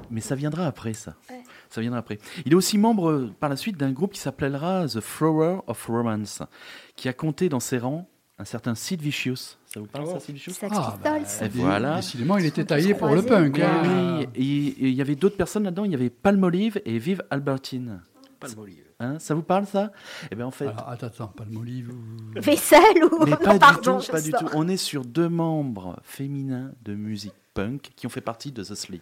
[0.10, 1.16] Mais ça viendra après, ça.
[1.30, 1.42] Ouais.
[1.70, 2.18] Ça viendra après.
[2.46, 5.86] Il est aussi membre euh, par la suite d'un groupe qui s'appellera The Thrower of
[5.88, 6.42] Romance,
[6.96, 8.08] qui a compté dans ses rangs
[8.40, 9.36] un certain Sid Vicious.
[9.66, 10.14] Ça vous parle, Oh.
[10.14, 10.96] ça, Sid Vicious Sex Ah,
[11.42, 11.96] dé- voilà.
[11.98, 13.56] Décidément, il était taillé pour le punk.
[13.56, 14.20] Oui, hein.
[14.20, 14.28] oui.
[14.80, 15.86] Et il y avait d'autres personnes là-dedans.
[15.86, 18.02] Il y avait Palmolive et Vive Albertine.
[18.40, 18.84] Palmolive.
[19.00, 19.92] Hein, ça vous parle, ça?
[20.32, 21.90] Eh bien, en fait, Alors, attends, attends, Palmolive.
[21.92, 23.26] ou- Vaisselle ou.
[23.26, 24.46] mais Non, pas pardon, du tout, je pas du tout.
[24.54, 28.76] On est sur deux membres féminins de musique punk qui ont fait partie de The
[28.76, 29.02] Slits.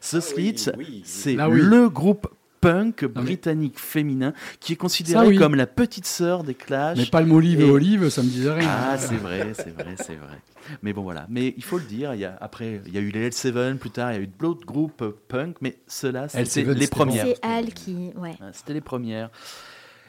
[0.00, 1.02] The Slits, oui, oui.
[1.04, 1.60] c'est oui.
[1.60, 2.28] le groupe
[2.60, 5.36] punk britannique féminin qui est considéré Ça, oui.
[5.36, 6.96] comme la petite sœur des Clash.
[6.96, 8.68] Mais Palme Olive et Et- Olive, ça me disait rien.
[8.70, 10.38] Ah, c'est vrai, c'est vrai, c'est vrai.
[10.80, 11.26] Mais bon, voilà.
[11.28, 13.78] Mais il faut le dire, il y a, après, il y a eu les L7,
[13.78, 17.26] plus tard, il y a eu d'autres groupes punk, mais ceux-là, c'était L7, les premières.
[17.26, 18.12] C'est elle qui.
[18.16, 18.36] Ouais.
[18.52, 19.30] C'était les premières.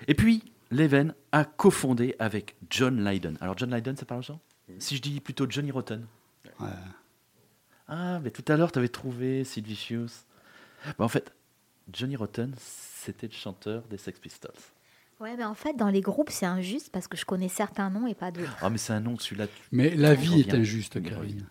[0.08, 3.34] Et puis, Leven a cofondé avec John Lydon.
[3.42, 4.40] Alors, John Lydon, ça parle aux gens?
[4.78, 6.06] Si je dis plutôt Johnny Rotten.
[6.60, 6.68] Ouais.
[7.96, 10.08] Ah, mais tout à l'heure, tu avais trouvé Sid Vicious.
[10.98, 11.32] Bah, en fait,
[11.92, 14.52] Johnny Rotten, c'était le chanteur des Sex Pistols.
[15.20, 18.08] Ouais, mais en fait, dans les groupes, c'est injuste parce que je connais certains noms
[18.08, 18.58] et pas d'autres.
[18.62, 19.46] Ah, mais c'est un nom, celui-là.
[19.48, 21.02] tu- Mais la vie est injuste.
[21.04, 21.46] Karine.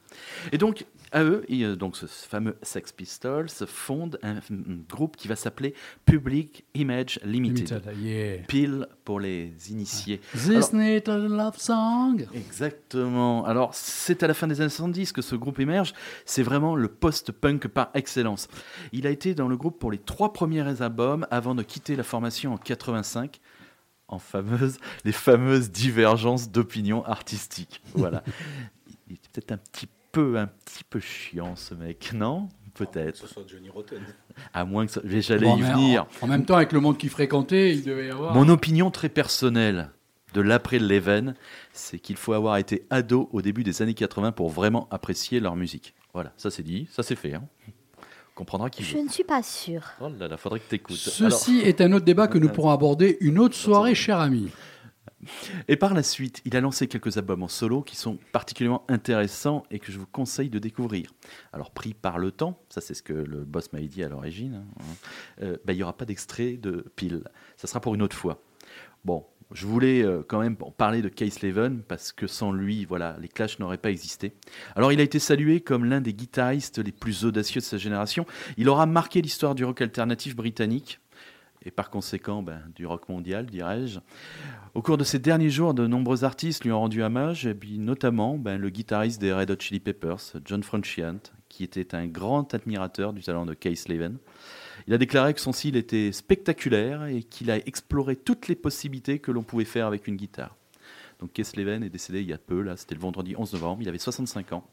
[0.50, 4.40] Et donc, à eux, et, donc ce fameux Sex Pistols fonde un, un
[4.88, 5.74] groupe qui va s'appeler
[6.04, 7.68] Public Image Limited.
[7.68, 8.38] Limited, yeah.
[8.46, 10.20] Pile pour les initiés.
[10.32, 12.26] This little love song.
[12.34, 13.44] Exactement.
[13.44, 15.92] Alors, c'est à la fin des années 70 que ce groupe émerge.
[16.24, 18.48] C'est vraiment le post-punk par excellence.
[18.92, 22.02] Il a été dans le groupe pour les trois premiers albums avant de quitter la
[22.02, 23.40] formation en 85
[24.08, 27.82] en fameuse, les fameuses divergences d'opinion artistique.
[27.94, 28.22] Voilà.
[29.08, 32.48] Il est peut-être un petit peu, un petit peu chiant, ce mec, non?
[32.74, 33.16] Que Peut-être.
[33.16, 34.00] ce soit Johnny Rotten.
[34.54, 36.06] À moins que ça- j'allais Bon, y venir.
[36.22, 38.34] En, en même temps, avec le monde qu'il fréquentait, il devait y avoir.
[38.34, 39.90] Mon opinion très personnelle
[40.32, 41.34] de l'après-Leven,
[41.74, 45.54] c'est qu'il faut avoir été ado au début des années 80 pour vraiment apprécier leur
[45.56, 45.94] musique.
[46.14, 47.34] Voilà, ça c'est dit, ça c'est fait.
[47.34, 47.42] Hein.
[47.68, 49.04] On comprendra qui Je veut.
[49.04, 49.90] ne suis pas sûre.
[50.00, 50.96] Oh là là, faudrait que t'écoutes.
[50.96, 54.48] Ceci est un autre débat que nous pourrons aborder une autre soirée, cher ami.
[55.68, 59.64] Et par la suite, il a lancé quelques albums en solo qui sont particulièrement intéressants
[59.70, 61.12] et que je vous conseille de découvrir.
[61.52, 64.64] Alors, pris par le temps, ça c'est ce que le boss m'avait dit à l'origine,
[64.64, 64.82] hein,
[65.42, 67.22] euh, bah, il n'y aura pas d'extrait de pile.
[67.56, 68.42] Ça sera pour une autre fois.
[69.04, 73.16] Bon, je voulais euh, quand même parler de Case Leven parce que sans lui, voilà,
[73.20, 74.32] les Clash n'auraient pas existé.
[74.76, 78.26] Alors, il a été salué comme l'un des guitaristes les plus audacieux de sa génération.
[78.56, 81.00] Il aura marqué l'histoire du rock alternatif britannique
[81.64, 84.00] et par conséquent ben, du rock mondial, dirais-je.
[84.74, 87.78] Au cours de ces derniers jours, de nombreux artistes lui ont rendu hommage, et puis
[87.78, 92.54] notamment ben, le guitariste des Red Hot Chili Peppers, John Frusciante, qui était un grand
[92.54, 94.18] admirateur du talent de Case Leven.
[94.86, 99.18] Il a déclaré que son style était spectaculaire et qu'il a exploré toutes les possibilités
[99.18, 100.56] que l'on pouvait faire avec une guitare.
[101.20, 103.82] Donc Case Leven est décédé il y a peu, là, c'était le vendredi 11 novembre,
[103.82, 104.66] il avait 65 ans.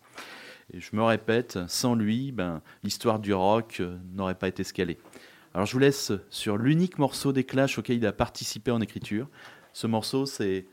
[0.73, 4.99] Et je me répète, sans lui, ben, l'histoire du rock euh, n'aurait pas été scalée.
[5.59, 9.27] Alors je vous laisse sur l'unique morceau des Clash auquel il a participé en écriture.
[9.73, 10.65] Ce morceau, c'est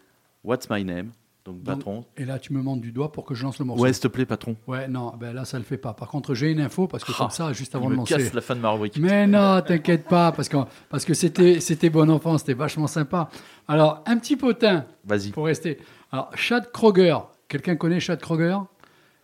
[0.45, 1.11] What's My Name
[1.45, 2.05] Donc, Donc, patron.
[2.17, 3.83] Et là, tu me montres du doigt pour que je lance le morceau.
[3.83, 4.55] Ouais, s'il te plaît, patron.
[4.69, 5.93] Ouais, non, ben là, ça le fait pas.
[5.93, 7.99] Par contre, j'ai une info parce que Ah, comme ça, juste avant il de me
[7.99, 8.15] lancer.
[8.15, 8.97] casse la fin de ma rubrique.
[8.99, 10.57] Mais non, t'inquiète pas, parce que,
[10.89, 13.29] parce que c'était, c'était bon enfant, c'était vachement sympa.
[13.67, 15.31] Alors, un petit potin Vas-y.
[15.33, 15.79] pour rester.
[16.13, 17.19] Alors, Chad Kroger,
[17.49, 18.59] quelqu'un connaît Chad Kroger?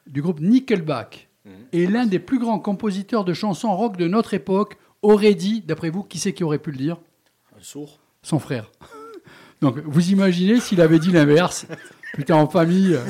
[0.09, 1.29] Du groupe Nickelback.
[1.73, 5.91] Et l'un des plus grands compositeurs de chansons rock de notre époque aurait dit, d'après
[5.91, 6.99] vous, qui c'est qui aurait pu le dire?
[7.59, 7.99] Un sourd.
[8.23, 8.71] Son frère.
[9.61, 11.67] Donc, vous imaginez s'il avait dit l'inverse
[12.15, 12.99] Putain, en famille.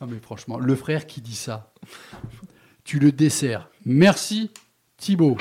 [0.00, 1.72] Non, mais franchement, le frère qui dit ça,
[2.84, 3.70] tu le desserres.
[3.86, 4.50] Merci,
[4.98, 5.38] Thibaut.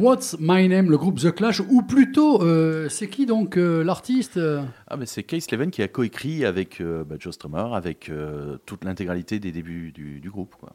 [0.00, 4.38] What's My Name, le groupe The Clash, ou plutôt, euh, c'est qui donc euh, l'artiste
[4.38, 8.08] euh Ah, mais c'est Case Leven qui a coécrit avec euh, bah, Joe Strummer, avec
[8.08, 10.54] euh, toute l'intégralité des débuts du, du groupe.
[10.58, 10.70] Quoi.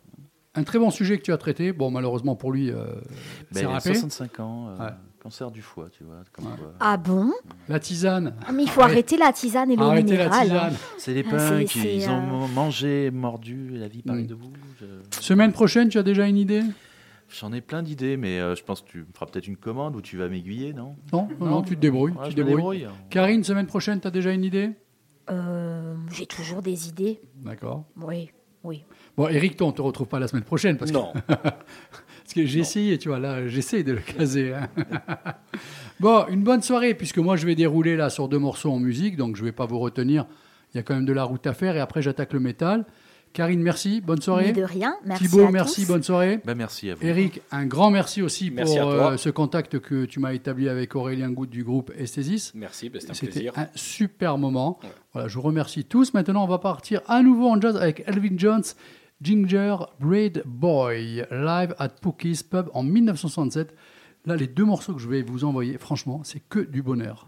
[0.54, 1.74] Un très bon sujet que tu as traité.
[1.74, 2.86] Bon, malheureusement pour lui, euh,
[3.52, 3.94] c'est Ben, râpé.
[3.96, 4.92] 65 ans, euh, Ouais.
[5.24, 6.18] cancer du foie, tu vois.
[6.32, 6.74] comme quoi.
[6.80, 7.32] Ah bon?
[7.68, 8.36] La tisane.
[8.48, 10.52] Ah, Mais il faut Arrête- arrêter la tisane et l'eau Arrêtez la minérale.
[10.52, 10.70] hein.
[10.70, 10.74] tisane.
[11.00, 14.28] C'est les Ah, punks, c'est- ils ont mangé, mordu, la vie paraît Mm.
[14.28, 14.52] de vous.
[14.80, 16.62] Je- Semaine prochaine, tu as déjà une idée?
[17.30, 19.96] J'en ai plein d'idées, mais euh, je pense que tu me feras peut-être une commande
[19.96, 20.96] ou tu vas m'aiguiller, non?
[21.12, 22.12] Non, non, tu te débrouilles.
[22.14, 22.80] Ouais, tu te débrouilles.
[22.82, 22.96] débrouille.
[23.10, 24.72] Karine, semaine prochaine, tu as déjà une idée?
[25.32, 27.20] Euh, J'ai toujours des idées.
[27.44, 27.86] D'accord.
[28.02, 28.30] Oui,
[28.64, 28.84] oui.
[29.18, 31.14] Bon, Eric, toi, on te retrouve pas la semaine prochaine parce que, Non.
[31.28, 34.54] parce que j'ai essayé, tu vois, là, j'essaie de le caser.
[34.54, 34.70] hein.
[36.00, 39.18] bon, une bonne soirée, puisque moi, je vais dérouler là sur deux morceaux en musique,
[39.18, 40.26] donc je vais pas vous retenir.
[40.74, 42.86] Il y a quand même de la route à faire et après, j'attaque le métal.
[43.36, 44.46] Karine, merci, bonne soirée.
[44.46, 44.96] Mais de rien.
[45.04, 45.92] Merci Thibaut, à merci, tous.
[45.92, 46.40] bonne soirée.
[46.46, 47.06] Ben, merci à vous.
[47.06, 50.96] Eric, un grand merci aussi Merci pour euh, ce contact que tu m'as établi avec
[50.96, 52.54] Aurélien Goutte du groupe Esthésis.
[52.56, 53.52] Merci, ben, c'est un C'était plaisir.
[53.58, 54.80] un super moment.
[54.82, 54.90] Ouais.
[55.12, 56.14] Voilà, je vous remercie tous.
[56.14, 58.64] Maintenant, on va partir à nouveau en jazz avec Elvin Jones,
[59.22, 63.76] Ginger Braid Boy, live at Pookie's Pub en 1967.
[64.26, 67.28] Là, les deux morceaux que je vais vous envoyer, franchement, c'est que du bonheur.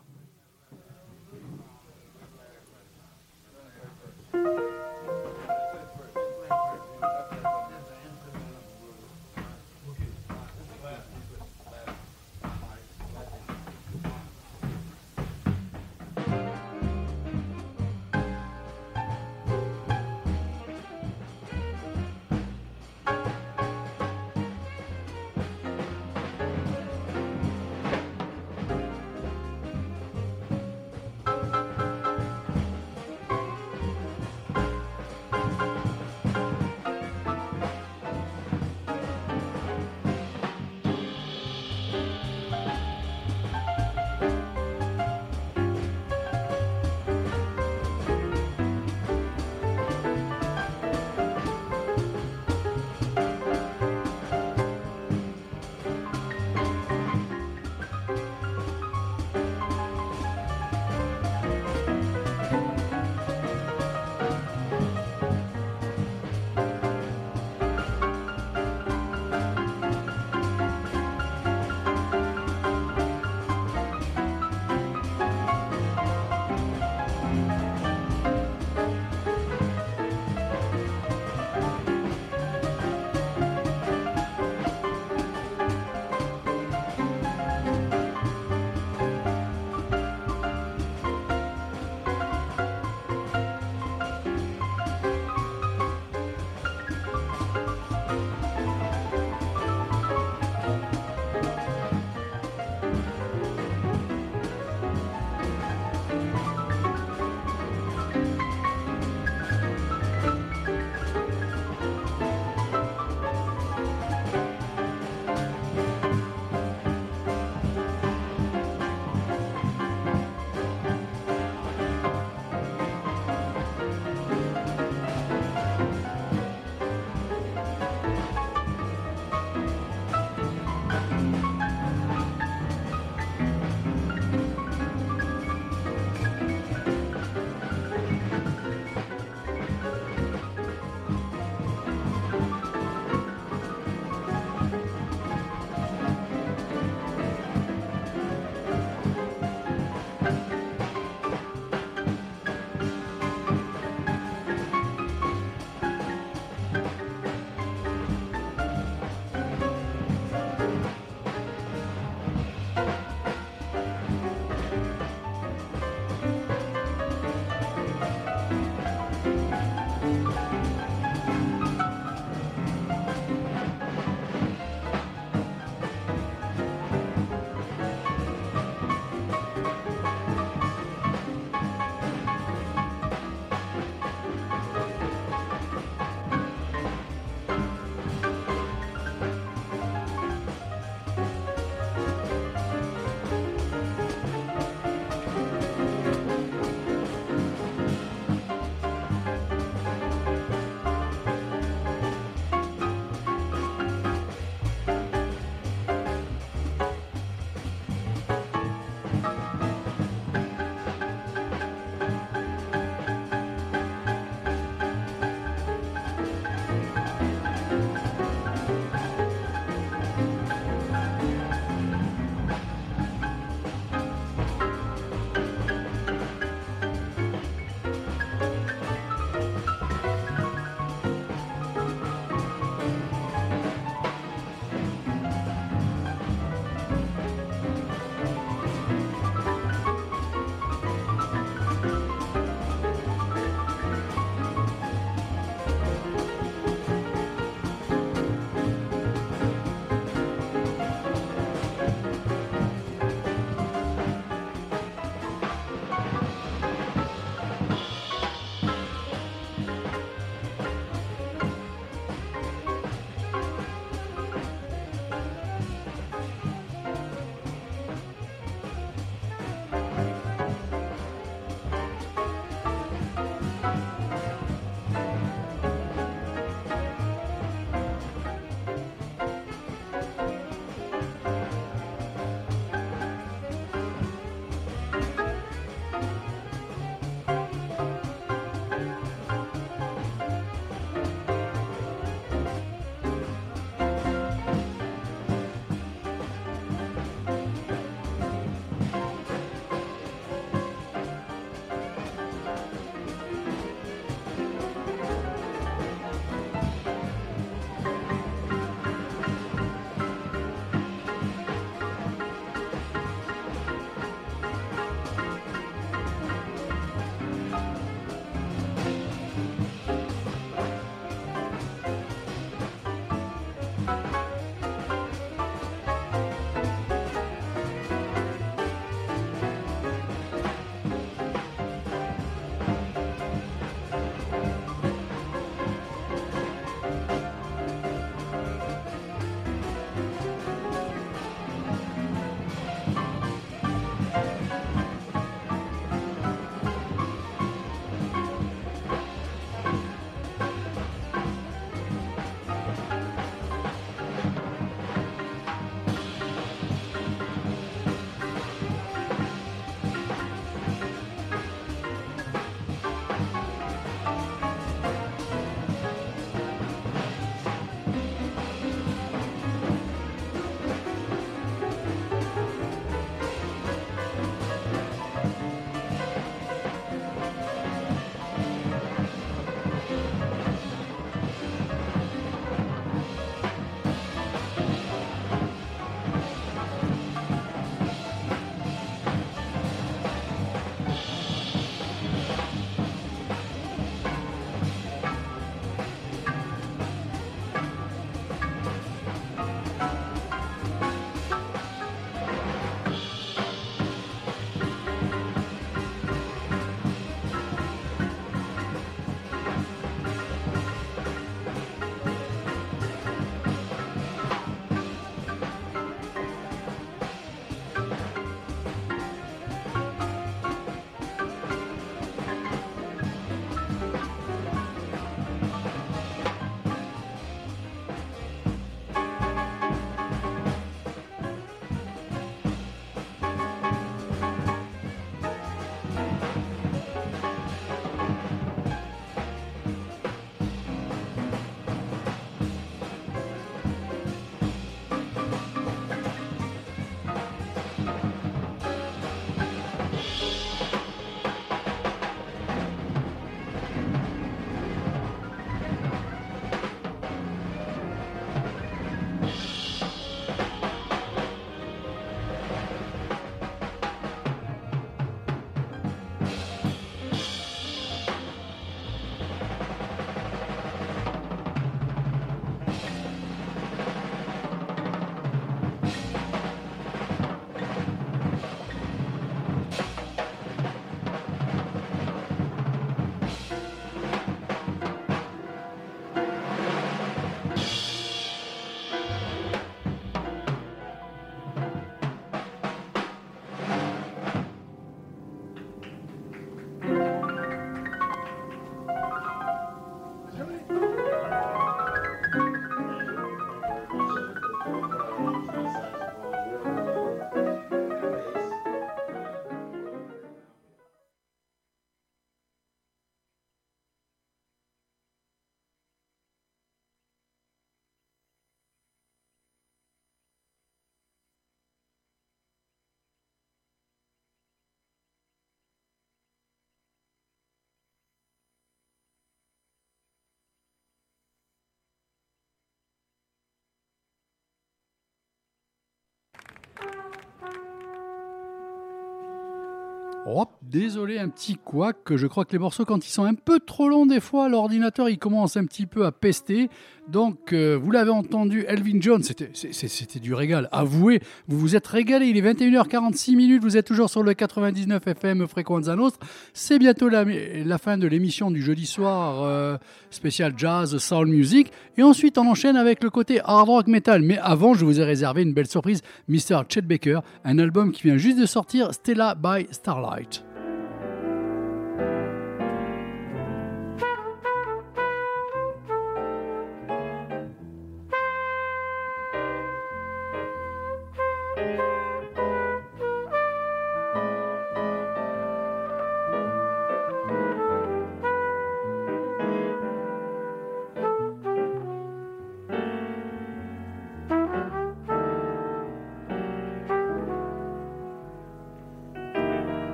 [540.69, 543.88] Désolé, un petit couac, je crois que les morceaux, quand ils sont un peu trop
[543.88, 546.69] longs des fois, l'ordinateur, il commence un petit peu à pester.
[547.07, 550.68] Donc, euh, vous l'avez entendu, Elvin Jones, c'était du régal.
[550.73, 552.26] Avouez, vous vous êtes régalé.
[552.26, 556.27] Il est 21h46 minutes, vous êtes toujours sur le 99 FM Fréquenza Nostra.
[556.52, 559.77] C'est bientôt la, la fin de l'émission du jeudi soir euh,
[560.10, 561.72] spécial jazz, soul music.
[561.95, 564.22] Et ensuite, on enchaîne avec le côté hard rock metal.
[564.22, 566.64] Mais avant, je vous ai réservé une belle surprise, Mr.
[566.68, 570.44] Chet Baker, un album qui vient juste de sortir, Stella by Starlight.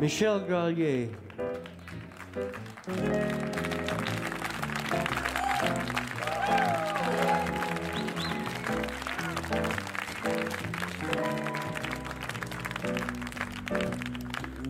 [0.00, 1.10] Michel Gralier.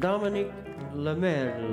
[0.00, 0.50] Dominique
[0.96, 1.69] Lemerle.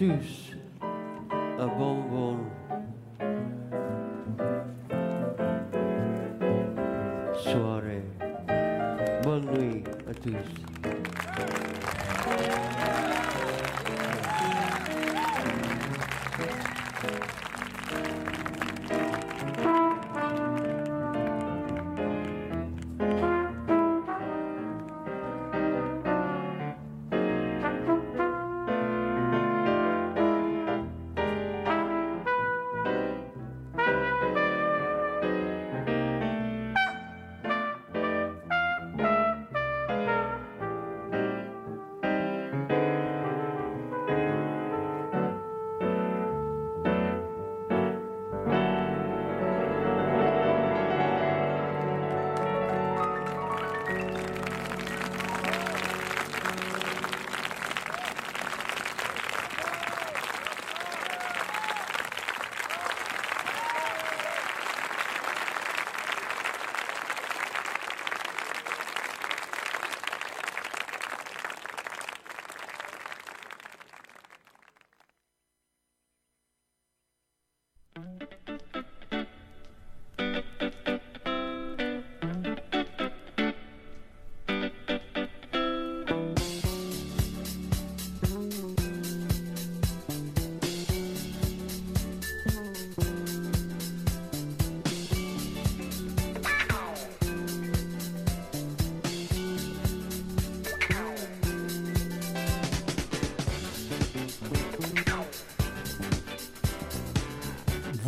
[0.00, 0.49] À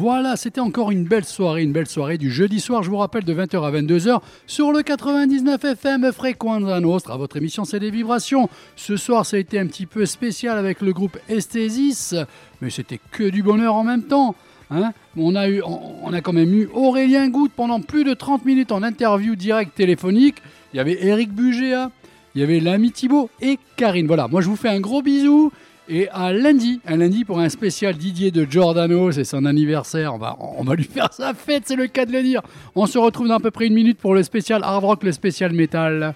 [0.02, 3.22] Voilà, c'était encore une belle soirée, une belle soirée du jeudi soir, je vous rappelle,
[3.22, 7.16] de 20h à 22h sur le 99 FM Frequenza Nostra.
[7.16, 8.48] Votre émission, c'est des vibrations.
[8.74, 12.16] Ce soir, ça a été un petit peu spécial avec le groupe Esthesis,
[12.60, 14.34] mais c'était que du bonheur en même temps.
[14.72, 18.44] Hein on, a eu, on, a quand même eu Aurélien Goutte pendant plus de 30
[18.44, 20.38] minutes en interview direct téléphonique.
[20.74, 21.92] Il y avait Eric Bugéa,
[22.34, 24.08] il y avait l'ami Thibaut et Karine.
[24.08, 25.52] Voilà, moi je vous fais un gros bisou.
[25.94, 30.14] Et à lundi, un lundi pour un spécial Didier de Giordano, c'est son anniversaire.
[30.14, 32.40] On va, on va lui faire sa fête, c'est le cas de le dire.
[32.74, 35.12] On se retrouve dans à peu près une minute pour le spécial hard rock, le
[35.12, 36.14] spécial métal.